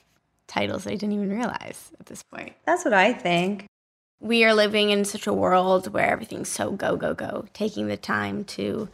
titles 0.47 0.87
I 0.87 0.91
didn't 0.91 1.13
even 1.13 1.31
realize 1.31 1.91
at 2.01 2.07
this 2.07 2.23
point. 2.23 2.53
that's 2.65 2.85
what 2.85 2.95
i 2.95 3.13
think 3.13 3.67
We 4.21 4.45
are 4.45 4.55
living 4.55 4.91
in 4.91 5.05
such 5.05 5.27
a 5.27 5.33
world 5.33 5.93
where 5.93 6.11
everything's 6.11 6.49
so 6.49 6.73
go, 6.73 6.97
go, 6.97 7.15
go. 7.15 7.47
Taking 7.53 7.87
the 7.87 7.97
time 7.97 8.45
to 8.45 8.89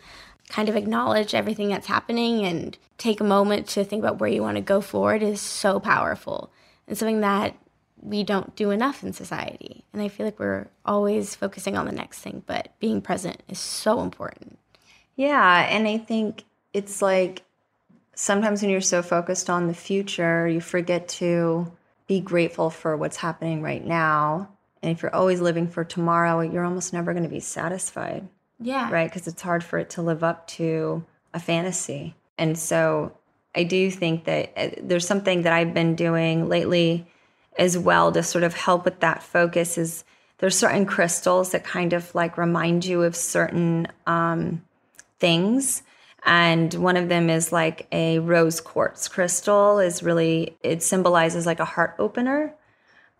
kind 0.49 0.68
of 0.68 0.77
acknowledge 0.77 1.35
everything 1.35 1.68
that's 1.68 1.87
happening 1.87 2.45
and 2.45 2.77
take 2.99 3.20
a 3.20 3.25
moment 3.25 3.66
to 3.68 3.85
think 3.85 4.03
about 4.03 4.20
where 4.20 4.31
you 4.31 4.43
want 4.43 4.57
to 4.57 4.62
go 4.62 4.81
forward 4.81 5.22
is 5.22 5.41
so 5.41 5.81
powerful 5.81 6.51
and 6.87 6.99
something 6.99 7.20
that 7.20 7.57
we 8.03 8.22
don't 8.22 8.55
do 8.55 8.70
enough 8.70 9.03
in 9.03 9.12
society. 9.12 9.85
And 9.93 10.03
I 10.03 10.09
feel 10.09 10.27
like 10.27 10.39
we're 10.39 10.68
always 10.85 11.35
focusing 11.35 11.77
on 11.77 11.87
the 11.87 11.93
next 11.93 12.20
thing, 12.20 12.43
but 12.47 12.72
being 12.79 13.01
present 13.01 13.43
is 13.49 13.59
so 13.59 14.03
important. 14.03 14.59
Yeah, 15.16 15.66
and 15.70 15.89
I 15.89 15.97
think 15.99 16.45
it's 16.75 17.01
like 17.01 17.43
sometimes 18.14 18.61
when 18.61 18.70
you're 18.70 18.81
so 18.81 19.03
focused 19.03 19.49
on 19.49 19.66
the 19.66 19.75
future, 19.75 20.47
you 20.47 20.61
forget 20.61 21.09
to 21.09 21.72
be 22.07 22.20
grateful 22.20 22.68
for 22.68 22.97
what's 22.97 23.16
happening 23.16 23.62
right 23.62 23.85
now. 23.85 24.51
And 24.85 24.93
if 24.93 25.03
you're 25.03 25.14
always 25.14 25.41
living 25.41 25.66
for 25.66 25.82
tomorrow, 25.82 26.43
you're 26.43 26.64
almost 26.64 26.93
never 26.93 27.14
going 27.14 27.22
to 27.22 27.28
be 27.30 27.41
satisfied. 27.41 28.28
Yeah. 28.61 28.91
Right? 28.91 29.11
Because 29.11 29.26
it's 29.26 29.41
hard 29.41 29.64
for 29.64 29.78
it 29.78 29.89
to 29.91 30.03
live 30.03 30.22
up 30.22 30.47
to 30.49 31.05
a 31.32 31.41
fantasy. 31.41 32.14
And 32.37 32.59
so 32.59 33.16
I 33.55 33.64
do 33.64 33.91
think 33.91 34.24
that 34.24 34.53
uh, 34.57 34.68
there's 34.82 35.07
something 35.07 35.43
that 35.43 35.55
I've 35.55 35.72
been 35.72 35.95
doing 35.95 36.51
lately 36.51 37.07
as 37.59 37.78
well 37.78 38.12
to 38.12 38.22
sort 38.22 38.45
of 38.45 38.53
help 38.53 38.85
with 38.85 39.01
that 39.01 39.22
focus 39.22 39.78
is 39.78 40.05
there's 40.39 40.57
certain 40.59 40.85
crystals 40.85 41.53
that 41.53 41.64
kind 41.64 41.95
of 41.95 42.14
like 42.14 42.37
remind 42.37 42.85
you 42.85 43.05
of 43.05 43.16
certain 43.16 43.89
um, 44.07 44.62
things 45.18 45.82
and 46.26 46.74
one 46.74 46.97
of 46.97 47.09
them 47.09 47.30
is 47.30 47.53
like 47.53 47.87
a 47.93 48.18
rose 48.18 48.61
quartz 48.61 49.07
crystal 49.07 49.78
is 49.78 50.03
really 50.03 50.57
it 50.62 50.82
symbolizes 50.82 51.47
like 51.47 51.61
a 51.61 51.64
heart 51.64 51.95
opener 51.99 52.53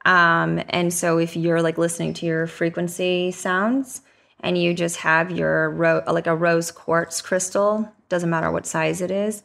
um, 0.05 0.63
and 0.69 0.93
so 0.93 1.19
if 1.19 1.37
you're 1.37 1.63
like 1.63 1.79
listening 1.79 2.13
to 2.15 2.27
your 2.27 2.47
frequency 2.47 3.31
sounds 3.31 4.03
and 4.41 4.59
you 4.59 4.75
just 4.75 4.97
have 4.99 5.31
your 5.31 5.71
ro- 5.71 6.03
like 6.07 6.27
a 6.27 6.37
rose 6.37 6.71
quartz 6.71 7.23
crystal 7.23 7.91
doesn't 8.09 8.31
matter 8.31 8.51
what 8.51 8.67
size 8.67 9.01
it 9.01 9.11
is 9.11 9.43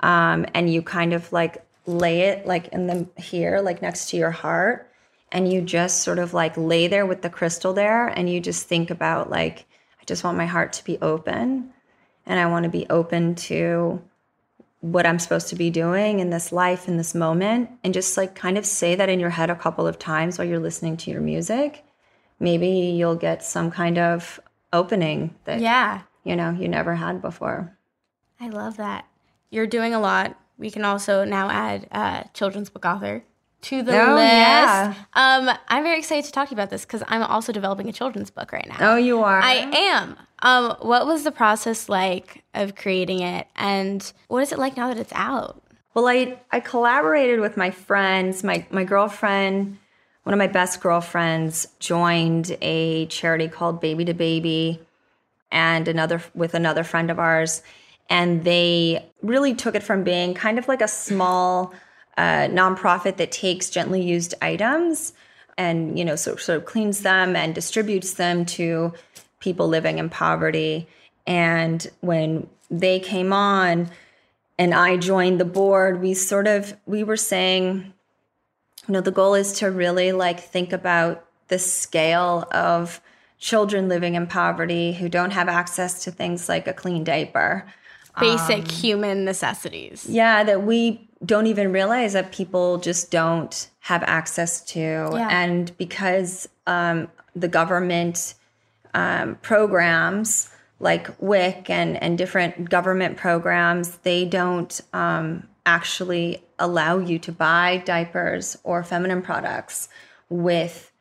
um, 0.00 0.46
and 0.54 0.72
you 0.72 0.82
kind 0.82 1.12
of 1.12 1.32
like 1.32 1.64
lay 1.86 2.20
it 2.22 2.46
like 2.46 2.68
in 2.68 2.86
the 2.86 3.08
here 3.16 3.60
like 3.60 3.82
next 3.82 4.10
to 4.10 4.16
your 4.16 4.30
heart 4.30 4.90
and 5.32 5.52
you 5.52 5.60
just 5.60 6.02
sort 6.02 6.18
of 6.18 6.34
like 6.34 6.56
lay 6.56 6.86
there 6.86 7.06
with 7.06 7.22
the 7.22 7.30
crystal 7.30 7.72
there 7.72 8.08
and 8.08 8.30
you 8.30 8.40
just 8.40 8.66
think 8.66 8.90
about 8.90 9.30
like 9.30 9.64
i 10.00 10.04
just 10.04 10.24
want 10.24 10.36
my 10.36 10.46
heart 10.46 10.72
to 10.72 10.84
be 10.84 10.98
open 11.00 11.72
and 12.26 12.38
i 12.38 12.46
want 12.46 12.64
to 12.64 12.70
be 12.70 12.86
open 12.90 13.34
to 13.34 14.02
what 14.80 15.04
i'm 15.06 15.18
supposed 15.18 15.48
to 15.48 15.56
be 15.56 15.70
doing 15.70 16.20
in 16.20 16.30
this 16.30 16.52
life 16.52 16.86
in 16.88 16.96
this 16.96 17.14
moment 17.14 17.68
and 17.82 17.92
just 17.92 18.16
like 18.16 18.34
kind 18.34 18.56
of 18.56 18.64
say 18.64 18.94
that 18.94 19.08
in 19.08 19.18
your 19.18 19.30
head 19.30 19.50
a 19.50 19.54
couple 19.56 19.86
of 19.86 19.98
times 19.98 20.38
while 20.38 20.46
you're 20.46 20.60
listening 20.60 20.96
to 20.96 21.10
your 21.10 21.20
music 21.20 21.84
maybe 22.38 22.68
you'll 22.68 23.16
get 23.16 23.42
some 23.42 23.70
kind 23.70 23.98
of 23.98 24.38
opening 24.72 25.34
that 25.44 25.60
Yeah. 25.60 26.02
you 26.24 26.36
know 26.36 26.50
you 26.50 26.68
never 26.68 26.94
had 26.94 27.20
before 27.20 27.74
I 28.40 28.48
love 28.50 28.76
that. 28.76 29.04
You're 29.50 29.66
doing 29.66 29.94
a 29.94 29.98
lot. 30.00 30.38
We 30.58 30.70
can 30.70 30.84
also 30.84 31.24
now 31.24 31.50
add 31.50 31.88
uh, 31.90 32.22
children's 32.34 32.70
book 32.70 32.84
author 32.84 33.24
to 33.62 33.82
the 33.82 33.92
Oh, 33.92 34.14
list. 34.14 34.32
yeah. 34.32 34.94
Um, 35.14 35.50
I'm 35.68 35.82
very 35.82 35.98
excited 35.98 36.24
to 36.26 36.32
talk 36.32 36.48
to 36.48 36.54
you 36.54 36.56
about 36.56 36.70
this 36.70 36.84
because 36.84 37.02
I'm 37.08 37.22
also 37.22 37.52
developing 37.52 37.88
a 37.88 37.92
children's 37.92 38.30
book 38.30 38.52
right 38.52 38.66
now. 38.68 38.76
oh 38.92 38.96
you 38.96 39.20
are 39.22 39.40
I 39.40 39.54
am. 39.54 40.16
Um, 40.40 40.76
what 40.80 41.06
was 41.06 41.24
the 41.24 41.32
process 41.32 41.88
like 41.88 42.44
of 42.54 42.76
creating 42.76 43.20
it, 43.20 43.48
and 43.56 44.12
what 44.28 44.42
is 44.42 44.52
it 44.52 44.58
like 44.58 44.76
now 44.76 44.88
that 44.88 44.96
it's 44.98 45.12
out? 45.12 45.60
Well, 45.94 46.06
I 46.06 46.38
I 46.52 46.60
collaborated 46.60 47.40
with 47.40 47.56
my 47.56 47.70
friends. 47.72 48.44
My 48.44 48.64
my 48.70 48.84
girlfriend, 48.84 49.78
one 50.22 50.32
of 50.34 50.38
my 50.38 50.46
best 50.46 50.80
girlfriends, 50.80 51.66
joined 51.80 52.56
a 52.62 53.06
charity 53.06 53.48
called 53.48 53.80
Baby 53.80 54.04
to 54.04 54.14
Baby, 54.14 54.80
and 55.50 55.88
another 55.88 56.22
with 56.34 56.54
another 56.54 56.84
friend 56.84 57.10
of 57.10 57.18
ours, 57.18 57.64
and 58.08 58.44
they 58.44 59.04
really 59.22 59.54
took 59.54 59.74
it 59.74 59.82
from 59.82 60.04
being 60.04 60.34
kind 60.34 60.56
of 60.60 60.68
like 60.68 60.80
a 60.82 60.86
small 60.88 61.74
uh, 62.18 62.48
nonprofit 62.50 63.16
that 63.16 63.32
takes 63.32 63.70
gently 63.70 64.02
used 64.02 64.34
items 64.42 65.14
and 65.56 65.98
you 65.98 66.04
know 66.04 66.16
sort, 66.16 66.40
sort 66.40 66.58
of 66.58 66.64
cleans 66.66 67.00
them 67.00 67.34
and 67.34 67.54
distributes 67.54 68.14
them 68.14 68.44
to 68.44 68.92
people 69.40 69.68
living 69.68 69.98
in 69.98 70.10
poverty. 70.10 70.86
And 71.26 71.86
when 72.00 72.48
they 72.70 72.98
came 73.00 73.32
on, 73.32 73.90
and 74.58 74.74
I 74.74 74.96
joined 74.96 75.38
the 75.40 75.44
board, 75.44 76.02
we 76.02 76.12
sort 76.14 76.46
of 76.48 76.76
we 76.86 77.04
were 77.04 77.16
saying, 77.16 77.92
you 78.86 78.92
know, 78.94 79.00
the 79.00 79.12
goal 79.12 79.34
is 79.34 79.52
to 79.60 79.70
really 79.70 80.12
like 80.12 80.40
think 80.40 80.72
about 80.72 81.24
the 81.48 81.58
scale 81.58 82.46
of 82.50 83.00
children 83.38 83.88
living 83.88 84.16
in 84.16 84.26
poverty 84.26 84.92
who 84.94 85.08
don't 85.08 85.30
have 85.30 85.48
access 85.48 86.02
to 86.04 86.10
things 86.10 86.48
like 86.48 86.66
a 86.66 86.72
clean 86.72 87.04
diaper. 87.04 87.64
Basic 88.20 88.64
Um, 88.64 88.68
human 88.68 89.24
necessities. 89.24 90.04
yeah, 90.08 90.42
that 90.42 90.64
we 90.64 91.07
don't 91.24 91.46
even 91.46 91.72
realize 91.72 92.12
that 92.12 92.32
people 92.32 92.78
just 92.78 93.10
don't 93.10 93.68
have 93.80 94.02
access 94.04 94.60
to. 94.62 94.78
Yeah. 94.78 95.28
And 95.30 95.76
because 95.76 96.48
um, 96.66 97.08
the 97.34 97.48
government 97.48 98.34
um, 98.94 99.36
programs 99.36 100.50
like 100.80 101.08
WIC 101.20 101.70
and, 101.70 102.00
and 102.02 102.16
different 102.16 102.70
government 102.70 103.16
programs, 103.16 103.96
they 103.98 104.24
don't 104.24 104.80
um, 104.92 105.48
actually 105.66 106.42
allow 106.58 106.98
you 106.98 107.18
to 107.18 107.32
buy 107.32 107.82
diapers 107.84 108.56
or 108.62 108.82
feminine 108.84 109.22
products 109.22 109.88
with 110.28 110.92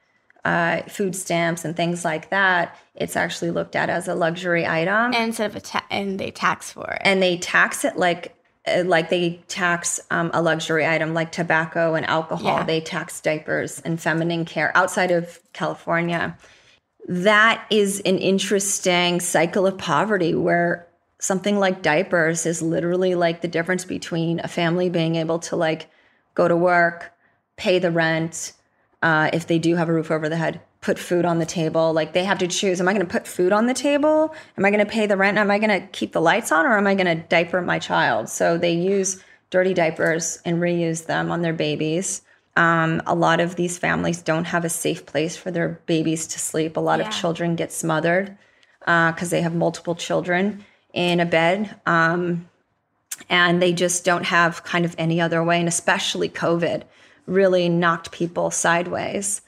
uh, 0.46 0.82
food 0.84 1.16
stamps 1.16 1.66
and 1.66 1.76
things 1.76 2.06
like 2.06 2.30
that. 2.30 2.78
It's 2.96 3.16
actually 3.16 3.52
looked 3.52 3.76
at 3.76 3.90
as 3.90 4.08
a 4.08 4.16
luxury 4.16 4.66
item. 4.66 5.14
And 5.14 5.16
instead 5.16 5.52
of 5.52 5.58
a 5.58 5.62
ta- 5.62 5.86
and 5.92 6.20
they 6.20 6.32
tax 6.32 6.72
for 6.72 6.90
it. 6.90 7.02
and 7.04 7.22
they 7.22 7.38
tax 7.38 7.84
it 7.84 7.98
like 7.98 8.34
like 8.86 9.10
they 9.10 9.40
tax 9.48 10.00
um, 10.12 10.32
a 10.34 10.42
luxury 10.42 10.86
item 10.86 11.14
like 11.14 11.32
tobacco 11.32 11.94
and 11.96 12.06
alcohol 12.06 12.58
Yeah. 12.60 12.64
they 12.64 12.82
tax 12.82 13.20
diapers 13.22 13.80
and 13.82 14.00
feminine 14.00 14.46
care 14.46 14.72
outside 14.76 15.12
of 15.12 15.40
california 15.54 16.38
that 17.08 17.66
is 17.70 18.02
an 18.02 18.18
interesting 18.18 19.20
cycle 19.22 19.66
of 19.66 19.78
poverty 19.78 20.36
where 20.36 20.88
something 21.20 21.58
like 21.58 21.82
diapers 21.82 22.46
is 22.46 22.62
literally 22.62 23.16
like 23.16 23.42
the 23.42 23.48
difference 23.48 23.86
between 23.86 24.40
a 24.42 24.48
family 24.48 24.90
being 24.90 25.16
able 25.16 25.40
to 25.40 25.56
like 25.56 25.90
go 26.36 26.48
to 26.48 26.56
work 26.56 27.12
pay 27.56 27.80
the 27.80 27.92
rent 27.92 28.54
uh, 29.02 29.30
if 29.34 29.48
they 29.48 29.60
do 29.60 29.76
have 29.76 29.90
a 29.90 29.94
roof 29.94 30.12
over 30.12 30.28
the 30.28 30.38
head 30.38 30.60
put 30.82 31.00
food 31.00 31.26
on 31.26 31.40
the 31.40 31.46
table 31.46 31.92
like 31.94 32.14
they 32.14 32.24
have 32.24 32.38
to 32.38 32.48
choose 32.48 32.80
am 32.80 32.88
i 32.88 32.94
going 32.94 33.06
to 33.06 33.12
put 33.12 33.28
food 33.28 33.52
on 33.52 33.66
the 33.66 33.74
table 33.74 34.34
am 34.58 34.64
i 34.66 34.70
going 34.70 34.84
to 34.86 34.92
pay 34.92 35.06
the 35.08 35.18
rent 35.18 35.38
am 35.38 35.50
i 35.52 35.58
going 35.60 35.82
to 35.82 35.86
keep 35.88 36.12
the 36.14 36.22
lights 36.22 36.52
on 36.52 36.66
or 36.66 36.78
am 36.78 36.86
i 36.88 36.94
going 36.96 37.08
to 37.08 37.24
diaper 37.28 37.62
my 37.62 37.80
child 37.80 38.30
so 38.30 38.58
they 38.58 38.72
use 38.74 39.24
dirty 39.50 39.74
diapers 39.74 40.40
and 40.46 40.62
reuse 40.62 41.06
them 41.06 41.32
on 41.32 41.42
their 41.42 41.54
babies 41.54 42.22
Um, 42.58 43.02
a 43.06 43.14
lot 43.14 43.40
of 43.40 43.56
these 43.56 43.78
families 43.78 44.22
don't 44.24 44.46
have 44.46 44.66
a 44.66 44.70
safe 44.70 45.06
place 45.06 45.36
for 45.38 45.52
their 45.52 45.80
babies 45.86 46.26
to 46.28 46.40
sleep. 46.40 46.76
A 46.76 46.80
lot 46.80 47.00
Yeah. 47.00 47.08
of 47.08 47.14
children 47.14 47.56
get 47.56 47.72
smothered 47.72 48.36
because 48.80 49.30
they 49.30 49.42
have 49.42 49.54
multiple 49.54 49.94
children 49.94 50.66
in 50.92 51.20
a 51.20 51.26
bed. 51.26 51.76
Um, 51.86 52.50
and 53.30 53.62
they 53.62 53.74
just 53.74 54.04
don't 54.06 54.26
have 54.26 54.64
kind 54.64 54.86
of 54.86 54.96
any 54.98 55.22
other 55.22 55.44
way. 55.44 55.60
And 55.60 55.68
especially 55.68 56.30
COVID 56.30 56.82
really 57.28 57.70
knocked 57.70 58.10
people 58.12 58.50
sideways. 58.50 59.42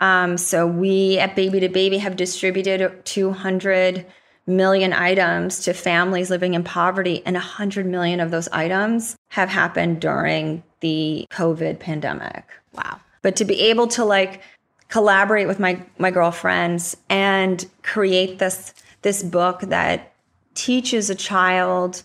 Um, 0.00 0.36
so 0.36 0.66
we 0.66 1.18
at 1.18 1.36
Baby 1.36 1.60
to 1.60 1.68
Baby 1.68 1.98
have 1.98 2.16
distributed 2.16 3.04
200 3.04 4.06
million 4.46 4.92
items 4.92 5.60
to 5.60 5.72
families 5.72 6.30
living 6.30 6.54
in 6.54 6.64
poverty, 6.64 7.22
and 7.24 7.34
100 7.34 7.86
million 7.86 8.20
of 8.20 8.30
those 8.30 8.48
items 8.48 9.16
have 9.28 9.48
happened 9.48 10.00
during 10.00 10.62
the 10.80 11.26
COVID 11.30 11.78
pandemic. 11.78 12.44
Wow. 12.74 13.00
But 13.22 13.36
to 13.36 13.44
be 13.44 13.60
able 13.60 13.86
to 13.88 14.04
like 14.04 14.42
collaborate 14.88 15.46
with 15.46 15.60
my 15.60 15.84
my 15.98 16.10
girlfriends 16.10 16.96
and 17.08 17.64
create 17.82 18.38
this 18.38 18.74
this 19.02 19.22
book 19.22 19.60
that 19.60 20.12
teaches 20.54 21.08
a 21.08 21.14
child 21.14 22.02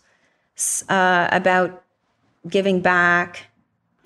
uh, 0.88 1.28
about 1.32 1.84
giving 2.48 2.82
back. 2.82 3.48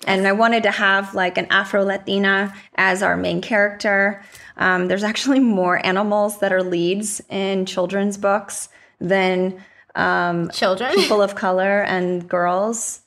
And 0.06 0.26
I 0.26 0.32
wanted 0.32 0.62
to 0.62 0.70
have 0.70 1.14
like 1.14 1.36
an 1.38 1.46
Afro 1.50 1.84
Latina 1.84 2.54
as 2.76 3.02
our 3.02 3.16
main 3.16 3.40
character. 3.40 4.22
Um, 4.56 4.88
there's 4.88 5.04
actually 5.04 5.40
more 5.40 5.84
animals 5.84 6.38
that 6.38 6.52
are 6.52 6.62
leads 6.62 7.20
in 7.28 7.66
children's 7.66 8.16
books 8.16 8.68
than 9.00 9.62
um, 9.94 10.50
children, 10.50 10.94
people 10.94 11.20
of 11.22 11.34
color, 11.34 11.82
and 11.82 12.28
girls. 12.28 13.02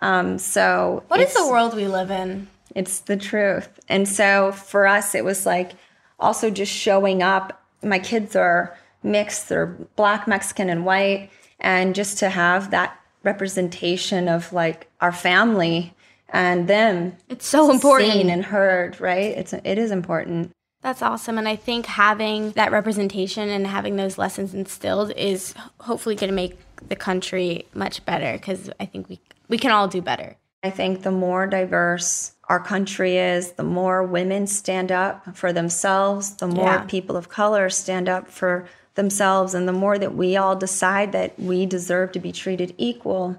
Um, 0.00 0.38
so 0.38 1.02
What 1.08 1.20
is 1.20 1.34
the 1.34 1.46
world 1.48 1.74
we 1.74 1.86
live 1.88 2.10
in? 2.10 2.48
it's 2.74 3.00
the 3.00 3.16
truth. 3.16 3.68
And 3.88 4.06
so 4.06 4.52
for 4.52 4.86
us, 4.86 5.14
it 5.14 5.24
was 5.24 5.44
like 5.44 5.72
also 6.20 6.50
just 6.50 6.72
showing 6.72 7.22
up. 7.22 7.60
My 7.82 7.98
kids 7.98 8.36
are 8.36 8.76
mixed, 9.02 9.48
they're 9.48 9.66
black, 9.96 10.28
Mexican, 10.28 10.68
and 10.68 10.84
white. 10.86 11.30
And 11.58 11.94
just 11.94 12.18
to 12.18 12.28
have 12.28 12.70
that 12.70 12.96
representation 13.24 14.28
of 14.28 14.52
like 14.52 14.88
our 15.00 15.10
family 15.12 15.92
and 16.30 16.68
them. 16.68 17.16
It's 17.28 17.46
so 17.46 17.70
important. 17.70 18.12
Seen 18.12 18.30
and 18.30 18.44
heard, 18.44 19.00
right? 19.00 19.36
It's 19.36 19.52
it 19.52 19.78
is 19.78 19.90
important. 19.90 20.52
That's 20.80 21.02
awesome. 21.02 21.38
And 21.38 21.48
I 21.48 21.56
think 21.56 21.86
having 21.86 22.52
that 22.52 22.70
representation 22.70 23.48
and 23.48 23.66
having 23.66 23.96
those 23.96 24.16
lessons 24.16 24.54
instilled 24.54 25.12
is 25.16 25.54
hopefully 25.80 26.14
going 26.14 26.30
to 26.30 26.34
make 26.36 26.56
the 26.88 26.94
country 26.96 27.66
much 27.74 28.04
better 28.04 28.34
because 28.34 28.70
I 28.78 28.86
think 28.86 29.08
we, 29.08 29.18
we 29.48 29.58
can 29.58 29.72
all 29.72 29.88
do 29.88 30.00
better. 30.00 30.36
I 30.62 30.70
think 30.70 31.02
the 31.02 31.10
more 31.10 31.46
diverse 31.48 32.32
our 32.48 32.60
country 32.60 33.16
is, 33.18 33.52
the 33.52 33.64
more 33.64 34.04
women 34.04 34.46
stand 34.46 34.92
up 34.92 35.36
for 35.36 35.52
themselves, 35.52 36.36
the 36.36 36.46
more 36.46 36.64
Yeah. 36.66 36.84
people 36.84 37.16
of 37.16 37.28
color 37.28 37.68
stand 37.70 38.08
up 38.08 38.28
for 38.28 38.66
themselves, 38.94 39.54
and 39.54 39.68
the 39.68 39.72
more 39.72 39.98
that 39.98 40.14
we 40.14 40.36
all 40.36 40.56
decide 40.56 41.12
that 41.12 41.38
we 41.38 41.66
deserve 41.66 42.12
to 42.12 42.18
be 42.20 42.32
treated 42.32 42.74
equal, 42.78 43.36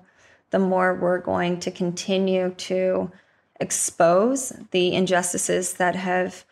the 0.51 0.59
more 0.59 0.95
we're 0.95 1.19
going 1.19 1.59
to 1.61 1.71
continue 1.71 2.51
to 2.51 3.11
expose 3.59 4.53
the 4.71 4.93
injustices 4.93 5.73
that 5.73 5.95
have 5.95 6.45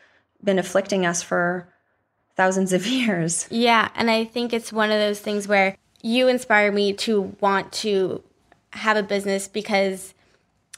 been 0.43 0.59
afflicting 0.59 1.05
us 1.05 1.23
for 1.23 1.67
thousands 2.35 2.73
of 2.73 2.85
years. 2.87 3.47
Yeah, 3.49 3.89
and 3.95 4.09
I 4.11 4.25
think 4.25 4.53
it's 4.53 4.71
one 4.71 4.91
of 4.91 4.99
those 4.99 5.19
things 5.19 5.47
where 5.47 5.75
you 6.01 6.27
inspire 6.27 6.71
me 6.71 6.93
to 6.93 7.35
want 7.41 7.71
to 7.73 8.23
have 8.71 8.97
a 8.97 9.03
business 9.03 9.47
because 9.47 10.13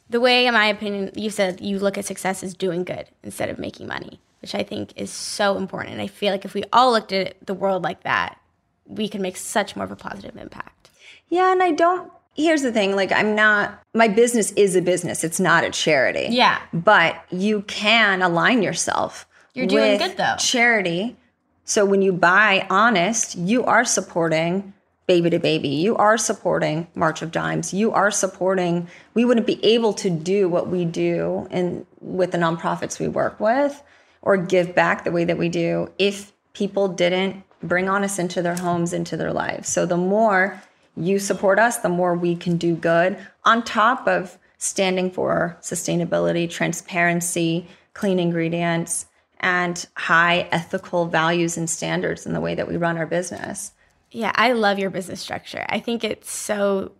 the 0.10 0.20
way, 0.20 0.48
in 0.48 0.54
my 0.54 0.66
opinion, 0.66 1.12
you 1.16 1.30
said 1.30 1.62
you 1.62 1.78
look 1.78 1.98
at 1.98 2.06
success 2.06 2.42
as 2.42 2.54
doing 2.54 2.84
good 2.84 3.08
instead 3.24 3.50
of 3.50 3.60
making 3.60 3.88
money, 3.88 4.20
which 4.42 4.56
I 4.56 4.64
think 4.64 4.94
is 4.96 5.12
so 5.12 5.58
important. 5.58 5.94
And 5.94 6.02
I 6.02 6.08
feel 6.08 6.32
like 6.32 6.46
if 6.46 6.54
we 6.54 6.64
all 6.74 6.92
looked 6.92 7.12
at 7.12 7.36
the 7.46 7.54
world 7.54 7.84
like 7.84 8.04
that, 8.04 8.40
we 8.86 9.08
could 9.08 9.22
make 9.22 9.38
such 9.38 9.76
more 9.76 9.86
of 9.86 9.92
a 9.92 9.96
positive 9.96 10.36
impact. 10.36 10.90
Yeah, 11.28 11.52
and 11.52 11.62
I 11.62 11.72
don't. 11.72 12.12
Here's 12.40 12.62
the 12.62 12.72
thing 12.72 12.96
like, 12.96 13.12
I'm 13.12 13.36
not, 13.36 13.84
my 13.94 14.08
business 14.08 14.52
is 14.52 14.78
a 14.78 14.82
business, 14.82 15.26
it's 15.26 15.42
not 15.42 15.66
a 15.66 15.70
charity. 15.70 16.28
Yeah. 16.30 16.62
But 16.72 17.22
you 17.30 17.64
can 17.64 18.22
align 18.22 18.64
yourself. 18.64 19.28
You're 19.54 19.68
doing 19.68 19.92
with 19.92 20.00
good, 20.00 20.18
though. 20.18 20.36
Charity. 20.40 21.18
So 21.66 21.84
when 21.84 22.02
you 22.02 22.14
buy 22.14 22.66
Honest, 22.70 23.36
you 23.36 23.66
are 23.66 23.84
supporting 23.84 24.74
Baby 25.06 25.30
to 25.32 25.40
Baby. 25.40 25.68
You 25.68 25.98
are 25.98 26.18
supporting 26.18 26.88
March 26.96 27.22
of 27.22 27.32
Dimes. 27.32 27.74
You 27.74 27.92
are 27.92 28.10
supporting, 28.10 28.88
we 29.16 29.26
wouldn't 29.26 29.46
be 29.46 29.64
able 29.66 29.92
to 29.96 30.10
do 30.10 30.48
what 30.48 30.70
we 30.70 30.86
do 30.86 31.46
and 31.52 31.86
with 32.00 32.32
the 32.32 32.38
nonprofits 32.38 33.00
we 33.00 33.10
work 33.10 33.38
with 33.40 33.84
or 34.22 34.38
give 34.38 34.74
back 34.74 35.04
the 35.04 35.12
way 35.12 35.26
that 35.26 35.38
we 35.38 35.50
do 35.50 35.92
if 35.98 36.32
people 36.54 36.88
didn't 36.88 37.44
bring 37.62 37.90
Honest 37.90 38.18
into 38.18 38.42
their 38.42 38.56
homes, 38.56 38.94
into 38.94 39.18
their 39.18 39.34
lives. 39.34 39.68
So 39.68 39.86
the 39.86 39.98
more 39.98 40.62
you 41.00 41.20
support 41.20 41.60
us, 41.60 41.78
the 41.78 41.90
more 41.90 42.14
we 42.14 42.36
can 42.36 42.58
do 42.58 42.76
good 42.76 43.18
on 43.46 43.64
top 43.64 44.08
of 44.08 44.38
standing 44.58 45.10
for 45.10 45.58
sustainability, 45.62 46.50
transparency, 46.50 47.68
clean 47.94 48.20
ingredients, 48.20 49.06
and 49.40 49.88
high 49.96 50.48
ethical 50.52 51.06
values 51.06 51.58
and 51.58 51.70
standards 51.70 52.26
in 52.26 52.34
the 52.34 52.42
way 52.42 52.56
that 52.56 52.68
we 52.68 52.76
run 52.76 52.98
our 52.98 53.06
business. 53.06 53.72
Yeah, 54.12 54.32
I 54.36 54.52
love 54.52 54.80
your 54.80 54.90
business 54.90 55.22
structure. 55.22 55.66
I 55.70 55.80
think 55.80 56.04
it's 56.04 56.30
so, 56.30 56.92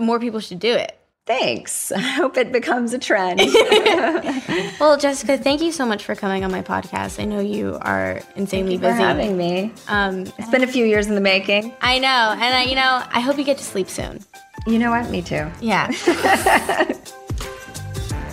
more 0.00 0.18
people 0.18 0.40
should 0.40 0.60
do 0.60 0.74
it. 0.74 0.98
Thanks. 1.28 1.92
I 1.96 2.00
hope 2.00 2.36
it 2.36 2.50
becomes 2.50 2.92
a 2.92 2.98
trend. 2.98 3.40
Well, 4.80 4.96
Jessica, 4.96 5.36
thank 5.36 5.60
you 5.60 5.72
so 5.72 5.84
much 5.84 6.04
for 6.04 6.14
coming 6.14 6.44
on 6.44 6.50
my 6.52 6.62
podcast. 6.62 7.20
I 7.20 7.24
know 7.24 7.40
you 7.40 7.78
are 7.82 8.22
insanely 8.36 8.78
Thank 8.78 8.82
you 8.84 8.88
for 8.88 8.92
busy. 8.92 9.02
having 9.02 9.36
me. 9.36 9.72
Um, 9.88 10.20
it's 10.38 10.48
been 10.50 10.62
a 10.62 10.68
few 10.68 10.84
years 10.84 11.06
in 11.08 11.14
the 11.16 11.20
making. 11.20 11.74
I 11.82 11.98
know, 11.98 12.08
and 12.32 12.42
I, 12.54 12.62
you 12.62 12.76
know, 12.76 13.02
I 13.12 13.20
hope 13.20 13.38
you 13.38 13.44
get 13.44 13.58
to 13.58 13.64
sleep 13.64 13.88
soon. 13.88 14.24
You 14.66 14.78
know 14.78 14.90
what? 14.90 15.10
Me 15.10 15.20
too. 15.20 15.50
Yeah. 15.60 15.88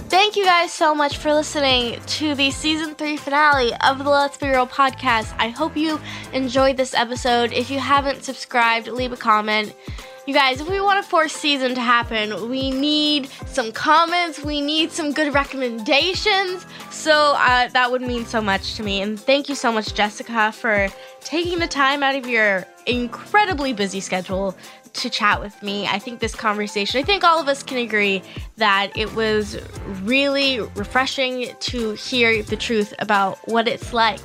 Thank 0.07 0.35
you 0.35 0.45
guys 0.45 0.71
so 0.71 0.93
much 0.95 1.17
for 1.17 1.33
listening 1.33 1.99
to 1.99 2.35
the 2.35 2.51
season 2.51 2.93
three 2.95 3.17
finale 3.17 3.73
of 3.81 3.97
the 3.97 4.09
Let's 4.09 4.37
Be 4.37 4.47
Real 4.47 4.67
podcast. 4.67 5.33
I 5.39 5.49
hope 5.49 5.75
you 5.75 5.99
enjoyed 6.31 6.77
this 6.77 6.93
episode. 6.93 7.51
If 7.51 7.69
you 7.71 7.79
haven't 7.79 8.23
subscribed, 8.23 8.87
leave 8.87 9.11
a 9.11 9.17
comment. 9.17 9.73
You 10.27 10.33
guys, 10.33 10.59
if 10.59 10.67
we 10.67 10.81
want 10.81 10.97
a 10.97 11.03
fourth 11.03 11.31
season 11.31 11.75
to 11.75 11.81
happen, 11.81 12.49
we 12.49 12.71
need 12.71 13.29
some 13.45 13.71
comments, 13.71 14.43
we 14.43 14.59
need 14.59 14.91
some 14.91 15.13
good 15.13 15.31
recommendations. 15.31 16.65
So 16.89 17.35
uh, 17.37 17.67
that 17.67 17.91
would 17.91 18.01
mean 18.01 18.25
so 18.25 18.41
much 18.41 18.73
to 18.77 18.83
me. 18.83 19.03
And 19.03 19.19
thank 19.19 19.49
you 19.49 19.53
so 19.53 19.71
much, 19.71 19.93
Jessica, 19.93 20.51
for 20.51 20.87
taking 21.21 21.59
the 21.59 21.67
time 21.67 22.01
out 22.01 22.15
of 22.15 22.27
your 22.27 22.65
incredibly 22.87 23.71
busy 23.71 23.99
schedule 23.99 24.57
to 24.93 25.11
chat 25.11 25.39
with 25.39 25.61
me. 25.61 25.85
I 25.85 25.99
think 25.99 26.21
this 26.21 26.33
conversation, 26.33 26.99
I 26.99 27.03
think 27.03 27.23
all 27.23 27.39
of 27.39 27.47
us 27.47 27.61
can 27.61 27.77
agree 27.77 28.23
that 28.57 28.97
it 28.97 29.13
was 29.13 29.59
really 30.01 30.59
refreshing 30.59 31.53
to 31.59 31.91
hear 31.91 32.41
the 32.41 32.57
truth 32.57 32.95
about 32.97 33.37
what 33.47 33.67
it's 33.67 33.93
like 33.93 34.21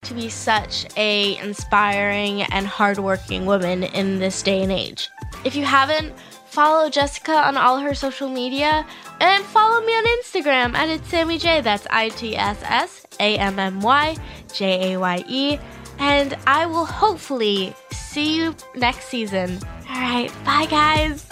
to 0.00 0.14
be 0.14 0.30
such 0.30 0.86
a 0.96 1.36
inspiring 1.36 2.42
and 2.42 2.66
hardworking 2.66 3.44
woman 3.44 3.82
in 3.82 4.18
this 4.18 4.42
day 4.42 4.62
and 4.62 4.72
age. 4.72 5.10
If 5.44 5.56
you 5.56 5.64
haven't, 5.64 6.14
follow 6.46 6.88
Jessica 6.88 7.32
on 7.32 7.56
all 7.56 7.78
her 7.78 7.94
social 7.94 8.28
media 8.28 8.86
and 9.20 9.44
follow 9.44 9.84
me 9.84 9.92
on 9.92 10.04
Instagram 10.22 10.74
at 10.74 10.88
it's 10.88 11.08
Sammy 11.08 11.38
Jaye. 11.38 11.62
That's 11.62 11.86
I 11.90 12.10
T 12.10 12.36
S 12.36 12.58
S 12.62 13.06
A 13.18 13.36
M 13.38 13.58
M 13.58 13.80
Y 13.80 14.16
J 14.52 14.92
A 14.92 15.00
Y 15.00 15.24
E. 15.28 15.58
And 15.98 16.36
I 16.46 16.66
will 16.66 16.84
hopefully 16.84 17.74
see 17.92 18.36
you 18.36 18.54
next 18.76 19.06
season. 19.08 19.58
All 19.88 20.00
right, 20.00 20.30
bye 20.44 20.66
guys. 20.66 21.26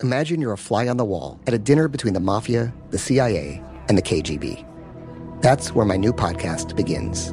Imagine 0.00 0.40
you're 0.40 0.52
a 0.52 0.58
fly 0.58 0.86
on 0.86 0.96
the 0.96 1.04
wall 1.04 1.40
at 1.48 1.54
a 1.54 1.58
dinner 1.58 1.88
between 1.88 2.14
the 2.14 2.20
mafia, 2.20 2.72
the 2.90 2.98
CIA, 2.98 3.62
and 3.88 3.98
the 3.98 4.02
KGB. 4.02 4.64
That's 5.42 5.74
where 5.74 5.84
my 5.84 5.96
new 5.96 6.12
podcast 6.12 6.76
begins. 6.76 7.32